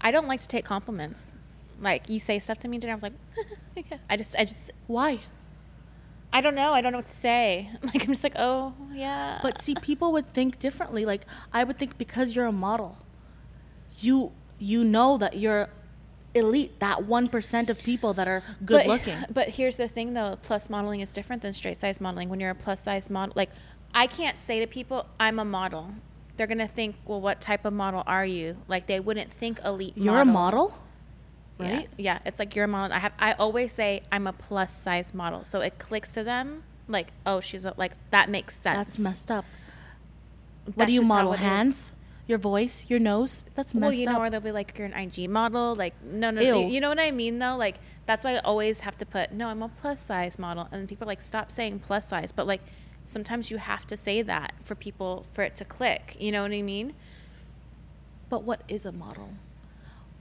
i 0.00 0.10
don't 0.10 0.28
like 0.28 0.40
to 0.42 0.48
take 0.48 0.64
compliments 0.64 1.32
Like 1.80 2.08
you 2.08 2.20
say 2.20 2.38
stuff 2.38 2.58
to 2.64 2.68
me, 2.68 2.76
and 2.80 2.90
I 2.90 2.94
was 2.94 3.02
like, 3.02 3.18
yeah. 3.76 3.98
I 4.08 4.16
just, 4.16 4.32
I 4.40 4.44
just, 4.48 4.70
Why? 4.86 5.20
I 6.32 6.40
don't 6.40 6.54
know. 6.54 6.72
I 6.72 6.80
don't 6.80 6.92
know 6.92 6.98
what 7.04 7.10
to 7.16 7.20
say. 7.28 7.68
Like 7.88 8.00
I'm 8.04 8.12
just 8.16 8.24
like, 8.24 8.38
oh 8.48 8.72
yeah. 9.04 9.38
But 9.44 9.60
see, 9.60 9.74
people 9.90 10.08
would 10.16 10.28
think 10.32 10.58
differently. 10.58 11.04
Like 11.12 11.22
I 11.52 11.60
would 11.66 11.76
think 11.78 11.92
because 12.04 12.34
you're 12.34 12.48
a 12.48 12.58
model, 12.68 12.92
you 14.00 14.32
you 14.58 14.80
know 14.84 15.18
that 15.18 15.36
you're 15.42 15.68
elite. 16.36 16.78
That 16.80 17.04
one 17.04 17.28
percent 17.28 17.70
of 17.70 17.78
people 17.82 18.12
that 18.14 18.28
are 18.28 18.42
good 18.64 18.84
but, 18.84 18.86
looking. 18.86 19.16
But 19.30 19.48
here's 19.48 19.76
the 19.76 19.88
thing, 19.88 20.14
though: 20.14 20.38
plus 20.42 20.70
modeling 20.70 21.00
is 21.00 21.10
different 21.10 21.42
than 21.42 21.52
straight 21.52 21.76
size 21.76 22.00
modeling. 22.00 22.28
When 22.28 22.40
you're 22.40 22.50
a 22.50 22.54
plus 22.54 22.82
size 22.82 23.10
model, 23.10 23.32
like 23.36 23.50
I 23.94 24.06
can't 24.06 24.38
say 24.38 24.60
to 24.60 24.66
people, 24.66 25.06
"I'm 25.18 25.38
a 25.38 25.44
model." 25.44 25.90
They're 26.36 26.46
gonna 26.46 26.68
think, 26.68 26.96
"Well, 27.06 27.20
what 27.20 27.40
type 27.40 27.64
of 27.64 27.72
model 27.72 28.02
are 28.06 28.26
you?" 28.26 28.56
Like 28.68 28.86
they 28.86 29.00
wouldn't 29.00 29.32
think 29.32 29.58
elite. 29.64 29.96
You're 29.96 30.20
a 30.20 30.24
model, 30.24 30.78
right? 31.58 31.88
Yeah, 31.96 32.18
it's 32.24 32.38
like 32.38 32.54
you're 32.54 32.66
a 32.66 32.68
model. 32.68 32.94
I 32.94 33.00
have. 33.00 33.12
I 33.18 33.32
always 33.32 33.72
say 33.72 34.02
I'm 34.12 34.26
a 34.26 34.32
plus 34.32 34.76
size 34.76 35.14
model, 35.14 35.44
so 35.44 35.60
it 35.60 35.78
clicks 35.78 36.14
to 36.14 36.22
them. 36.22 36.62
Like, 36.88 37.12
oh, 37.24 37.40
she's 37.40 37.64
a, 37.64 37.74
like 37.76 37.92
that 38.10 38.28
makes 38.28 38.58
sense. 38.58 38.76
That's 38.76 38.98
messed 38.98 39.30
up. 39.30 39.44
What 40.66 40.76
That's 40.76 40.88
do 40.88 40.94
you 40.94 41.02
model? 41.02 41.32
Hands, 41.32 41.92
your 42.26 42.38
voice, 42.38 42.86
your 42.88 42.98
nose. 42.98 43.44
That's 43.54 43.74
messed 43.74 43.76
up. 43.76 43.82
Well, 43.82 43.92
you 43.92 44.06
know, 44.06 44.12
up. 44.16 44.18
or 44.20 44.30
they'll 44.30 44.40
be 44.40 44.52
like, 44.52 44.76
"You're 44.78 44.86
an 44.86 44.94
IG 44.94 45.28
model." 45.30 45.74
Like, 45.74 45.94
no, 46.02 46.30
no, 46.30 46.40
Ew. 46.40 46.50
no. 46.52 46.66
You 46.66 46.80
know 46.80 46.88
what 46.88 46.98
I 46.98 47.10
mean, 47.10 47.38
though. 47.38 47.56
Like, 47.56 47.76
that's 48.06 48.24
why 48.24 48.34
I 48.34 48.38
always 48.40 48.80
have 48.80 48.96
to 48.98 49.06
put, 49.06 49.32
"No, 49.32 49.48
I'm 49.48 49.62
a 49.62 49.68
plus 49.68 50.02
size 50.02 50.38
model," 50.38 50.68
and 50.72 50.88
people 50.88 51.04
are 51.06 51.08
like, 51.08 51.22
"Stop 51.22 51.52
saying 51.52 51.80
plus 51.80 52.08
size." 52.08 52.32
But 52.32 52.46
like, 52.46 52.60
sometimes 53.04 53.50
you 53.50 53.58
have 53.58 53.86
to 53.86 53.96
say 53.96 54.22
that 54.22 54.52
for 54.62 54.74
people 54.74 55.26
for 55.32 55.42
it 55.42 55.54
to 55.56 55.64
click. 55.64 56.16
You 56.18 56.32
know 56.32 56.42
what 56.42 56.52
I 56.52 56.62
mean? 56.62 56.94
but 58.28 58.42
what 58.42 58.60
is 58.68 58.84
a 58.84 58.90
model? 58.90 59.30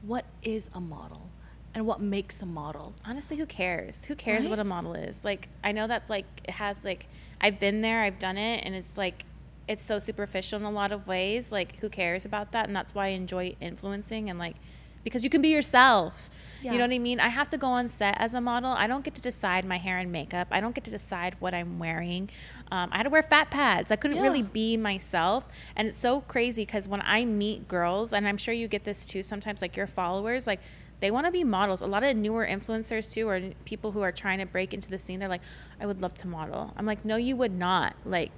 What 0.03 0.25
is 0.43 0.69
a 0.75 0.79
model? 0.79 1.29
And 1.73 1.87
what 1.87 1.99
makes 1.99 2.39
a 2.41 2.45
model? 2.45 2.93
Honestly, 3.03 3.35
who 3.37 3.47
cares? 3.47 4.05
Who 4.05 4.15
cares 4.15 4.45
Right? 4.45 4.51
what 4.51 4.59
a 4.59 4.63
model 4.63 4.93
is? 4.93 5.25
Like, 5.25 5.49
I 5.63 5.71
know 5.71 5.87
that's 5.87 6.07
like 6.09 6.25
it 6.43 6.51
has 6.51 6.85
like 6.85 7.07
I've 7.41 7.59
been 7.59 7.81
there, 7.81 8.01
I've 8.01 8.19
done 8.19 8.37
it, 8.37 8.63
and 8.63 8.75
it's 8.75 8.95
like 8.97 9.25
it's 9.67 9.83
so 9.83 9.99
superficial 9.99 10.59
in 10.59 10.65
a 10.65 10.71
lot 10.71 10.91
of 10.91 11.07
ways. 11.07 11.51
Like, 11.51 11.79
who 11.79 11.89
cares 11.89 12.25
about 12.25 12.51
that? 12.51 12.67
And 12.67 12.75
that's 12.75 12.93
why 12.93 13.07
I 13.07 13.09
enjoy 13.09 13.55
influencing 13.59 14.29
and 14.29 14.37
like 14.39 14.55
because 15.03 15.23
you 15.23 15.29
can 15.29 15.39
be 15.39 15.49
yourself. 15.49 16.31
Yeah. 16.63 16.71
You 16.71 16.79
know 16.79 16.85
what 16.85 16.93
I 16.93 16.97
mean? 16.97 17.19
I 17.19 17.27
have 17.27 17.47
to 17.49 17.59
go 17.59 17.67
on 17.67 17.87
set 17.89 18.15
as 18.19 18.33
a 18.33 18.41
model. 18.41 18.71
I 18.71 18.87
don't 18.87 19.03
get 19.03 19.13
to 19.13 19.21
decide 19.21 19.63
my 19.63 19.77
hair 19.77 19.99
and 19.99 20.11
makeup. 20.11 20.47
I 20.49 20.59
don't 20.59 20.73
get 20.73 20.83
to 20.85 20.91
decide 20.91 21.35
what 21.39 21.53
I'm 21.53 21.77
wearing. 21.77 22.31
Um, 22.71 22.89
I 22.91 22.97
had 22.97 23.03
to 23.03 23.11
wear 23.11 23.21
fat 23.21 23.51
pads. 23.51 23.91
I 23.91 23.97
couldn't 23.97 24.17
Yeah. 24.17 24.23
really 24.23 24.41
be 24.41 24.77
myself. 24.77 25.45
And 25.75 25.87
it's 25.87 25.99
so 25.99 26.21
crazy 26.21 26.63
because 26.65 26.87
when 26.87 27.03
I 27.05 27.23
meet 27.23 27.67
girls, 27.67 28.13
and 28.13 28.27
I'm 28.27 28.37
sure 28.37 28.51
you 28.51 28.67
get 28.67 28.83
this 28.83 29.05
too 29.05 29.21
sometimes, 29.21 29.61
like 29.61 29.77
your 29.77 29.85
followers, 29.85 30.47
like 30.47 30.59
they 31.01 31.11
want 31.11 31.27
to 31.27 31.31
be 31.31 31.43
models. 31.43 31.81
A 31.81 31.85
lot 31.85 32.03
of 32.03 32.17
newer 32.17 32.43
influencers 32.43 33.13
too, 33.13 33.29
or 33.29 33.39
people 33.63 33.91
who 33.91 34.01
are 34.01 34.11
trying 34.11 34.39
to 34.39 34.47
break 34.47 34.73
into 34.73 34.89
the 34.89 34.97
scene, 34.97 35.19
they're 35.19 35.29
like, 35.29 35.43
I 35.79 35.85
would 35.85 36.01
love 36.01 36.15
to 36.15 36.27
model. 36.27 36.73
I'm 36.77 36.87
like, 36.87 37.05
no, 37.05 37.15
you 37.15 37.35
would 37.35 37.53
not. 37.53 37.95
Like, 38.05 38.31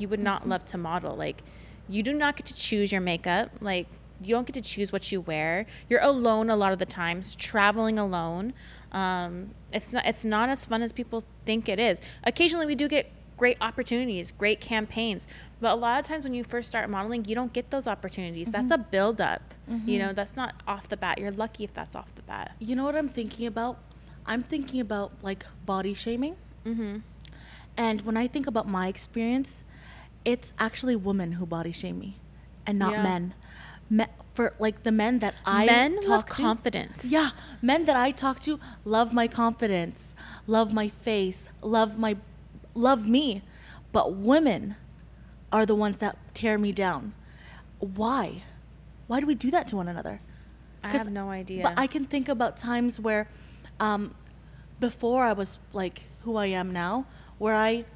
you 0.00 0.08
would 0.08 0.20
not 0.20 0.48
love 0.48 0.64
to 0.66 0.78
model. 0.78 1.16
Like, 1.16 1.42
you 1.88 2.02
do 2.02 2.12
not 2.12 2.36
get 2.36 2.46
to 2.46 2.54
choose 2.54 2.92
your 2.92 3.00
makeup. 3.00 3.50
Like, 3.60 3.86
you 4.22 4.34
don't 4.34 4.46
get 4.46 4.54
to 4.54 4.60
choose 4.60 4.92
what 4.92 5.10
you 5.12 5.20
wear. 5.20 5.66
You're 5.88 6.02
alone 6.02 6.50
a 6.50 6.56
lot 6.56 6.72
of 6.72 6.78
the 6.78 6.86
times, 6.86 7.34
traveling 7.34 7.98
alone. 7.98 8.52
Um, 8.92 9.50
it's 9.72 9.92
not. 9.92 10.06
It's 10.06 10.24
not 10.24 10.48
as 10.48 10.66
fun 10.66 10.82
as 10.82 10.92
people 10.92 11.24
think 11.44 11.68
it 11.68 11.78
is. 11.78 12.02
Occasionally, 12.24 12.66
we 12.66 12.74
do 12.74 12.88
get 12.88 13.10
great 13.36 13.56
opportunities, 13.60 14.32
great 14.32 14.60
campaigns, 14.60 15.28
but 15.60 15.72
a 15.72 15.76
lot 15.76 16.00
of 16.00 16.04
times 16.04 16.24
when 16.24 16.34
you 16.34 16.42
first 16.42 16.68
start 16.68 16.90
modeling, 16.90 17.24
you 17.24 17.36
don't 17.36 17.52
get 17.52 17.70
those 17.70 17.86
opportunities. 17.86 18.48
That's 18.48 18.72
a 18.72 18.78
build 18.78 19.20
up. 19.20 19.54
You 19.86 19.98
know, 20.00 20.12
that's 20.12 20.36
not 20.36 20.54
off 20.66 20.88
the 20.88 20.96
bat. 20.96 21.18
You're 21.18 21.30
lucky 21.30 21.62
if 21.62 21.72
that's 21.72 21.94
off 21.94 22.12
the 22.14 22.22
bat. 22.22 22.56
You 22.58 22.74
know 22.74 22.84
what 22.84 22.96
I'm 22.96 23.08
thinking 23.08 23.46
about? 23.46 23.78
I'm 24.26 24.42
thinking 24.42 24.80
about 24.80 25.12
like 25.22 25.46
body 25.64 25.94
shaming. 25.94 26.36
Mm-hmm. 26.64 26.96
And 27.76 28.00
when 28.02 28.16
I 28.16 28.26
think 28.26 28.46
about 28.46 28.66
my 28.66 28.88
experience, 28.88 29.62
it's 30.32 30.52
actually 30.58 30.94
women 30.94 31.32
who 31.32 31.46
body 31.46 31.72
shame 31.72 31.98
me 31.98 32.10
and 32.66 32.78
not 32.78 32.92
Yeah. 32.92 33.02
men. 33.02 33.34
Me- 33.90 34.12
for 34.34 34.54
like 34.58 34.82
the 34.84 34.92
men 34.92 35.18
that 35.20 35.34
I 35.44 35.64
Men 35.66 35.96
love 35.96 36.26
talk 36.26 36.36
to, 36.36 36.42
confidence. 36.42 37.04
Yeah, 37.04 37.30
men 37.60 37.86
that 37.86 37.96
I 37.96 38.10
talk 38.24 38.36
to 38.46 38.60
love 38.84 39.12
my 39.20 39.26
confidence, 39.26 40.14
love 40.46 40.68
my 40.80 40.88
face, 40.88 41.48
love 41.62 41.98
my 41.98 42.12
love 42.74 43.08
me. 43.08 43.42
But 43.90 44.14
women 44.14 44.76
are 45.50 45.64
the 45.66 45.74
ones 45.74 45.98
that 45.98 46.14
tear 46.34 46.56
me 46.58 46.70
down. 46.72 47.14
Why? 47.80 48.42
Why 49.08 49.20
do 49.20 49.26
we 49.26 49.34
do 49.34 49.50
that 49.50 49.66
to 49.68 49.76
one 49.76 49.88
another? 49.88 50.20
I 50.84 50.90
have 50.90 51.10
no 51.10 51.30
idea. 51.30 51.62
But 51.62 51.74
I 51.78 51.86
can 51.88 52.04
think 52.04 52.28
about 52.28 52.56
times 52.56 53.00
where, 53.00 53.28
um, 53.80 54.14
before 54.78 55.24
I 55.24 55.32
was 55.32 55.58
like 55.72 56.04
who 56.24 56.36
I 56.36 56.46
am 56.46 56.72
now, 56.72 57.06
where 57.38 57.56
I 57.56 57.86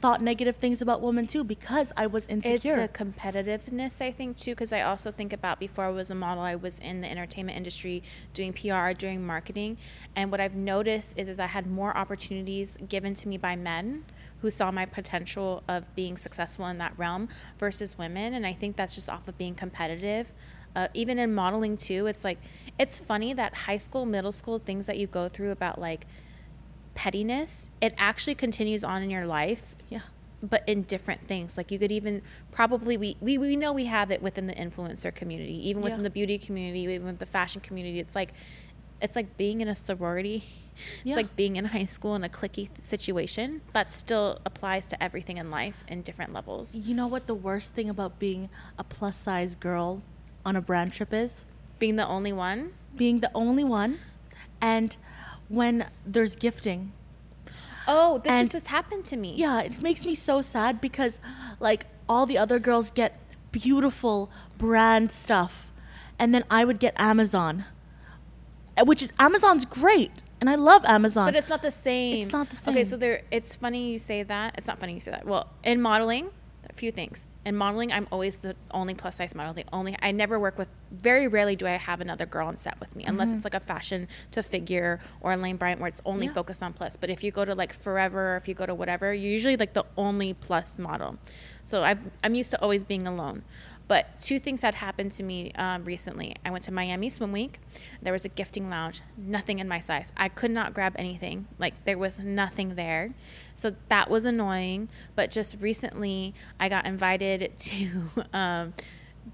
thought 0.00 0.22
negative 0.22 0.56
things 0.56 0.80
about 0.80 1.02
women 1.02 1.26
too 1.26 1.44
because 1.44 1.92
I 1.96 2.06
was 2.06 2.26
insecure. 2.26 2.80
It's 2.80 3.00
a 3.00 3.04
competitiveness, 3.04 4.00
I 4.00 4.10
think, 4.10 4.38
too, 4.38 4.52
because 4.52 4.72
I 4.72 4.80
also 4.80 5.10
think 5.10 5.32
about 5.32 5.60
before 5.60 5.84
I 5.84 5.90
was 5.90 6.10
a 6.10 6.14
model, 6.14 6.42
I 6.42 6.54
was 6.54 6.78
in 6.78 7.02
the 7.02 7.10
entertainment 7.10 7.56
industry 7.56 8.02
doing 8.32 8.52
PR, 8.52 8.92
doing 8.92 9.24
marketing. 9.24 9.76
And 10.16 10.30
what 10.30 10.40
I've 10.40 10.54
noticed 10.54 11.18
is, 11.18 11.28
is 11.28 11.38
I 11.38 11.46
had 11.46 11.66
more 11.66 11.96
opportunities 11.96 12.78
given 12.88 13.14
to 13.14 13.28
me 13.28 13.36
by 13.36 13.56
men 13.56 14.04
who 14.40 14.50
saw 14.50 14.70
my 14.70 14.86
potential 14.86 15.62
of 15.68 15.94
being 15.94 16.16
successful 16.16 16.66
in 16.66 16.78
that 16.78 16.94
realm 16.96 17.28
versus 17.58 17.98
women. 17.98 18.32
And 18.32 18.46
I 18.46 18.54
think 18.54 18.76
that's 18.76 18.94
just 18.94 19.10
off 19.10 19.28
of 19.28 19.36
being 19.36 19.54
competitive. 19.54 20.32
Uh, 20.74 20.88
even 20.94 21.18
in 21.18 21.34
modeling, 21.34 21.76
too, 21.76 22.06
it's 22.06 22.24
like, 22.24 22.38
it's 22.78 23.00
funny 23.00 23.34
that 23.34 23.54
high 23.54 23.76
school, 23.76 24.06
middle 24.06 24.32
school 24.32 24.58
things 24.58 24.86
that 24.86 24.96
you 24.96 25.06
go 25.06 25.28
through 25.28 25.50
about 25.50 25.78
like 25.78 26.06
pettiness, 27.00 27.70
it 27.80 27.94
actually 27.96 28.34
continues 28.34 28.84
on 28.84 29.02
in 29.02 29.08
your 29.08 29.24
life 29.24 29.74
yeah. 29.88 30.00
but 30.42 30.62
in 30.66 30.82
different 30.82 31.26
things 31.26 31.56
like 31.56 31.70
you 31.72 31.78
could 31.78 31.90
even 31.90 32.20
probably 32.52 32.98
we, 32.98 33.16
we 33.22 33.38
we 33.38 33.56
know 33.56 33.72
we 33.72 33.86
have 33.86 34.10
it 34.10 34.20
within 34.20 34.46
the 34.46 34.52
influencer 34.52 35.10
community 35.14 35.56
even 35.68 35.80
within 35.82 36.00
Yeah. 36.00 36.02
the 36.02 36.10
beauty 36.10 36.36
community 36.36 36.80
even 36.80 37.06
with 37.06 37.18
the 37.18 37.24
fashion 37.38 37.62
community 37.62 38.00
it's 38.00 38.14
like 38.14 38.34
it's 39.00 39.16
like 39.16 39.38
being 39.38 39.62
in 39.62 39.68
a 39.68 39.74
sorority 39.74 40.44
Yeah. 41.04 41.12
it's 41.12 41.16
like 41.22 41.36
being 41.36 41.56
in 41.56 41.64
high 41.76 41.86
school 41.96 42.14
in 42.18 42.22
a 42.22 42.28
clicky 42.28 42.68
situation 42.92 43.62
that 43.72 43.90
still 43.90 44.38
applies 44.44 44.90
to 44.90 45.02
everything 45.02 45.38
in 45.38 45.50
life 45.50 45.78
in 45.88 46.02
different 46.02 46.32
levels 46.34 46.76
You 46.76 46.94
know 46.94 47.06
what 47.14 47.26
the 47.26 47.34
worst 47.48 47.72
thing 47.76 47.88
about 47.88 48.18
being 48.18 48.42
a 48.78 48.84
plus 48.84 49.16
size 49.16 49.54
girl 49.54 50.02
on 50.44 50.54
a 50.54 50.60
brand 50.60 50.92
trip 50.92 51.12
is? 51.14 51.46
being 51.78 51.96
the 51.96 52.06
only 52.16 52.32
one 52.48 52.60
Being 52.94 53.20
the 53.20 53.30
only 53.34 53.64
one. 53.64 53.92
And 54.60 54.90
when 55.50 55.86
there's 56.06 56.34
gifting, 56.36 56.92
oh 57.86 58.18
this 58.24 58.32
And- 58.32 58.44
just 58.46 58.52
has 58.54 58.66
happened 58.68 59.04
to 59.06 59.16
me 59.16 59.34
yeah, 59.36 59.60
it 59.60 59.82
makes 59.82 60.04
me 60.06 60.14
so 60.14 60.40
sad 60.40 60.80
because 60.80 61.18
like 61.58 61.84
all 62.08 62.24
the 62.24 62.38
other 62.38 62.58
girls 62.58 62.90
get 62.90 63.18
beautiful 63.52 64.30
brand 64.56 65.10
stuff 65.10 65.70
and 66.18 66.32
then 66.34 66.44
I 66.50 66.64
would 66.64 66.78
get 66.78 66.94
Amazon. 66.96 67.64
uh, 68.78 68.84
Which 68.84 69.02
is 69.02 69.12
Amazon's 69.18 69.64
great 69.66 70.22
and 70.40 70.48
I 70.48 70.54
love 70.54 70.84
Amazon. 70.86 71.26
But 71.26 71.36
it's 71.36 71.48
not 71.50 71.62
the 71.62 71.70
same. 71.70 72.20
It's 72.22 72.32
not 72.32 72.48
the 72.48 72.56
same. 72.56 72.74
Okay, 72.74 72.84
so 72.84 72.96
there. 72.96 73.22
It's 73.30 73.54
funny 73.54 73.90
you 73.92 73.98
say 73.98 74.22
that. 74.22 74.54
It's 74.56 74.66
not 74.66 74.78
funny 74.80 74.94
you 74.94 75.00
say 75.00 75.10
that. 75.10 75.26
Well, 75.26 75.48
in 75.62 75.82
modeling, 75.82 76.30
few 76.80 76.90
things. 76.90 77.26
In 77.44 77.54
modeling, 77.56 77.92
I'm 77.92 78.08
always 78.10 78.36
the 78.38 78.56
only 78.72 78.94
plus 78.94 79.16
size 79.16 79.34
model. 79.34 79.52
The 79.52 79.64
only 79.72 79.96
I 80.02 80.10
never 80.12 80.40
work 80.40 80.56
with. 80.58 80.68
Very 80.90 81.28
rarely 81.28 81.54
do 81.54 81.66
I 81.66 81.72
have 81.72 82.00
another 82.00 82.26
girl 82.26 82.48
on 82.48 82.56
set 82.56 82.80
with 82.80 82.96
me, 82.96 83.04
unless 83.04 83.28
mm-hmm. 83.28 83.36
it's 83.36 83.44
like 83.44 83.54
a 83.54 83.60
Fashion 83.60 84.08
To 84.32 84.42
Figure 84.42 84.98
or 85.20 85.36
Lane 85.36 85.56
Bryant 85.56 85.80
where 85.80 85.88
it's 85.88 86.02
only 86.04 86.26
Yeah. 86.26 86.32
focused 86.32 86.62
on 86.62 86.72
plus. 86.72 86.96
But 86.96 87.10
if 87.10 87.22
you 87.22 87.30
go 87.30 87.44
to 87.44 87.54
like 87.54 87.72
Forever, 87.72 88.34
or 88.34 88.36
if 88.36 88.48
you 88.48 88.54
go 88.54 88.66
to 88.66 88.74
whatever, 88.74 89.14
you're 89.14 89.30
usually 89.30 89.56
like 89.56 89.74
the 89.74 89.84
only 89.96 90.34
plus 90.34 90.78
model. 90.78 91.18
So 91.64 91.82
I've, 91.84 92.00
I'm 92.24 92.34
used 92.34 92.50
to 92.50 92.60
always 92.60 92.82
being 92.82 93.06
alone. 93.06 93.44
But 93.90 94.20
two 94.20 94.38
things 94.38 94.62
had 94.62 94.76
happened 94.76 95.10
to 95.12 95.24
me 95.24 95.50
um, 95.56 95.82
recently. 95.82 96.36
I 96.44 96.52
went 96.52 96.62
to 96.62 96.72
Miami 96.72 97.08
Swim 97.08 97.32
Week. 97.32 97.58
There 98.00 98.12
was 98.12 98.24
a 98.24 98.28
gifting 98.28 98.70
lounge, 98.70 99.00
nothing 99.16 99.58
in 99.58 99.66
my 99.66 99.80
size. 99.80 100.12
I 100.16 100.28
could 100.28 100.52
not 100.52 100.74
grab 100.74 100.94
anything. 100.96 101.48
Like 101.58 101.74
there 101.84 101.98
was 101.98 102.20
nothing 102.20 102.76
there. 102.76 103.12
So 103.56 103.74
that 103.88 104.08
was 104.08 104.26
annoying. 104.26 104.90
But 105.16 105.32
just 105.32 105.56
recently, 105.60 106.34
I 106.60 106.68
got 106.68 106.86
invited 106.86 107.52
to 107.58 107.88
um, 108.32 108.74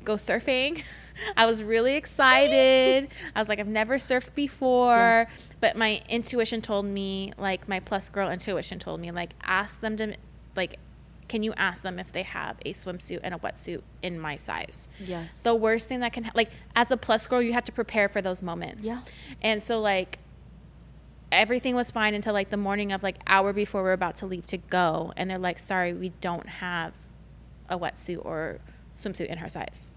go 0.07 0.14
surfing. 0.14 0.82
I 1.36 1.44
was 1.44 1.62
really 1.62 1.96
excited. 1.96 3.09
I 3.34 3.38
was 3.38 3.50
like, 3.50 3.59
I've 3.59 3.68
never 3.68 3.96
surfed 3.96 4.34
before. 4.34 4.96
Yes. 4.96 5.30
But 5.61 5.76
my 5.76 6.00
intuition 6.09 6.62
told 6.62 6.86
me, 6.86 7.34
like 7.36 7.68
my 7.68 7.80
plus 7.80 8.09
girl 8.09 8.30
intuition 8.30 8.78
told 8.78 9.02
me, 9.02 9.11
like 9.11 9.34
ask 9.42 9.82
them 9.82 9.98
to, 9.98 10.16
like, 10.57 10.78
can 11.29 11.43
you 11.43 11.53
ask 11.55 11.83
them 11.83 11.99
if 11.99 12.12
they 12.12 12.22
have 12.22 12.57
a 12.64 12.72
swimsuit 12.72 13.20
and 13.22 13.35
a 13.35 13.39
wetsuit 13.39 13.83
in 14.03 14.18
my 14.18 14.37
size? 14.37 14.89
yes. 15.01 15.43
The 15.43 15.55
worst 15.55 15.89
thing 15.89 16.01
that 16.01 16.12
can, 16.12 16.24
ha- 16.24 16.33
like, 16.35 16.51
as 16.74 16.91
a 16.93 16.97
plus 16.97 17.27
girl, 17.27 17.43
you 17.43 17.53
have 17.53 17.64
to 17.64 17.72
prepare 17.72 18.09
for 18.09 18.22
those 18.22 18.43
moments. 18.43 18.87
Yeah. 18.87 19.03
And 19.43 19.62
so, 19.62 19.81
like, 19.81 20.18
everything 21.33 21.74
was 21.74 21.91
fine 21.91 22.14
until 22.14 22.33
like 22.33 22.51
the 22.51 22.57
morning 22.57 22.93
of 22.93 23.03
like 23.03 23.16
hour 23.27 23.53
before 23.53 23.83
we 23.83 23.89
are 23.89 23.93
about 23.93 24.14
to 24.16 24.27
leave 24.27 24.47
to 24.47 24.57
go, 24.57 25.12
and 25.16 25.29
they're 25.29 25.39
like, 25.39 25.59
"Sorry, 25.59 25.93
we 25.93 26.11
don't 26.20 26.49
have 26.49 26.93
a 27.68 27.79
wetsuit 27.79 28.24
or 28.24 28.59
swimsuit 28.97 29.27
in 29.27 29.39
her 29.39 29.49
size." 29.49 29.93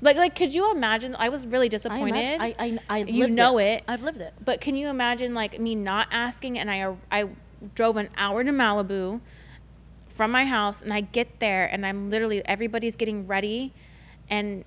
Like, 0.00 0.16
like, 0.16 0.36
could 0.36 0.54
you 0.54 0.70
imagine? 0.70 1.16
I 1.16 1.28
was 1.28 1.46
really 1.46 1.66
I, 1.66 1.68
disappointed. 1.68 2.40
imagine, 2.40 2.40
I, 2.60 2.78
I, 2.88 2.98
I 3.00 3.04
You 3.04 3.26
know 3.26 3.58
it. 3.58 3.82
I've 3.88 4.02
lived 4.02 4.20
it. 4.20 4.32
But 4.44 4.60
can 4.60 4.76
you 4.76 4.88
imagine 4.88 5.34
like 5.34 5.58
me 5.58 5.74
not 5.74 6.08
asking 6.12 6.58
and 6.58 6.70
I 6.70 6.94
I 7.10 7.28
drove 7.74 7.96
an 7.96 8.08
hour 8.16 8.44
to 8.44 8.52
Malibu 8.52 9.20
from 10.18 10.32
my 10.32 10.44
house 10.44 10.82
and 10.82 10.92
I 10.92 11.00
get 11.00 11.38
there 11.38 11.64
and 11.66 11.86
I'm 11.86 12.10
literally 12.10 12.44
everybody's 12.44 12.96
getting 12.96 13.28
ready 13.28 13.72
and 14.28 14.64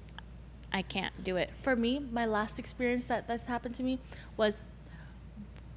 I 0.71 0.81
can't 0.81 1.25
do 1.25 1.35
it. 1.35 1.49
For 1.61 1.75
me, 1.75 1.99
my 1.99 2.25
last 2.25 2.57
experience 2.57 3.03
that 3.05 3.27
that's 3.27 3.47
happened 3.47 3.75
to 3.75 3.83
me 3.83 3.99
was 4.37 4.61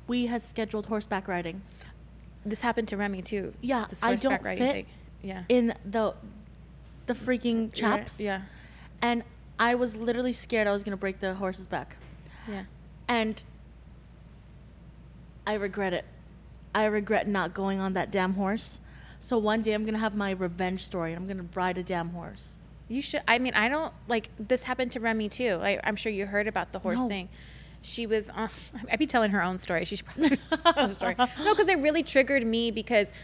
we 0.06 0.26
had 0.26 0.44
scheduled 0.44 0.86
horseback 0.86 1.26
riding 1.26 1.62
This 2.46 2.60
happened 2.60 2.86
to 2.88 2.96
Remy 2.96 3.22
too. 3.22 3.52
Yeah, 3.62 3.86
this 3.88 4.00
I 4.04 4.14
don't 4.14 4.40
riding 4.44 4.64
fit 4.64 4.72
thing. 4.72 4.86
Yeah. 5.22 5.42
in 5.48 5.74
the 5.84 6.14
the 7.06 7.14
freaking 7.14 7.74
chaps. 7.74 8.20
Yeah. 8.20 8.42
And 9.02 9.24
I 9.58 9.74
was 9.74 9.96
literally 9.96 10.32
scared 10.32 10.68
I 10.68 10.72
was 10.72 10.84
gonna 10.84 10.96
break 10.96 11.18
the 11.18 11.34
horse's 11.34 11.66
back. 11.66 11.96
Yeah. 12.48 12.66
And 13.08 13.42
I 15.44 15.54
regret 15.54 15.92
it. 15.92 16.04
I 16.72 16.84
regret 16.84 17.26
not 17.26 17.54
going 17.54 17.80
on 17.80 17.94
that 17.94 18.12
damn 18.12 18.34
horse. 18.34 18.78
So 19.24 19.38
one 19.38 19.62
day 19.62 19.72
I'm 19.72 19.86
gonna 19.86 19.96
have 19.96 20.14
my 20.14 20.32
revenge 20.32 20.84
story. 20.84 21.14
and 21.14 21.18
I'm 21.22 21.26
gonna 21.26 21.48
ride 21.54 21.78
a 21.78 21.82
damn 21.82 22.10
horse. 22.10 22.50
You 22.88 23.00
should. 23.00 23.22
I 23.26 23.38
mean, 23.38 23.54
I 23.54 23.70
don't 23.70 23.90
like 24.06 24.28
this 24.38 24.64
happened 24.64 24.92
to 24.92 25.00
Remy 25.00 25.30
too. 25.30 25.54
Like, 25.54 25.80
I'm 25.82 25.96
sure 25.96 26.12
you 26.12 26.26
heard 26.26 26.46
about 26.46 26.72
the 26.72 26.78
horse 26.78 27.00
No. 27.00 27.08
thing. 27.08 27.28
She 27.80 28.06
was. 28.06 28.28
Uh, 28.28 28.48
I'd 28.92 28.98
be 28.98 29.06
telling 29.06 29.30
her 29.30 29.42
own 29.42 29.56
story. 29.56 29.86
She 29.86 29.96
should 29.96 30.04
probably 30.04 30.36
tell 30.62 30.86
the 30.88 30.92
story. 30.92 31.14
No, 31.18 31.54
because 31.54 31.68
it 31.68 31.78
really 31.78 32.02
triggered 32.02 32.46
me 32.46 32.70
because 32.70 33.14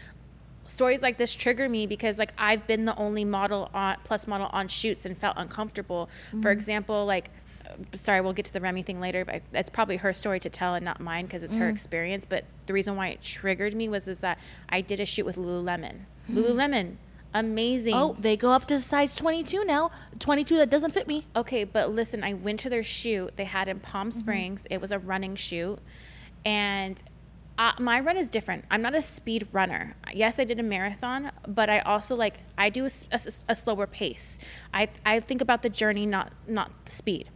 stories 0.65 1.03
like 1.03 1.19
this 1.19 1.35
trigger 1.35 1.69
me 1.69 1.85
because 1.85 2.17
like 2.17 2.33
I've 2.35 2.65
been 2.65 2.85
the 2.85 2.95
only 2.95 3.23
model 3.23 3.69
on 3.71 3.97
plus 4.03 4.25
model 4.25 4.49
on 4.51 4.69
shoots 4.69 5.05
and 5.05 5.15
felt 5.15 5.35
uncomfortable. 5.37 6.09
For 6.41 6.49
example, 6.49 7.05
like. 7.05 7.29
Sorry, 7.93 8.21
we'll 8.21 8.33
get 8.33 8.45
to 8.45 8.53
the 8.53 8.61
Remy 8.61 8.83
thing 8.83 8.99
later, 8.99 9.25
but 9.25 9.41
it's 9.53 9.69
probably 9.69 9.97
her 9.97 10.13
story 10.13 10.39
to 10.39 10.49
tell 10.49 10.75
and 10.75 10.83
not 10.83 10.99
mine 10.99 11.25
because 11.25 11.43
it's 11.43 11.55
her 11.55 11.67
mm. 11.67 11.71
experience. 11.71 12.25
But 12.25 12.45
the 12.65 12.73
reason 12.73 12.95
why 12.95 13.09
it 13.09 13.21
triggered 13.21 13.75
me 13.75 13.89
was 13.89 14.07
is 14.07 14.19
that 14.21 14.39
I 14.69 14.81
did 14.81 14.99
a 14.99 15.05
shoot 15.05 15.25
with 15.25 15.35
Lululemon. 15.35 16.01
Hmm. 16.27 16.37
Lululemon, 16.37 16.95
amazing. 17.33 17.95
Oh, 17.95 18.15
they 18.19 18.37
go 18.37 18.51
up 18.51 18.67
to 18.67 18.79
size 18.79 19.15
22 19.15 19.65
now. 19.65 19.91
22 20.19 20.57
that 20.57 20.69
doesn't 20.69 20.91
fit 20.91 21.07
me. 21.07 21.27
Okay, 21.35 21.63
but 21.63 21.91
listen, 21.91 22.23
I 22.23 22.33
went 22.33 22.59
to 22.61 22.69
their 22.69 22.83
shoot. 22.83 23.35
They 23.37 23.45
had 23.45 23.67
in 23.67 23.79
Palm 23.79 24.09
mm-hmm. 24.09 24.19
Springs. 24.19 24.67
It 24.69 24.81
was 24.81 24.91
a 24.91 24.99
running 24.99 25.35
shoot, 25.35 25.79
and 26.45 27.01
uh, 27.57 27.73
my 27.79 27.99
run 27.99 28.17
is 28.17 28.29
different. 28.29 28.65
I'm 28.71 28.81
not 28.81 28.95
a 28.95 29.01
speed 29.03 29.47
runner. 29.51 29.95
Yes, 30.13 30.39
I 30.39 30.45
did 30.45 30.59
a 30.59 30.63
marathon, 30.63 31.31
but 31.47 31.69
I 31.69 31.79
also 31.79 32.15
like 32.15 32.39
I 32.57 32.69
do 32.69 32.85
a 32.85 33.55
slower 33.55 33.85
pace. 33.87 34.39
I 34.73 34.87
I 35.05 35.19
think 35.19 35.41
about 35.41 35.61
the 35.61 35.69
journey, 35.69 36.05
not 36.05 36.31
not 36.47 36.71
the 36.85 36.91
speed. 36.91 37.29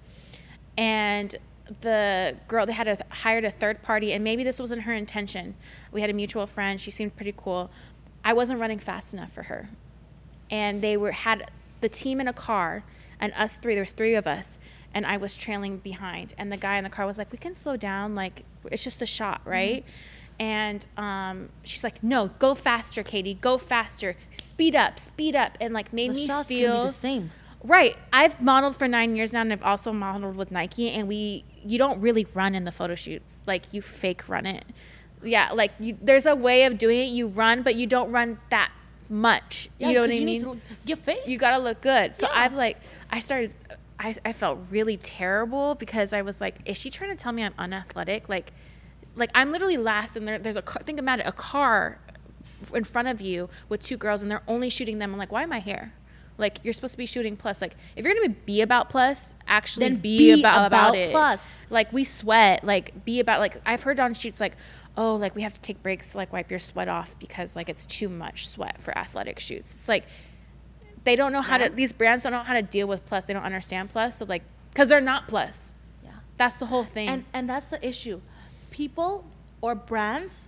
And 0.78 1.36
the 1.82 2.36
girl 2.48 2.66
they 2.66 2.74
had 2.74 2.88
a, 2.88 2.98
hired 3.10 3.44
a 3.44 3.52
third 3.52 3.82
party, 3.82 4.14
and 4.14 4.24
maybe 4.24 4.44
this 4.44 4.60
wasn't 4.60 4.84
her 4.84 4.94
intention. 4.94 5.56
We 5.92 6.02
had 6.02 6.10
a 6.10 6.14
mutual 6.14 6.46
friend. 6.48 6.80
She 6.80 6.92
seemed 6.92 7.16
pretty 7.16 7.34
cool. 7.36 7.72
I 8.24 8.34
wasn't 8.34 8.60
running 8.60 8.80
fast 8.80 9.14
enough 9.14 9.32
for 9.32 9.44
her 9.44 9.70
and 10.50 10.82
they 10.82 10.98
were 10.98 11.12
had 11.12 11.50
the 11.82 11.90
team 11.90 12.20
in 12.22 12.28
a 12.28 12.34
car 12.34 12.84
and 13.20 13.34
us 13.34 13.58
three 13.58 13.76
there's 13.76 13.92
three 13.92 14.16
of 14.16 14.28
us 14.28 14.58
and 14.94 15.06
i 15.06 15.18
was 15.18 15.36
trailing 15.36 15.78
behind 15.78 16.34
and 16.38 16.52
the 16.52 16.58
guy 16.58 16.78
in 16.78 16.84
the 16.84 16.90
car 16.90 17.06
was 17.06 17.18
like 17.18 17.32
we 17.32 17.38
can 17.38 17.54
slow 17.54 17.76
down 17.76 18.16
like 18.16 18.44
it's 18.72 18.84
just 18.84 19.02
a 19.02 19.06
shot 19.06 19.42
right 19.46 19.84
and 20.38 20.86
um, 20.98 21.48
she's 21.64 21.84
like 21.84 22.04
no 22.04 22.28
go 22.40 22.54
faster 22.54 23.04
Catie 23.04 23.36
go 23.36 23.58
faster 23.58 24.18
speed 24.32 24.76
up 24.76 25.00
speed 25.00 25.34
up 25.34 25.58
and 25.62 25.74
like 25.74 25.94
made 25.94 26.12
The 26.12 26.28
me 26.28 26.44
feel 26.44 26.84
the 26.84 26.92
same. 26.92 27.32
Right. 27.66 27.98
I've 28.14 28.40
modeled 28.42 28.76
for 28.76 28.88
nine 28.88 29.16
years 29.16 29.34
now, 29.34 29.42
and 29.42 29.52
I've 29.52 29.64
also 29.64 29.92
modeled 29.92 30.36
with 30.36 30.52
Nike. 30.52 30.92
And 30.92 31.08
we, 31.08 31.44
you 31.64 31.80
don't 31.80 32.00
really 32.00 32.28
run 32.34 32.54
in 32.54 32.64
the 32.64 32.72
photo 32.72 32.94
shoots. 32.94 33.44
Like 33.48 33.74
you 33.74 33.82
fake 33.82 34.30
run 34.30 34.46
it. 34.46 34.66
Yeah. 35.24 35.52
Like 35.52 35.72
you, 35.80 35.98
there's 36.00 36.28
a 36.28 36.36
way 36.36 36.66
of 36.66 36.78
doing 36.78 37.00
it. 37.00 37.10
You 37.10 37.28
run, 37.28 37.64
but 37.64 37.76
you 37.76 37.88
don't 37.88 38.12
run 38.12 38.40
that 38.52 38.72
much. 39.10 39.70
Yeah, 39.80 39.88
you 39.88 39.94
know 39.96 40.02
what 40.02 40.12
I 40.12 40.20
mean? 40.20 40.44
to 40.44 40.58
give 40.86 41.00
face. 41.00 41.28
you 41.28 41.40
gotta 41.40 41.62
look 41.62 41.82
good. 41.82 42.16
So 42.16 42.28
Yeah. 42.28 42.40
I've 42.40 42.56
like, 42.56 42.78
I 43.10 43.20
started, 43.20 43.56
I, 44.00 44.16
I 44.24 44.34
felt 44.34 44.60
really 44.70 44.98
terrible 44.98 45.76
because 45.76 46.14
I 46.14 46.22
was 46.22 46.42
like, 46.42 46.58
is 46.66 46.78
she 46.78 46.90
trying 46.92 47.10
to 47.10 47.16
tell 47.16 47.32
me 47.32 47.44
I'm 47.44 47.54
unathletic? 47.58 48.30
Like, 48.30 48.52
like 49.16 49.32
I'm 49.34 49.52
literally 49.52 49.78
last, 49.78 50.16
and 50.16 50.28
there, 50.28 50.38
there's 50.38 50.56
a 50.56 50.62
car, 50.62 50.82
think 50.84 51.00
about 51.00 51.20
it, 51.20 51.26
a 51.26 51.32
car 51.32 52.00
in 52.74 52.84
front 52.84 53.08
of 53.08 53.22
you 53.22 53.50
with 53.70 53.82
two 53.82 53.98
girls, 53.98 54.22
and 54.22 54.30
they're 54.30 54.44
only 54.48 54.70
shooting 54.70 55.00
them. 55.00 55.14
I'm 55.14 55.18
like, 55.18 55.32
why 55.32 55.44
am 55.44 55.52
I 55.52 55.60
here? 55.60 55.94
Like 56.38 56.60
you're 56.64 56.74
supposed 56.74 56.94
to 56.94 56.98
be 56.98 57.06
shooting 57.06 57.38
plus. 57.38 57.62
Like 57.62 57.76
if 57.96 58.04
you're 58.06 58.14
gonna 58.14 58.30
be 58.46 58.62
about 58.62 58.90
plus, 58.90 59.36
actually 59.48 59.88
Then 59.90 59.98
be, 59.98 60.18
be 60.36 60.40
about, 60.42 60.68
about 60.68 60.90
about 60.90 60.96
it. 60.98 61.12
plus. 61.12 61.60
Like 61.70 61.94
we 61.94 62.04
sweat. 62.04 62.64
Like 62.64 63.06
be 63.06 63.20
about. 63.20 63.40
Like 63.40 63.58
I've 63.66 63.84
heard 63.84 64.00
on 64.00 64.14
shoots 64.14 64.40
like, 64.42 64.58
oh, 64.98 65.16
like 65.16 65.34
we 65.36 65.44
have 65.44 65.54
to 65.54 65.62
take 65.62 65.82
breaks 65.82 66.12
to 66.12 66.18
like 66.18 66.34
wipe 66.34 66.50
your 66.52 66.60
sweat 66.60 66.88
off 66.90 67.18
because 67.20 67.56
like 67.56 67.70
it's 67.70 67.86
too 67.86 68.10
much 68.10 68.50
sweat 68.50 68.82
for 68.82 68.98
athletic 68.98 69.40
shoots. 69.40 69.74
It's 69.74 69.88
like 69.88 70.06
they 71.06 71.16
don't 71.16 71.32
know 71.32 71.42
how 71.42 71.58
Yeah. 71.58 71.70
to. 71.70 71.76
These 71.76 71.94
brands 71.94 72.24
don't 72.24 72.34
know 72.34 72.44
how 72.44 72.54
to 72.54 72.62
deal 72.62 72.88
with 72.88 73.06
plus. 73.06 73.26
They 73.26 73.34
don't 73.34 73.44
understand 73.44 73.90
plus. 73.92 74.18
So 74.18 74.26
like, 74.26 74.44
because 74.72 74.90
they're 74.90 75.00
not 75.02 75.28
plus. 75.30 75.74
yeah. 76.04 76.10
That's 76.38 76.60
the 76.60 76.66
whole 76.66 76.84
thing. 76.84 77.08
And 77.08 77.26
and 77.34 77.50
that's 77.50 77.68
the 77.68 77.86
issue. 77.88 78.20
People 78.72 79.26
or 79.62 79.74
brands 79.74 80.48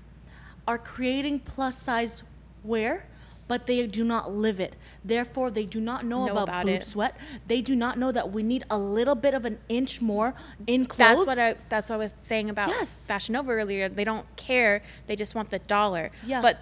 are 0.67 0.77
creating 0.77 1.39
plus 1.39 1.77
size 1.81 2.23
wear, 2.63 3.05
but 3.47 3.65
they 3.67 3.85
do 3.87 4.03
not 4.03 4.33
live 4.33 4.59
it. 4.59 4.75
Therefore, 5.05 5.49
they 5.49 5.65
do 5.65 5.79
not 5.79 6.03
know, 6.05 6.25
Know 6.25 6.31
about, 6.33 6.43
about 6.49 6.65
boob 6.65 6.81
it. 6.81 6.85
sweat. 6.85 7.15
They 7.47 7.61
do 7.61 7.75
not 7.75 7.97
know 7.97 8.11
that 8.11 8.31
we 8.31 8.43
need 8.43 8.65
a 8.69 8.77
little 8.77 9.15
bit 9.15 9.33
of 9.33 9.45
an 9.45 9.59
inch 9.69 10.01
more 10.01 10.33
in 10.67 10.85
clothes. 10.85 11.25
that's 11.25 11.25
what 11.25 11.39
I. 11.39 11.55
That's 11.69 11.89
what 11.89 11.95
I 11.95 11.99
was 11.99 12.13
saying 12.17 12.49
about 12.49 12.69
Yes. 12.69 13.05
Fashion 13.05 13.33
Nova 13.33 13.51
earlier. 13.51 13.87
They 13.89 14.03
don't 14.03 14.25
care. 14.35 14.81
They 15.07 15.15
just 15.15 15.33
want 15.35 15.49
the 15.49 15.59
dollar. 15.59 16.11
Yeah. 16.25 16.41
But 16.41 16.57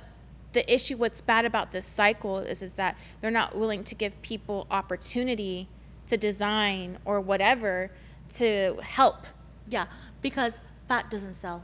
the 0.53 0.71
issue, 0.73 0.95
what's 0.97 1.21
bad 1.21 1.43
about 1.43 1.71
this 1.71 1.85
cycle 1.87 2.39
is, 2.39 2.61
is 2.61 2.73
that 2.73 2.95
they're 3.19 3.31
not 3.31 3.57
willing 3.57 3.83
to 3.83 3.95
give 3.95 4.21
people 4.21 4.67
opportunity 4.71 5.67
to 6.07 6.17
design 6.17 6.97
or 7.03 7.19
whatever 7.19 7.91
to 8.35 8.77
help. 8.81 9.25
yeah, 9.67 9.87
because 10.21 10.61
fat 10.87 11.09
doesn't 11.09 11.33
sell. 11.33 11.63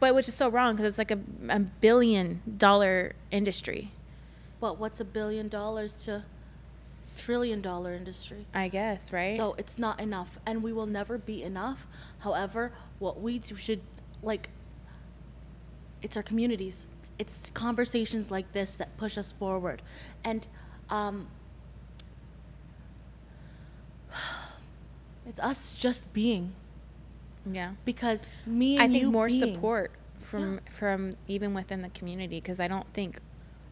But 0.00 0.14
which 0.14 0.26
is 0.28 0.34
so 0.34 0.48
wrong 0.48 0.74
because 0.74 0.86
it's 0.86 0.98
like 0.98 1.10
a, 1.10 1.18
a 1.48 1.58
billion 1.58 2.40
dollar 2.56 3.14
industry. 3.30 3.92
But 4.60 4.78
what's 4.78 5.00
a 5.00 5.04
billion 5.04 5.48
dollars 5.48 6.02
to 6.04 6.24
trillion 7.16 7.60
dollar 7.60 7.94
industry? 7.94 8.46
I 8.54 8.68
guess, 8.68 9.12
right? 9.12 9.36
So 9.36 9.54
it's 9.58 9.78
not 9.78 10.00
enough, 10.00 10.38
and 10.46 10.62
we 10.62 10.72
will 10.72 10.86
never 10.86 11.18
be 11.18 11.42
enough. 11.42 11.86
However, 12.20 12.72
what 12.98 13.20
we 13.20 13.38
do 13.38 13.54
should 13.56 13.80
like, 14.22 14.48
it's 16.02 16.16
our 16.16 16.22
communities. 16.22 16.86
It's 17.18 17.50
conversations 17.50 18.30
like 18.30 18.52
this 18.52 18.74
that 18.76 18.96
push 18.96 19.18
us 19.18 19.32
forward, 19.32 19.82
and 20.24 20.46
um, 20.90 21.28
it's 25.26 25.40
us 25.40 25.72
just 25.72 26.12
being 26.12 26.54
yeah. 27.46 27.72
because 27.84 28.30
me 28.46 28.76
and 28.76 28.82
I 28.82 28.88
think 28.98 29.12
more 29.12 29.28
being- 29.28 29.54
support 29.54 29.92
from 30.18 30.60
from 30.70 31.16
even 31.26 31.54
within 31.54 31.80
the 31.82 31.88
community 31.90 32.36
because 32.36 32.60
I 32.60 32.68
don't 32.68 32.86
think 32.92 33.20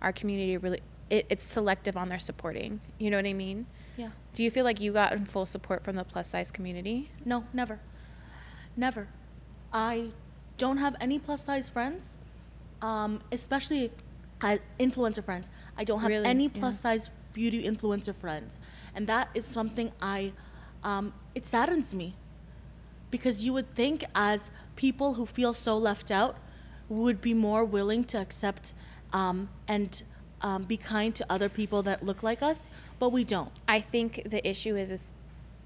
our 0.03 0.13
community 0.13 0.57
really 0.57 0.81
it, 1.09 1.27
it's 1.31 1.45
selective 1.45 1.97
on 1.97 2.09
their 2.09 2.19
supporting. 2.19 2.81
You 2.99 3.11
know 3.11 3.17
what 3.19 3.27
I 3.27 3.33
mean? 3.33 3.67
Yeah. 3.97 4.11
Do 4.33 4.43
you 4.43 4.51
feel 4.51 4.65
like 4.65 4.81
you 4.81 4.93
got 4.93 5.13
in 5.13 5.25
full 5.25 5.47
support 5.47 5.85
from 5.85 5.95
the 5.97 6.05
plus 6.05 6.29
size 6.29 6.51
community? 6.51 7.11
No, 7.25 7.45
never. 7.53 7.79
Never. 8.77 9.09
I 9.73 10.09
don't 10.59 10.79
have 10.79 10.97
any 11.01 11.19
plus 11.19 11.45
size 11.45 11.69
friends, 11.69 12.17
um, 12.83 13.21
especially 13.31 13.93
uh, 14.43 14.59
influencer 14.81 15.25
friends. 15.25 15.49
I 15.77 15.85
don't 15.85 16.01
have 16.01 16.09
Really? 16.11 16.27
any 16.27 16.45
Yeah. 16.45 16.59
plus 16.61 16.81
size 16.81 17.11
beauty 17.33 17.63
influencer 17.65 18.15
friends. 18.15 18.59
And 18.95 19.07
that 19.07 19.29
is 19.35 19.45
something 19.45 19.93
I, 20.01 20.33
um, 20.83 21.13
it 21.35 21.47
saddens 21.47 21.95
me. 21.95 22.17
Because 23.11 23.43
you 23.45 23.53
would 23.53 23.75
think, 23.75 24.05
as 24.15 24.51
people 24.75 25.15
who 25.15 25.25
feel 25.25 25.55
so 25.55 25.79
left 25.79 26.11
out, 26.11 26.37
would 26.89 27.21
be 27.21 27.33
more 27.35 27.65
willing 27.65 28.05
to 28.05 28.19
accept 28.19 28.75
um, 29.17 29.49
and 29.67 30.03
um, 30.43 30.65
be 30.65 30.77
kind 30.77 31.15
to 31.15 31.25
other 31.35 31.49
people 31.49 31.83
that 31.83 32.05
look 32.05 32.23
like 32.23 32.43
us, 32.43 32.69
but 32.99 33.09
we 33.11 33.25
don't. 33.25 33.51
I 33.67 33.81
think 33.81 34.11
the 34.35 34.47
issue 34.49 34.77
is 34.77 34.91
is 34.91 35.15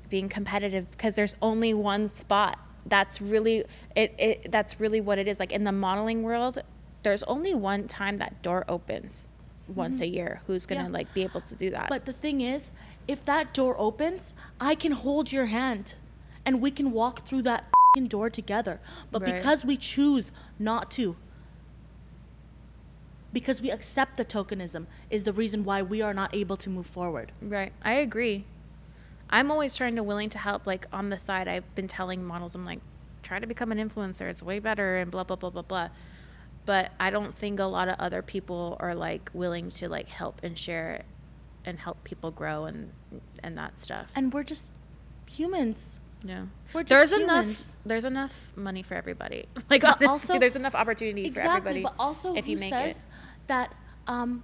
being 0.08 0.28
competitive 0.28 0.90
because 0.92 1.14
there's 1.16 1.36
only 1.42 1.72
one 1.74 2.08
spot. 2.08 2.58
That's 2.86 3.20
really 3.20 3.64
it, 3.96 4.14
it 4.18 4.52
that's 4.52 4.72
really 4.80 5.00
what 5.00 5.18
it 5.18 5.26
is. 5.28 5.38
Like 5.40 5.52
in 5.52 5.64
the 5.64 5.72
modeling 5.72 6.22
world, 6.22 6.62
there's 7.02 7.24
only 7.24 7.54
one 7.54 7.88
time 7.88 8.16
that 8.18 8.32
door 8.42 8.64
opens 8.68 9.28
once 9.82 10.00
a 10.00 10.06
year. 10.06 10.40
Who's 10.46 10.64
gonna 10.66 10.82
Mm-hmm. 10.82 10.92
Yeah. 10.94 10.98
like 10.98 11.14
be 11.14 11.22
able 11.24 11.40
to 11.42 11.54
do 11.54 11.70
that? 11.70 11.88
But 11.88 12.04
the 12.06 12.12
thing 12.12 12.40
is, 12.40 12.70
if 13.08 13.24
that 13.24 13.52
door 13.52 13.74
opens, 13.78 14.34
I 14.60 14.74
can 14.76 14.92
hold 14.92 15.32
your 15.32 15.46
hand 15.46 15.94
and 16.46 16.60
we 16.60 16.70
can 16.70 16.92
walk 16.92 17.26
through 17.26 17.42
that 17.42 17.64
fing 17.94 18.06
door 18.06 18.30
together. 18.30 18.80
But 19.10 19.22
Right. 19.22 19.34
because 19.34 19.64
we 19.64 19.76
choose 19.76 20.30
not 20.58 20.90
to, 20.92 21.16
because 23.32 23.60
we 23.62 23.70
accept 23.70 24.16
the 24.16 24.24
tokenism, 24.24 24.86
is 25.08 25.24
the 25.24 25.32
reason 25.32 25.64
why 25.64 25.82
we 25.82 26.02
are 26.02 26.14
not 26.14 26.34
able 26.34 26.56
to 26.56 26.70
move 26.70 26.86
forward. 26.86 27.32
Right. 27.40 27.72
I 27.82 27.94
agree. 27.94 28.44
I'm 29.28 29.50
always 29.50 29.76
trying 29.76 29.96
to 29.96 30.02
willing 30.02 30.28
to 30.30 30.38
help. 30.38 30.66
Like 30.66 30.86
on 30.92 31.08
the 31.08 31.18
side, 31.18 31.46
I've 31.46 31.74
been 31.74 31.86
telling 31.86 32.24
models, 32.24 32.54
I'm 32.54 32.64
like, 32.64 32.80
try 33.22 33.38
to 33.38 33.46
become 33.46 33.70
an 33.70 33.78
influencer. 33.78 34.28
It's 34.28 34.42
way 34.42 34.58
better 34.58 34.96
and 34.98 35.10
blah 35.10 35.24
blah 35.24 35.36
blah 35.36 35.50
blah 35.50 35.62
blah. 35.62 35.88
But 36.66 36.92
I 36.98 37.10
don't 37.10 37.34
think 37.34 37.60
a 37.60 37.64
lot 37.64 37.88
of 37.88 37.96
other 37.98 38.22
people 38.22 38.76
are 38.80 38.94
like 38.94 39.30
willing 39.32 39.70
to 39.70 39.88
like 39.88 40.08
help 40.08 40.40
and 40.42 40.58
share 40.58 41.04
and 41.64 41.78
help 41.78 42.02
people 42.04 42.30
grow 42.30 42.64
and 42.64 42.92
and 43.42 43.56
that 43.56 43.78
stuff. 43.78 44.08
And 44.14 44.32
we're 44.32 44.42
just 44.42 44.72
humans. 45.26 46.00
Yeah. 46.22 46.44
There's 46.86 47.12
humans. 47.12 47.22
enough 47.22 47.72
there's 47.86 48.04
enough 48.04 48.52
money 48.56 48.82
for 48.82 48.94
everybody. 48.94 49.46
Like 49.70 49.82
But 49.82 49.96
honestly, 50.02 50.06
also- 50.06 50.38
there's 50.38 50.56
enough 50.56 50.74
opportunity 50.74 51.22
for 51.24 51.28
Exactly, 51.28 51.70
everybody. 51.70 51.82
but 51.82 51.94
also 51.98 52.34
if 52.34 52.46
you 52.48 52.56
make 52.58 52.72
says 52.72 52.96
it. 52.98 53.04
that 53.46 53.74
um, 54.06 54.42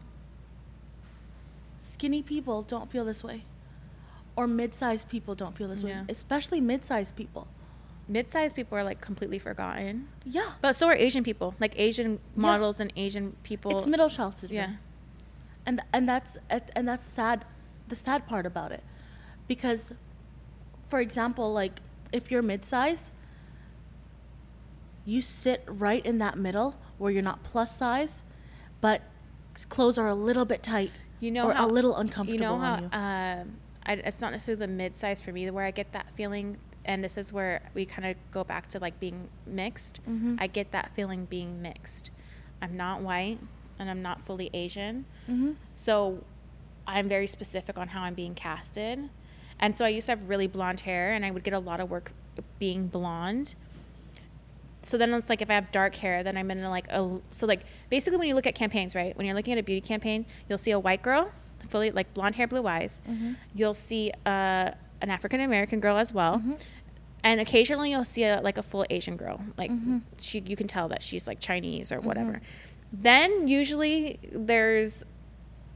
skinny 1.79 2.23
people 2.23 2.63
don't 2.63 2.91
feel 2.91 3.05
this 3.05 3.23
way, 3.25 3.45
or 4.37 4.47
mid-sized 4.47 5.09
people 5.09 5.35
don't 5.35 5.57
feel 5.57 5.69
this 5.69 5.83
Yeah. 5.83 6.01
way, 6.01 6.07
especially 6.09 6.61
mid-sized 6.61 7.17
people. 7.17 7.49
Mid-sized 8.09 8.55
people 8.55 8.79
are 8.79 8.85
like 8.85 9.01
completely 9.01 9.39
forgotten. 9.39 10.09
Yeah, 10.25 10.53
But 10.63 10.77
so 10.77 10.87
are 10.87 10.95
Asian 10.95 11.25
people. 11.25 11.55
Like 11.59 11.77
Asian 11.79 12.21
models 12.37 12.79
and 12.81 12.93
Asian 12.97 13.35
people. 13.43 13.77
it's 13.77 13.87
middle 13.87 14.09
child 14.09 14.35
syndrome. 14.35 14.57
Yeah. 14.57 14.73
and 15.67 15.81
and 15.93 16.09
that's 16.09 16.39
and 16.77 16.87
that's 16.87 17.03
sad 17.03 17.45
the 17.89 17.97
sad 17.97 18.27
part 18.29 18.47
about 18.47 18.71
it 18.73 18.85
because 19.49 19.93
for 20.89 21.01
example 21.01 21.53
like 21.53 21.81
if 22.13 22.31
you're 22.31 22.43
mid-size 22.43 23.13
you 25.05 25.21
sit 25.21 25.63
right 25.67 26.05
in 26.05 26.19
that 26.19 26.37
middle 26.39 26.77
where 26.99 27.11
you're 27.11 27.23
not 27.23 27.43
plus 27.43 27.77
size 27.77 28.23
but 28.81 29.03
clothes 29.69 29.99
are 29.99 30.09
a 30.09 30.15
little 30.15 30.45
bit 30.45 30.63
tight 30.63 30.93
You 31.21 31.31
know 31.31 31.49
or 31.49 31.55
how 31.55 31.67
a 31.67 31.69
little 31.69 31.97
uncomfortable 31.97 32.35
You 32.35 32.41
know 32.41 32.59
how 32.59 32.75
on 32.75 32.83
you 32.83 32.89
um 32.93 33.57
I, 33.87 33.93
it's 33.93 34.21
not 34.21 34.33
necessarily 34.33 34.59
the 34.61 34.73
mid-size 34.73 35.21
for 35.21 35.33
me 35.33 35.49
where 35.51 35.65
I 35.65 35.71
get 35.71 35.93
that 35.93 36.11
feeling, 36.17 36.59
and 36.85 37.03
this 37.03 37.17
is 37.17 37.33
where 37.33 37.63
we 37.73 37.87
kind 37.87 38.07
of 38.09 38.17
go 38.33 38.43
back 38.43 38.69
to 38.71 38.81
like 38.81 38.99
being 38.99 39.29
mixed. 39.47 40.01
Mhm. 40.09 40.37
I 40.41 40.49
get 40.49 40.73
that 40.73 40.91
feeling 40.95 41.25
being 41.25 41.63
mixed. 41.63 42.11
I'm 42.61 42.77
not 42.77 43.01
white, 43.01 43.39
and 43.79 43.89
I'm 43.89 44.03
not 44.03 44.21
fully 44.21 44.51
Asian, 44.53 45.07
mm-hmm. 45.31 45.53
so 45.75 46.25
I'm 46.87 47.09
very 47.09 47.27
specific 47.27 47.79
on 47.79 47.89
how 47.89 48.03
I'm 48.03 48.15
being 48.15 48.35
casted. 48.35 49.09
And 49.59 49.77
so 49.77 49.85
I 49.85 49.89
used 49.89 50.07
to 50.07 50.13
have 50.13 50.29
really 50.29 50.47
blonde 50.47 50.81
hair, 50.81 51.13
and 51.13 51.25
I 51.25 51.31
would 51.31 51.45
get 51.45 51.55
a 51.55 51.59
lot 51.59 51.81
of 51.81 51.91
work 51.91 52.13
being 52.59 52.87
blonde. 52.89 53.55
So 54.83 54.97
then 54.99 55.13
it's 55.15 55.29
like 55.29 55.43
if 55.43 55.51
I 55.51 55.55
have 55.55 55.73
dark 55.73 55.97
hair, 55.97 56.23
then 56.23 56.37
I'm 56.37 56.51
in 56.51 56.63
like 56.65 56.87
a 56.89 57.19
so 57.31 57.47
like 57.47 57.63
basically 57.91 58.19
when 58.19 58.29
you 58.29 58.35
look 58.35 58.47
at 58.47 58.55
campaigns, 58.55 58.95
right? 58.95 59.17
When 59.17 59.27
you're 59.27 59.35
looking 59.35 59.53
at 59.55 59.59
a 59.59 59.63
beauty 59.63 59.81
campaign, 59.87 60.27
you'll 60.49 60.59
see 60.59 60.71
a 60.71 60.79
white 60.79 61.03
girl, 61.03 61.33
fully 61.71 61.91
like 61.91 62.13
blonde 62.15 62.37
hair, 62.37 62.47
blue 62.47 62.67
eyes. 62.67 63.01
Mm-hmm. 63.09 63.33
You'll 63.55 63.75
see 63.75 64.13
uh, 64.25 64.71
an 65.03 65.11
African 65.11 65.41
American 65.41 65.81
girl 65.81 65.97
as 65.97 66.13
well, 66.13 66.39
Mhm. 66.39 66.61
and 67.25 67.41
occasionally 67.41 67.91
you'll 67.91 68.05
see 68.05 68.23
a, 68.25 68.41
like 68.43 68.59
a 68.59 68.63
full 68.63 68.87
Asian 68.89 69.17
girl. 69.17 69.41
Like 69.59 69.71
Mhm. 69.73 70.03
she, 70.21 70.39
you 70.47 70.55
can 70.55 70.69
tell 70.69 70.87
that 70.89 71.03
she's 71.03 71.27
like 71.27 71.41
Chinese 71.41 71.91
or 71.91 72.01
whatever. 72.01 72.41
Then 72.93 73.49
usually 73.49 74.21
there's 74.31 75.05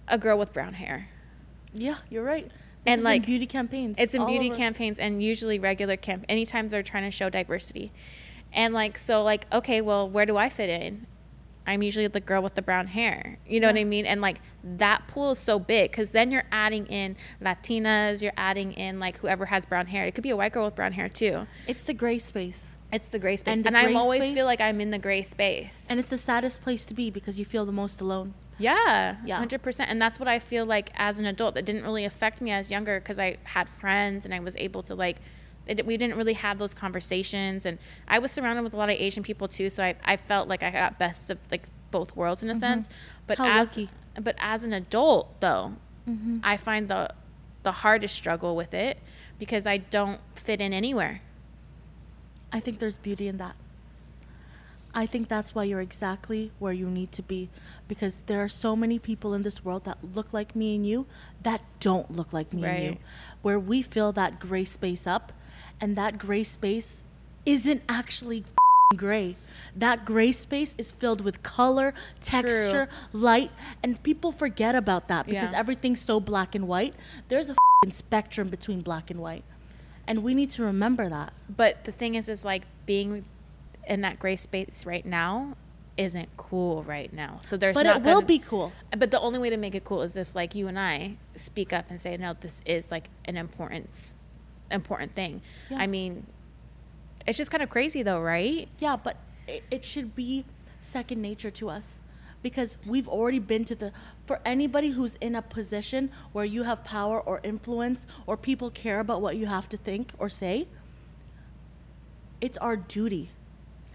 a 0.06 0.18
girl 0.18 0.38
with 0.38 0.52
brown 0.52 0.74
hair. 0.74 1.08
yeah 1.72 1.98
you're 2.10 2.24
right 2.24 2.50
this 2.84 2.94
And, 2.94 3.02
like, 3.02 3.26
beauty 3.26 3.46
campaigns 3.46 3.96
It's 3.98 4.14
in 4.14 4.24
beauty 4.26 4.48
over. 4.48 4.56
campaigns 4.56 4.98
and 4.98 5.22
usually 5.22 5.58
regular 5.58 5.96
camp. 5.96 6.24
Anytime 6.28 6.68
they're 6.68 6.82
trying 6.82 7.04
to 7.04 7.10
show 7.10 7.28
diversity, 7.28 7.92
and 8.52 8.74
like 8.74 8.98
so, 8.98 9.22
like 9.22 9.46
okay, 9.52 9.80
well, 9.80 10.08
where 10.08 10.26
do 10.26 10.36
I 10.36 10.48
fit 10.48 10.68
in? 10.70 11.06
I'm 11.66 11.82
usually 11.82 12.06
the 12.08 12.20
girl 12.20 12.42
with 12.42 12.54
the 12.54 12.62
brown 12.62 12.88
hair. 12.88 13.38
You 13.46 13.60
know 13.60 13.68
what 13.68 13.76
I 13.76 13.84
mean? 13.84 14.04
And 14.06 14.20
like 14.20 14.40
that 14.64 15.06
pool 15.06 15.32
is 15.32 15.38
so 15.38 15.58
big 15.60 15.90
because 15.92 16.10
then 16.12 16.32
you're 16.32 16.42
adding 16.50 16.86
in 16.86 17.14
Latinas, 17.40 18.22
you're 18.22 18.32
adding 18.36 18.72
in 18.72 18.98
like 18.98 19.18
whoever 19.18 19.46
has 19.46 19.66
brown 19.66 19.86
hair. 19.86 20.04
It 20.06 20.14
could 20.14 20.22
be 20.24 20.30
a 20.30 20.36
white 20.36 20.52
girl 20.52 20.64
with 20.64 20.74
brown 20.74 20.92
hair 20.92 21.08
too. 21.08 21.46
it's 21.68 21.84
the 21.84 21.94
gray 21.94 22.18
space 22.18 22.76
It's 22.92 23.08
the 23.08 23.18
gray 23.20 23.36
space, 23.36 23.56
And 23.58 23.66
and, 23.66 23.76
I 23.76 23.92
always 23.92 24.22
space- 24.22 24.32
feel 24.34 24.46
like 24.46 24.60
I'm 24.60 24.80
in 24.80 24.90
the 24.90 24.98
gray 24.98 25.22
space. 25.22 25.86
and 25.90 26.00
it's 26.00 26.08
the 26.08 26.18
saddest 26.18 26.60
place 26.62 26.84
to 26.86 26.94
be 26.94 27.10
because 27.10 27.38
you 27.38 27.44
feel 27.44 27.64
the 27.66 27.72
most 27.72 28.00
alone 28.00 28.34
Yeah, 28.60 29.16
Yeah. 29.24 29.36
hundred 29.36 29.62
percent. 29.62 29.90
And 29.90 30.00
that's 30.00 30.18
what 30.20 30.28
I 30.28 30.38
feel 30.38 30.64
like 30.66 30.90
as 30.94 31.18
an 31.18 31.26
adult. 31.26 31.54
That 31.54 31.64
didn't 31.64 31.82
really 31.82 32.04
affect 32.04 32.40
me 32.40 32.50
as 32.52 32.70
younger 32.70 33.00
because 33.00 33.18
I 33.18 33.38
had 33.44 33.68
friends 33.68 34.24
and 34.24 34.32
I 34.34 34.40
was 34.40 34.54
able 34.56 34.82
to 34.84 34.94
like. 34.94 35.16
It, 35.66 35.84
we 35.86 35.96
didn't 35.96 36.16
really 36.16 36.32
have 36.34 36.58
those 36.58 36.74
conversations, 36.74 37.64
and 37.66 37.78
I 38.08 38.18
was 38.18 38.32
surrounded 38.32 38.62
with 38.62 38.72
a 38.74 38.76
lot 38.76 38.88
of 38.88 38.96
Asian 38.96 39.22
people 39.22 39.46
too. 39.46 39.70
So 39.70 39.84
I, 39.84 39.94
I 40.04 40.16
felt 40.16 40.48
like 40.48 40.62
I 40.62 40.70
got 40.70 40.98
best 40.98 41.30
of 41.30 41.38
like 41.50 41.68
both 41.90 42.16
worlds 42.16 42.42
in 42.42 42.50
a 42.50 42.54
sense. 42.54 42.88
But 43.26 43.38
Mm-hmm. 43.38 43.50
How 43.50 43.60
as 43.62 43.76
lucky. 43.76 43.90
but 44.20 44.36
as 44.38 44.64
an 44.64 44.72
adult 44.72 45.40
though, 45.40 45.74
mm-hmm. 46.08 46.38
I 46.42 46.56
find 46.56 46.88
the 46.88 47.10
the 47.62 47.72
hardest 47.72 48.14
struggle 48.14 48.56
with 48.56 48.72
it 48.74 48.98
because 49.38 49.66
I 49.66 49.76
don't 49.78 50.20
fit 50.34 50.60
in 50.60 50.72
anywhere. 50.72 51.20
I 52.52 52.58
think 52.58 52.78
there's 52.80 52.96
beauty 52.98 53.28
in 53.28 53.36
that. 53.36 53.54
I 54.92 55.06
think 55.06 55.28
that's 55.28 55.54
why 55.54 55.64
you're 55.64 55.80
exactly 55.80 56.50
where 56.58 56.72
you 56.72 56.88
need 56.90 57.12
to 57.12 57.22
be 57.22 57.48
because 57.90 58.22
there 58.26 58.40
are 58.40 58.48
so 58.48 58.76
many 58.76 59.00
people 59.00 59.34
in 59.34 59.42
this 59.42 59.64
world 59.64 59.82
that 59.82 59.98
look 60.14 60.32
like 60.32 60.54
me 60.54 60.76
and 60.76 60.86
you 60.86 61.06
that 61.42 61.60
don't 61.80 62.08
look 62.08 62.32
like 62.32 62.52
me 62.52 62.64
and 62.64 62.84
you. 62.84 62.96
Where 63.42 63.58
we 63.58 63.82
fill 63.82 64.12
that 64.12 64.38
gray 64.38 64.64
space 64.64 65.08
up 65.08 65.32
and 65.80 65.96
that 65.96 66.16
gray 66.16 66.44
space 66.44 67.02
isn't 67.44 67.82
actually 67.88 68.44
gray. 68.96 69.36
That 69.74 70.04
gray 70.04 70.30
space 70.30 70.76
is 70.78 70.92
filled 70.92 71.20
with 71.20 71.42
color, 71.42 71.92
texture, 72.20 72.88
light, 73.12 73.50
and 73.82 74.00
people 74.04 74.30
forget 74.30 74.76
about 74.76 75.08
that 75.08 75.26
because 75.26 75.50
Yeah. 75.50 75.58
everything's 75.58 76.00
so 76.00 76.20
black 76.20 76.54
and 76.54 76.68
white. 76.68 76.94
There's 77.28 77.50
a 77.50 77.56
spectrum 77.90 78.48
between 78.48 78.82
black 78.82 79.10
and 79.10 79.18
white. 79.18 79.42
And 80.06 80.22
we 80.22 80.32
need 80.32 80.50
to 80.50 80.62
remember 80.62 81.08
that. 81.08 81.32
But 81.48 81.82
the 81.84 81.92
thing 81.92 82.14
is, 82.14 82.28
is 82.28 82.44
like 82.44 82.66
being 82.86 83.24
in 83.84 84.00
that 84.02 84.20
gray 84.20 84.36
space 84.36 84.86
right 84.86 85.04
now 85.04 85.56
isn't 86.00 86.28
cool 86.36 86.82
right 86.84 87.12
now. 87.12 87.38
So 87.42 87.56
there's 87.56 87.74
But 87.76 87.84
not 87.84 87.98
it 87.98 88.02
will 88.04 88.14
gonna- 88.14 88.26
be 88.26 88.38
cool. 88.38 88.72
But 88.96 89.10
the 89.10 89.20
only 89.20 89.38
way 89.38 89.50
to 89.50 89.56
make 89.56 89.74
it 89.74 89.84
cool 89.84 90.02
is 90.02 90.16
if 90.16 90.34
like 90.34 90.54
you 90.54 90.66
and 90.68 90.78
I 90.78 91.16
speak 91.36 91.72
up 91.72 91.90
and 91.90 92.00
say, 92.00 92.16
no, 92.16 92.32
this 92.32 92.62
is 92.64 92.90
like 92.90 93.08
an 93.26 93.36
importance, 93.36 94.16
important 94.70 95.12
thing. 95.14 95.42
Yeah. 95.70 95.78
I 95.78 95.86
mean, 95.86 96.26
it's 97.26 97.36
just 97.38 97.50
kind 97.50 97.62
of 97.62 97.68
crazy 97.70 98.02
though, 98.02 98.20
right? 98.20 98.68
Yeah, 98.78 98.96
but 98.96 99.16
it, 99.46 99.62
it 99.70 99.84
should 99.84 100.14
be 100.14 100.44
second 100.80 101.20
nature 101.20 101.50
to 101.50 101.68
us 101.68 102.02
because 102.42 102.78
we've 102.86 103.06
already 103.08 103.38
been 103.38 103.64
to 103.66 103.74
the. 103.74 103.92
For 104.26 104.40
anybody 104.46 104.90
who's 104.90 105.16
in 105.16 105.34
a 105.34 105.42
position 105.42 106.10
where 106.32 106.44
you 106.46 106.62
have 106.62 106.82
power 106.84 107.20
or 107.20 107.40
influence 107.42 108.06
or 108.26 108.36
people 108.36 108.70
care 108.70 109.00
about 109.00 109.20
what 109.20 109.36
you 109.36 109.46
have 109.46 109.68
to 109.68 109.76
think 109.76 110.12
or 110.18 110.28
say, 110.30 110.66
it's 112.40 112.56
our 112.58 112.76
duty. 112.76 113.30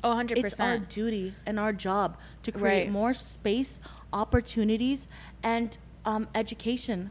Oh, 0.06 0.10
100%. 0.16 0.46
It's 0.46 0.60
our 0.60 0.78
duty 0.78 1.34
and 1.48 1.60
our 1.60 1.74
job 1.74 2.16
to 2.44 2.52
create 2.52 2.84
Right. 2.84 2.92
more 2.92 3.14
space, 3.16 3.80
opportunities, 4.14 5.08
and 5.42 5.78
um, 6.06 6.28
education 6.36 7.10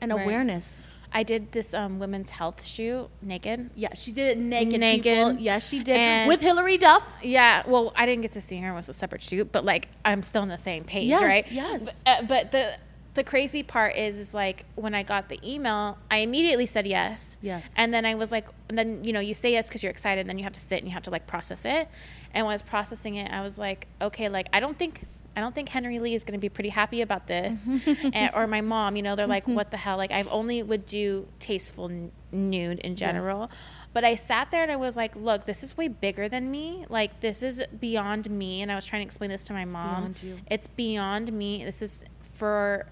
and 0.00 0.10
Right. 0.12 0.24
awareness. 0.24 0.86
I 1.12 1.22
did 1.22 1.52
this 1.52 1.72
um, 1.74 1.98
women's 1.98 2.30
health 2.30 2.64
shoot 2.64 3.08
naked. 3.20 3.70
Yeah, 3.74 3.92
she 3.94 4.10
did 4.12 4.26
it 4.28 4.38
naked. 4.38 4.80
Naked. 4.80 5.04
People. 5.04 5.32
Yes, 5.38 5.66
she 5.68 5.78
did 5.82 5.96
And- 5.96 6.28
with 6.28 6.40
Hilary 6.40 6.78
Duff. 6.78 7.02
Yeah, 7.22 7.62
well, 7.66 7.92
I 7.96 8.06
didn't 8.06 8.22
get 8.22 8.32
to 8.32 8.40
see 8.40 8.58
her; 8.60 8.72
it 8.72 8.74
was 8.74 8.88
a 8.88 8.92
separate 8.94 9.22
shoot. 9.22 9.50
But 9.52 9.64
like, 9.64 9.88
I'm 10.04 10.22
still 10.22 10.42
on 10.42 10.48
the 10.48 10.58
same 10.58 10.84
page, 10.84 11.08
Yes, 11.08 11.22
right? 11.22 11.50
yes. 11.52 11.84
But, 11.84 11.94
uh, 12.06 12.22
but 12.26 12.52
the 12.52 12.72
the 13.14 13.24
crazy 13.24 13.62
part 13.62 13.96
is, 13.96 14.18
is 14.18 14.32
like 14.34 14.64
when 14.76 14.94
I 14.94 15.02
got 15.02 15.28
the 15.28 15.40
email, 15.42 15.98
I 16.10 16.18
immediately 16.18 16.66
said 16.66 16.86
yes. 16.86 17.36
Yes. 17.42 17.66
And 17.76 17.92
then 17.92 18.04
I 18.06 18.14
was 18.14 18.30
like, 18.30 18.46
and 18.68 18.78
then 18.78 19.02
you 19.02 19.12
know, 19.12 19.20
you 19.20 19.34
say 19.34 19.52
yes 19.52 19.66
because 19.68 19.82
you're 19.82 19.90
excited, 19.90 20.20
and 20.20 20.28
then 20.30 20.38
you 20.38 20.44
have 20.44 20.52
to 20.52 20.60
sit 20.60 20.78
and 20.78 20.86
you 20.86 20.92
have 20.94 21.02
to 21.04 21.10
like 21.10 21.26
process 21.26 21.64
it. 21.64 21.88
And 22.34 22.44
when 22.46 22.52
I 22.52 22.54
was 22.54 22.62
processing 22.62 23.16
it, 23.16 23.30
I 23.32 23.40
was 23.40 23.58
like, 23.58 23.86
okay, 24.00 24.28
like 24.28 24.48
I 24.52 24.60
don't 24.60 24.78
think. 24.78 25.04
I 25.36 25.40
don't 25.40 25.54
think 25.54 25.68
Henry 25.68 26.00
Lee 26.00 26.14
is 26.14 26.24
going 26.24 26.32
to 26.36 26.40
be 26.40 26.48
pretty 26.48 26.70
happy 26.70 27.00
about 27.00 27.28
this, 27.28 27.68
and, 28.12 28.30
or 28.34 28.48
my 28.48 28.60
mom. 28.60 28.96
You 28.96 29.02
know, 29.02 29.14
they're 29.14 29.28
like, 29.28 29.46
"What 29.46 29.70
the 29.70 29.76
hell?" 29.76 29.96
Like, 29.96 30.10
I've 30.10 30.26
only 30.28 30.64
would 30.64 30.84
do 30.84 31.28
tasteful 31.38 31.88
n- 31.88 32.10
nude 32.32 32.80
in 32.80 32.96
general, 32.96 33.42
Yes. 33.42 33.50
but 33.92 34.02
I 34.04 34.16
sat 34.16 34.50
there 34.50 34.64
and 34.64 34.72
I 34.72 34.76
was 34.76 34.96
like, 34.96 35.14
look, 35.14 35.44
this 35.46 35.62
is 35.62 35.76
way 35.76 35.86
bigger 35.86 36.28
than 36.28 36.50
me. 36.50 36.86
Like, 36.88 37.20
this 37.20 37.44
is 37.44 37.62
beyond 37.78 38.28
me. 38.28 38.62
And 38.62 38.72
I 38.72 38.74
was 38.74 38.84
trying 38.84 39.02
to 39.02 39.06
explain 39.06 39.30
this 39.30 39.44
to 39.44 39.52
my 39.52 39.64
mom. 39.64 39.94
beyond 40.14 40.22
you. 40.24 40.38
It's 40.50 40.66
beyond 40.66 41.32
me. 41.32 41.64
This 41.64 41.82
is 41.82 42.04
for 42.32 42.86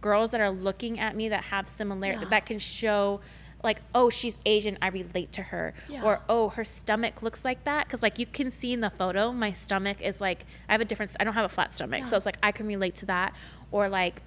girls 0.00 0.30
that 0.30 0.40
are 0.40 0.50
looking 0.50 0.98
at 0.98 1.14
me 1.16 1.28
that 1.28 1.44
have 1.44 1.68
similar 1.68 2.12
Yeah. 2.12 2.24
that 2.30 2.46
can 2.46 2.58
show 2.58 3.20
like 3.62 3.80
oh 3.94 4.10
she's 4.10 4.36
asian 4.44 4.76
i 4.82 4.88
relate 4.88 5.30
to 5.32 5.42
her 5.42 5.72
Yeah. 5.88 6.02
or 6.02 6.20
oh 6.28 6.48
her 6.50 6.64
stomach 6.64 7.22
looks 7.22 7.44
like 7.44 7.62
that 7.64 7.86
because 7.86 8.02
like 8.02 8.18
you 8.18 8.26
can 8.26 8.50
see 8.50 8.72
in 8.72 8.80
the 8.80 8.90
photo 8.90 9.30
my 9.32 9.52
stomach 9.52 10.00
is 10.00 10.20
like 10.20 10.46
i 10.68 10.72
have 10.72 10.80
a 10.80 10.84
different 10.84 11.14
i 11.20 11.24
don't 11.24 11.34
have 11.34 11.44
a 11.44 11.48
flat 11.48 11.72
stomach 11.74 12.06
so 12.06 12.16
it's 12.16 12.26
like 12.26 12.38
i 12.42 12.50
can 12.50 12.66
relate 12.66 12.94
to 12.96 13.06
that 13.06 13.34
or 13.70 13.88
like 13.88 14.22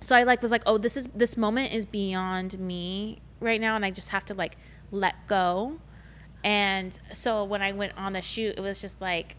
so 0.00 0.14
I 0.14 0.24
like 0.24 0.42
was 0.42 0.50
like, 0.50 0.62
oh, 0.66 0.76
this 0.76 0.98
is 0.98 1.06
this 1.14 1.34
moment 1.34 1.72
is 1.72 1.86
beyond 1.86 2.58
me 2.58 3.20
right 3.40 3.58
now, 3.58 3.74
and 3.74 3.86
I 3.86 3.90
just 3.90 4.10
have 4.10 4.22
to 4.26 4.34
like 4.34 4.58
let 4.90 5.14
go. 5.26 5.78
And 6.42 6.98
so 7.14 7.42
when 7.42 7.62
I 7.62 7.72
went 7.72 7.96
on 7.96 8.12
the 8.12 8.20
shoot, 8.20 8.54
it 8.58 8.60
was 8.60 8.82
just 8.82 9.00
like, 9.00 9.36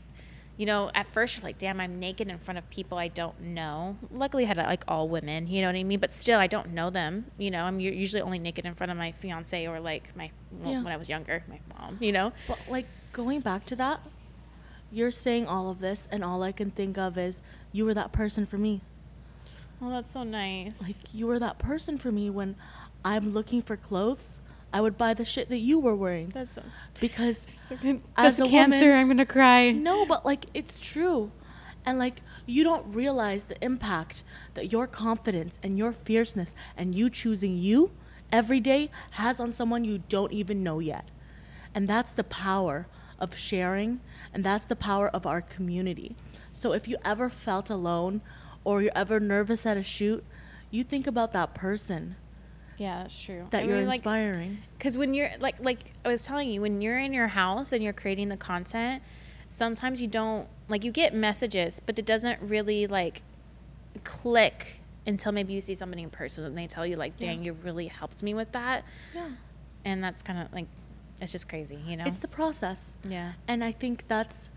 you 0.57 0.65
know, 0.65 0.89
at 0.95 1.07
first 1.11 1.35
you're 1.35 1.43
like, 1.43 1.57
damn, 1.57 1.79
I'm 1.81 1.99
naked 1.99 2.29
in 2.29 2.37
front 2.39 2.57
of 2.57 2.69
people 2.69 2.97
I 2.97 3.09
don't 3.09 3.39
know. 3.41 3.97
Luckily, 4.11 4.45
I 4.45 4.47
had 4.47 4.57
like 4.57 4.83
all 4.87 5.09
women, 5.09 5.47
you 5.47 5.61
know 5.61 5.67
what 5.67 5.75
I 5.75 5.83
mean? 5.83 5.99
But 5.99 6.13
still, 6.13 6.39
I 6.39 6.47
don't 6.47 6.73
know 6.73 6.89
them. 6.89 7.25
You 7.37 7.51
know, 7.51 7.63
I'm 7.65 7.79
usually 7.79 8.21
only 8.21 8.39
naked 8.39 8.65
in 8.65 8.73
front 8.73 8.91
of 8.91 8.97
my 8.97 9.11
fiance 9.11 9.67
or 9.67 9.79
like 9.79 10.15
my, 10.15 10.31
well, 10.51 10.71
Yeah. 10.71 10.83
when 10.83 10.93
I 10.93 10.97
was 10.97 11.09
younger, 11.09 11.43
my 11.49 11.59
mom, 11.77 11.97
you 11.99 12.11
know? 12.13 12.31
But 12.47 12.59
like 12.69 12.85
going 13.11 13.41
back 13.41 13.65
to 13.67 13.75
that, 13.75 13.99
you're 14.91 15.11
saying 15.11 15.45
all 15.47 15.69
of 15.69 15.79
this, 15.79 16.07
and 16.11 16.23
all 16.23 16.41
I 16.43 16.53
can 16.53 16.71
think 16.71 16.97
of 16.97 17.17
is 17.17 17.41
you 17.73 17.83
were 17.83 17.93
that 17.93 18.13
person 18.13 18.45
for 18.45 18.57
me. 18.57 18.81
Oh, 19.81 19.89
that's 19.89 20.13
so 20.13 20.23
nice. 20.23 20.81
Like 20.81 20.95
you 21.13 21.27
were 21.27 21.39
that 21.39 21.59
person 21.59 21.97
for 21.97 22.11
me 22.11 22.29
when 22.29 22.55
I'm 23.03 23.31
looking 23.33 23.61
for 23.61 23.75
clothes. 23.75 24.39
I 24.75 24.81
would 24.81 24.97
buy 24.97 25.13
the 25.13 25.23
shit 25.23 25.47
that 25.49 25.59
you 25.69 25.79
were 25.79 25.95
wearing 25.95 26.29
that's 26.29 26.51
so. 26.55 26.63
because 26.99 27.45
As 27.71 27.99
As 28.17 28.39
a 28.41 28.43
a 28.43 28.49
cancer, 28.49 28.87
woman- 28.87 28.99
I'm 28.99 29.07
gonna 29.07 29.25
cry. 29.25 29.71
no, 29.71 30.05
but 30.05 30.25
like 30.25 30.47
it's 30.53 30.77
true, 30.79 31.31
and 31.85 31.97
like 31.97 32.17
you 32.45 32.63
don't 32.63 32.85
realize 32.93 33.45
the 33.45 33.63
impact 33.63 34.23
that 34.53 34.71
your 34.73 34.85
confidence 34.85 35.57
and 35.63 35.77
your 35.77 35.93
fierceness 35.93 36.53
and 36.75 36.93
you 36.93 37.09
choosing 37.09 37.57
you 37.57 37.91
every 38.31 38.59
day 38.59 38.89
has 39.11 39.39
on 39.39 39.51
someone 39.53 39.85
you 39.85 39.97
don't 40.09 40.33
even 40.33 40.61
know 40.61 40.79
yet, 40.79 41.05
and 41.73 41.87
that's 41.87 42.11
the 42.11 42.23
power 42.25 42.87
of 43.17 43.33
sharing, 43.37 44.01
and 44.33 44.43
that's 44.43 44.65
the 44.65 44.75
power 44.75 45.07
of 45.07 45.25
our 45.25 45.41
community. 45.41 46.17
So 46.51 46.73
if 46.73 46.85
you 46.89 46.97
ever 47.05 47.29
felt 47.29 47.69
alone, 47.69 48.21
or 48.65 48.81
you're 48.81 48.91
ever 48.93 49.21
nervous 49.21 49.65
at 49.65 49.77
a 49.77 49.83
shoot, 49.83 50.21
you 50.69 50.83
think 50.83 51.07
about 51.07 51.31
that 51.31 51.53
person 51.55 52.15
Yeah, 52.77 53.03
that's 53.03 53.19
true. 53.21 53.47
that 53.51 53.63
I 53.63 53.65
you're 53.65 53.77
mean, 53.77 53.89
inspiring. 53.89 54.57
because 54.77 54.97
when 54.97 55.13
you're 55.13 55.29
like 55.39 55.55
like 55.63 55.79
i 56.03 56.09
was 56.09 56.23
telling 56.23 56.49
you 56.49 56.61
when 56.61 56.81
you're 56.81 56.97
in 56.99 57.13
your 57.13 57.27
house 57.27 57.71
and 57.71 57.81
you're 57.83 57.93
creating 57.93 58.27
the 58.29 58.37
content 58.37 59.01
sometimes 59.49 60.01
you 60.01 60.07
don't 60.07 60.47
like 60.67 60.83
you 60.83 60.91
get 60.91 61.13
messages 61.13 61.79
but 61.85 61.97
it 61.97 62.05
doesn't 62.05 62.41
really 62.41 62.85
like 62.87 63.21
click 64.03 64.81
until 65.07 65.31
maybe 65.31 65.53
you 65.53 65.61
see 65.61 65.75
somebody 65.75 66.03
in 66.03 66.09
person 66.09 66.43
and 66.43 66.57
they 66.57 66.67
tell 66.67 66.85
you 66.85 66.95
like 66.97 67.17
dang 67.17 67.39
Yeah. 67.39 67.45
you 67.45 67.57
really 67.63 67.87
helped 67.87 68.21
me 68.23 68.33
with 68.33 68.51
that 68.53 68.83
yeah. 69.13 69.29
and 69.85 70.03
that's 70.03 70.21
kind 70.21 70.39
of 70.39 70.51
like 70.51 70.65
it's 71.21 71.31
just 71.31 71.47
crazy 71.47 71.77
you 71.85 71.95
know 71.95 72.05
It's 72.05 72.19
the 72.19 72.27
process. 72.27 72.97
yeah 73.07 73.33
And 73.47 73.63
I 73.63 73.71
think 73.71 74.07
that's 74.07 74.49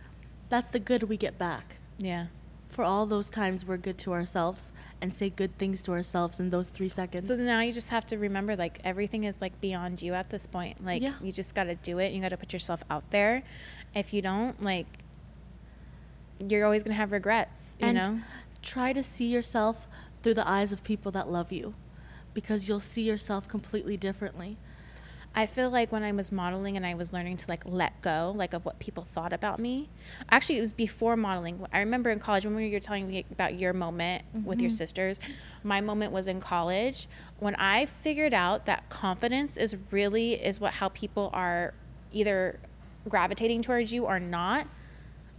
that's 0.48 0.68
the 0.70 0.80
good 0.80 1.04
we 1.04 1.16
get 1.16 1.38
back. 1.38 1.76
yeah 1.98 2.26
For 2.68 2.84
all 2.84 3.06
those 3.06 3.28
times 3.30 3.64
we're 3.64 3.76
good 3.76 3.98
to 3.98 4.12
ourselves 4.12 4.72
and 5.00 5.12
say 5.12 5.30
good 5.30 5.56
things 5.58 5.82
to 5.82 5.92
ourselves 5.92 6.38
in 6.38 6.50
those 6.50 6.68
three 6.68 6.88
seconds. 6.88 7.26
so 7.26 7.34
now 7.36 7.60
you 7.60 7.72
just 7.72 7.88
have 7.88 8.06
to 8.08 8.18
remember 8.18 8.54
like 8.56 8.78
everything 8.84 9.24
is 9.24 9.40
like 9.40 9.60
beyond 9.60 10.00
you 10.02 10.14
at 10.14 10.30
this 10.30 10.46
point 10.46 10.84
like 10.84 11.02
Yeah. 11.02 11.14
you 11.22 11.32
just 11.32 11.54
got 11.54 11.64
to 11.64 11.74
do 11.76 11.98
it 11.98 12.12
you 12.12 12.20
got 12.20 12.28
to 12.30 12.36
put 12.36 12.52
yourself 12.52 12.82
out 12.90 13.10
there 13.10 13.42
if 13.94 14.12
you 14.12 14.22
don't 14.22 14.62
like 14.62 14.86
you're 16.46 16.64
always 16.64 16.82
going 16.82 16.92
to 16.92 16.96
have 16.96 17.10
regrets 17.12 17.76
you 17.80 17.86
and 17.88 17.96
know 17.96 18.20
try 18.62 18.92
to 18.92 19.02
see 19.02 19.26
yourself 19.26 19.88
through 20.22 20.34
the 20.34 20.48
eyes 20.48 20.72
of 20.72 20.84
people 20.84 21.10
that 21.12 21.28
love 21.28 21.50
you 21.52 21.74
because 22.34 22.68
you'll 22.68 22.78
see 22.80 23.02
yourself 23.02 23.48
completely 23.48 23.96
differently. 23.96 24.56
I 25.38 25.46
feel 25.46 25.70
like 25.70 25.92
when 25.92 26.02
I 26.02 26.10
was 26.10 26.32
modeling 26.32 26.76
and 26.76 26.84
I 26.84 26.94
was 26.94 27.12
learning 27.12 27.36
to 27.36 27.44
like 27.48 27.62
let 27.64 28.02
go, 28.02 28.34
like 28.34 28.54
of 28.54 28.64
what 28.64 28.80
people 28.80 29.04
thought 29.04 29.32
about 29.32 29.60
me. 29.60 29.88
Actually, 30.32 30.58
it 30.58 30.62
was 30.62 30.72
before 30.72 31.16
modeling. 31.16 31.64
I 31.72 31.78
remember 31.78 32.10
in 32.10 32.18
college 32.18 32.44
when 32.44 32.58
you 32.58 32.72
were 32.72 32.80
telling 32.80 33.06
me 33.06 33.24
about 33.30 33.56
your 33.56 33.72
moment 33.72 34.24
with 34.44 34.60
your 34.60 34.68
mm-hmm. 34.68 34.76
sisters. 34.76 35.20
My 35.62 35.80
moment 35.80 36.10
was 36.10 36.26
in 36.26 36.40
college 36.40 37.06
when 37.38 37.54
I 37.54 37.86
figured 37.86 38.34
out 38.34 38.66
that 38.66 38.88
confidence 38.88 39.56
is 39.56 39.76
really 39.92 40.32
is 40.32 40.58
what 40.58 40.72
how 40.72 40.88
people 40.88 41.30
are 41.32 41.72
either 42.10 42.58
gravitating 43.08 43.62
towards 43.62 43.92
you 43.92 44.06
or 44.06 44.18
not. 44.18 44.66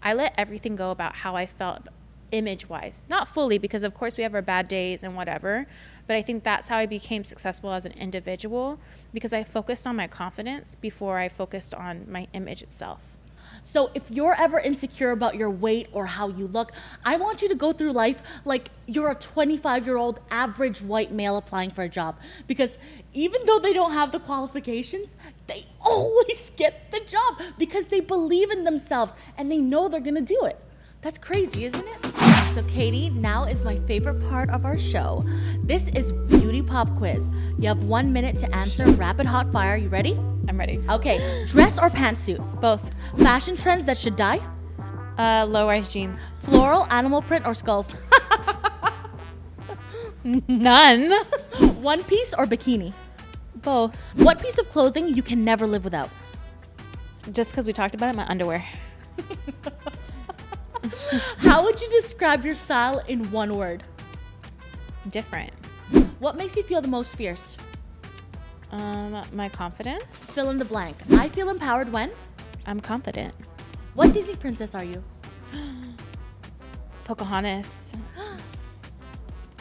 I 0.01 0.13
let 0.13 0.33
everything 0.37 0.77
go 0.77 0.91
about 0.91 1.13
how 1.13 1.35
I 1.35 1.45
felt 1.45 1.89
image 2.31 2.69
wise. 2.69 3.03
Not 3.09 3.27
fully, 3.27 3.57
because 3.57 3.83
of 3.83 3.93
course 3.93 4.15
we 4.15 4.23
have 4.23 4.33
our 4.33 4.41
bad 4.41 4.69
days 4.69 5.03
and 5.03 5.13
whatever. 5.13 5.67
But 6.09 6.15
I 6.15 6.23
think 6.23 6.43
that's 6.43 6.69
how 6.69 6.77
I 6.77 6.87
became 6.87 7.23
successful 7.23 7.71
as 7.71 7.85
an 7.85 7.91
individual 7.91 8.79
because 9.13 9.31
I 9.31 9.43
focused 9.43 9.85
on 9.85 9.95
my 9.95 10.07
confidence 10.07 10.73
before 10.73 11.19
I 11.19 11.29
focused 11.29 11.75
on 11.75 12.11
my 12.11 12.25
image 12.33 12.63
itself. 12.63 13.19
So 13.61 13.91
if 13.93 14.09
you're 14.09 14.33
ever 14.33 14.59
insecure 14.59 15.11
about 15.11 15.35
your 15.35 15.51
weight 15.51 15.87
or 15.91 16.07
how 16.07 16.29
you 16.29 16.47
look, 16.47 16.71
I 17.05 17.17
want 17.17 17.43
you 17.43 17.49
to 17.49 17.53
go 17.53 17.73
through 17.73 17.91
life 17.91 18.23
like 18.43 18.69
you're 18.87 19.11
a 19.11 19.13
25 19.13 19.85
year 19.85 19.97
old 19.97 20.19
average 20.31 20.81
white 20.81 21.11
male 21.11 21.37
applying 21.37 21.69
for 21.69 21.83
a 21.83 21.89
job. 21.89 22.17
Because 22.47 22.79
even 23.13 23.45
though 23.45 23.59
they 23.59 23.73
don't 23.73 23.91
have 23.91 24.11
the 24.11 24.19
qualifications, 24.19 25.13
they 25.45 25.67
always 25.79 26.49
get 26.57 26.89
the 26.89 27.01
job 27.01 27.53
because 27.59 27.85
they 27.85 27.99
believe 27.99 28.49
in 28.49 28.63
themselves 28.63 29.13
and 29.37 29.51
they 29.51 29.59
know 29.59 29.87
they're 29.87 29.99
gonna 29.99 30.21
do 30.21 30.41
it. 30.45 30.59
That's 31.01 31.17
crazy, 31.17 31.63
isn't 31.63 31.87
it? 31.87 32.05
So, 32.53 32.61
Catie, 32.63 33.09
now 33.11 33.45
is 33.45 33.63
my 33.63 33.77
favorite 33.87 34.21
part 34.29 34.49
of 34.49 34.65
our 34.65 34.77
show. 34.77 35.23
This 35.63 35.87
is 35.89 36.11
Beauty 36.11 36.61
Pop 36.61 36.93
Quiz. 36.97 37.25
You 37.57 37.69
have 37.69 37.85
one 37.85 38.11
minute 38.11 38.37
to 38.39 38.53
answer 38.53 38.85
rapid 38.91 39.25
hot 39.25 39.49
fire. 39.53 39.77
You 39.77 39.87
ready? 39.87 40.19
I'm 40.49 40.59
ready. 40.59 40.83
Okay, 40.89 41.45
dress 41.47 41.79
or 41.79 41.89
pantsuit? 41.89 42.39
Both. 42.59 42.93
Fashion 43.17 43.55
trends 43.55 43.85
that 43.85 43.97
should 43.97 44.17
die? 44.17 44.41
Uh, 45.17 45.45
low 45.45 45.67
rise 45.67 45.87
jeans. 45.87 46.19
Floral, 46.39 46.85
animal 46.89 47.21
print, 47.21 47.45
or 47.45 47.53
skulls? 47.53 47.95
None. 50.25 51.13
One 51.81 52.03
piece 52.03 52.33
or 52.33 52.45
bikini? 52.45 52.93
Both. 53.55 53.97
What 54.15 54.41
piece 54.41 54.57
of 54.57 54.69
clothing 54.69 55.13
you 55.13 55.23
can 55.23 55.45
never 55.45 55.65
live 55.65 55.85
without? 55.85 56.09
Just 57.31 57.51
because 57.51 57.67
we 57.67 57.71
talked 57.71 57.95
about 57.95 58.09
it, 58.09 58.17
my 58.17 58.25
underwear. 58.27 58.65
How 61.37 61.63
would 61.63 61.81
you 61.81 61.89
describe 61.89 62.45
your 62.45 62.55
style 62.55 62.99
in 63.07 63.31
one 63.31 63.55
word? 63.55 63.83
Different. 65.09 65.51
What 66.19 66.37
makes 66.37 66.55
you 66.55 66.63
feel 66.63 66.81
the 66.81 66.87
most 66.87 67.15
fierce? 67.15 67.57
Um, 68.71 69.21
my 69.33 69.49
confidence. 69.49 70.29
Fill 70.31 70.51
in 70.51 70.59
the 70.59 70.65
blank. 70.65 70.97
I 71.11 71.29
feel 71.29 71.49
empowered 71.49 71.91
when? 71.91 72.11
I'm 72.67 72.79
confident. 72.79 73.33
What 73.95 74.13
Disney 74.13 74.35
princess 74.35 74.75
are 74.75 74.83
you? 74.83 75.01
Pocahontas. 77.05 77.95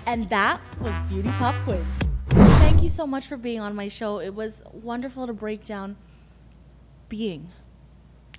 And 0.07 0.29
that 0.31 0.63
was 0.81 0.95
Beauty 1.11 1.31
Pop 1.33 1.55
Quiz. 1.65 1.85
Thank 2.31 2.83
you 2.83 2.89
so 2.89 3.07
much 3.07 3.27
for 3.27 3.37
being 3.37 3.61
on 3.61 3.75
my 3.75 3.89
show. 3.89 4.21
It 4.21 4.35
was 4.35 4.63
wonderful 4.73 5.27
to 5.27 5.35
break 5.35 5.67
down 5.67 5.97
being. 7.11 7.51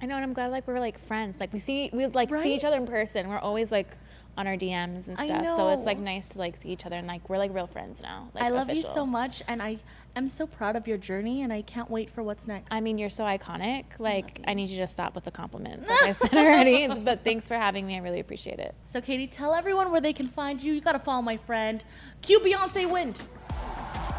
I 0.02 0.06
know, 0.06 0.16
and 0.16 0.24
I'm 0.24 0.34
glad 0.34 0.52
like 0.52 0.68
we're 0.68 0.80
like 0.80 1.00
friends. 1.00 1.40
Like 1.40 1.52
we 1.52 1.60
see 1.60 1.90
we 1.92 2.06
like 2.08 2.32
Right? 2.32 2.44
see 2.44 2.56
each 2.56 2.64
other 2.64 2.78
in 2.78 2.88
person. 2.88 3.28
We're 3.28 3.38
always 3.40 3.72
like 3.72 3.98
on 4.38 4.48
our 4.48 4.56
DMs 4.56 5.08
and 5.08 5.20
I 5.20 5.26
stuff. 5.26 5.48
So 5.50 5.70
it's 5.70 5.86
like 5.86 6.00
nice 6.00 6.30
to 6.30 6.40
like 6.40 6.56
see 6.58 6.70
each 6.70 6.86
other 6.86 6.96
and 6.96 7.08
like 7.08 7.30
we're 7.30 7.38
like 7.38 7.54
real 7.54 7.68
friends 7.68 8.02
now. 8.02 8.30
Like, 8.34 8.44
I 8.44 8.50
love 8.50 8.70
you 8.70 8.82
so 8.82 9.06
much, 9.06 9.44
and 9.48 9.62
I 9.62 9.80
am 10.16 10.28
so 10.28 10.48
proud 10.48 10.76
of 10.76 10.88
your 10.88 10.98
journey, 10.98 11.42
and 11.42 11.52
I 11.52 11.62
can't 11.62 11.90
wait 11.90 12.10
for 12.10 12.24
what's 12.24 12.48
next. 12.48 12.72
I 12.72 12.80
mean, 12.82 12.98
you're 12.98 13.10
so 13.10 13.24
iconic. 13.24 13.86
Like 14.00 14.42
I 14.48 14.54
need 14.54 14.70
you 14.70 14.78
to 14.80 14.88
stop 14.88 15.16
with 15.16 15.26
the 15.26 15.32
compliments, 15.32 15.88
like 15.88 16.04
I 16.04 16.12
said 16.14 16.34
already. 16.34 16.88
But 16.88 17.24
thanks 17.24 17.48
for 17.48 17.56
having 17.56 17.86
me. 17.86 17.96
I 17.96 18.00
really 18.00 18.20
appreciate 18.20 18.60
it. 18.60 18.76
so, 18.84 19.02
Catie, 19.02 19.28
tell 19.28 19.54
everyone 19.54 19.92
where 19.92 20.02
they 20.02 20.14
can 20.14 20.28
find 20.28 20.62
you. 20.62 20.74
You 20.74 20.82
got 20.82 20.94
to 20.94 21.00
follow 21.00 21.22
my 21.22 21.38
friend, 21.38 21.84
Q 22.22 22.40
Beyonce 22.40 22.90
Wind. 22.90 23.20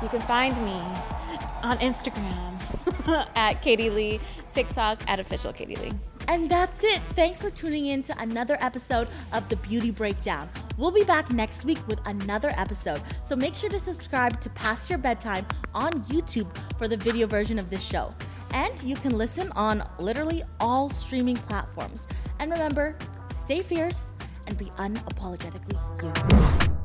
You 0.03 0.09
can 0.09 0.21
find 0.23 0.57
me 0.65 0.81
on 1.63 1.79
Instagram 1.79 2.59
at 3.37 3.61
Catie 3.63 3.91
Li, 3.91 4.21
TikTok 4.55 5.03
at 5.09 5.19
official 5.19 5.53
Catie 5.53 5.77
Li. 5.77 5.93
And 6.31 6.49
that's 6.49 6.85
it. 6.85 7.03
Thanks 7.17 7.41
for 7.41 7.51
tuning 7.51 7.87
in 7.87 8.05
to 8.05 8.17
another 8.23 8.57
episode 8.61 9.09
of 9.33 9.49
The 9.49 9.57
Beauty 9.57 9.91
Breakdown. 9.91 10.49
We'll 10.79 10.93
be 10.93 11.03
back 11.03 11.33
next 11.33 11.65
week 11.65 11.85
with 11.89 11.99
another 12.07 12.53
episode. 12.57 13.03
So 13.19 13.35
make 13.35 13.57
sure 13.57 13.69
to 13.69 13.81
subscribe 13.81 14.41
to 14.43 14.51
Past 14.51 14.89
Your 14.89 15.01
Bedtime 15.01 15.45
on 15.75 15.93
YouTube 16.05 16.57
for 16.79 16.87
the 16.87 16.97
video 16.97 17.27
version 17.27 17.59
of 17.59 17.69
this 17.69 17.83
show. 17.83 18.11
And 18.55 18.81
you 18.81 18.95
can 18.95 19.19
listen 19.19 19.51
on 19.57 19.83
literally 19.99 20.45
all 20.61 20.89
streaming 20.89 21.37
platforms. 21.37 22.07
And 22.39 22.53
remember, 22.53 22.97
stay 23.35 23.61
fierce 23.61 24.13
and 24.47 24.57
be 24.57 24.67
unapologetically 24.77 25.81
you. 26.01 26.80